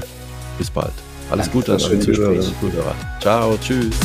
bis 0.58 0.70
bald. 0.70 0.94
Alles 1.30 1.52
Gute 1.52 1.74
an 1.74 1.82
alle. 1.84 2.00
Ciao, 3.20 3.58
tschüss. 3.62 3.96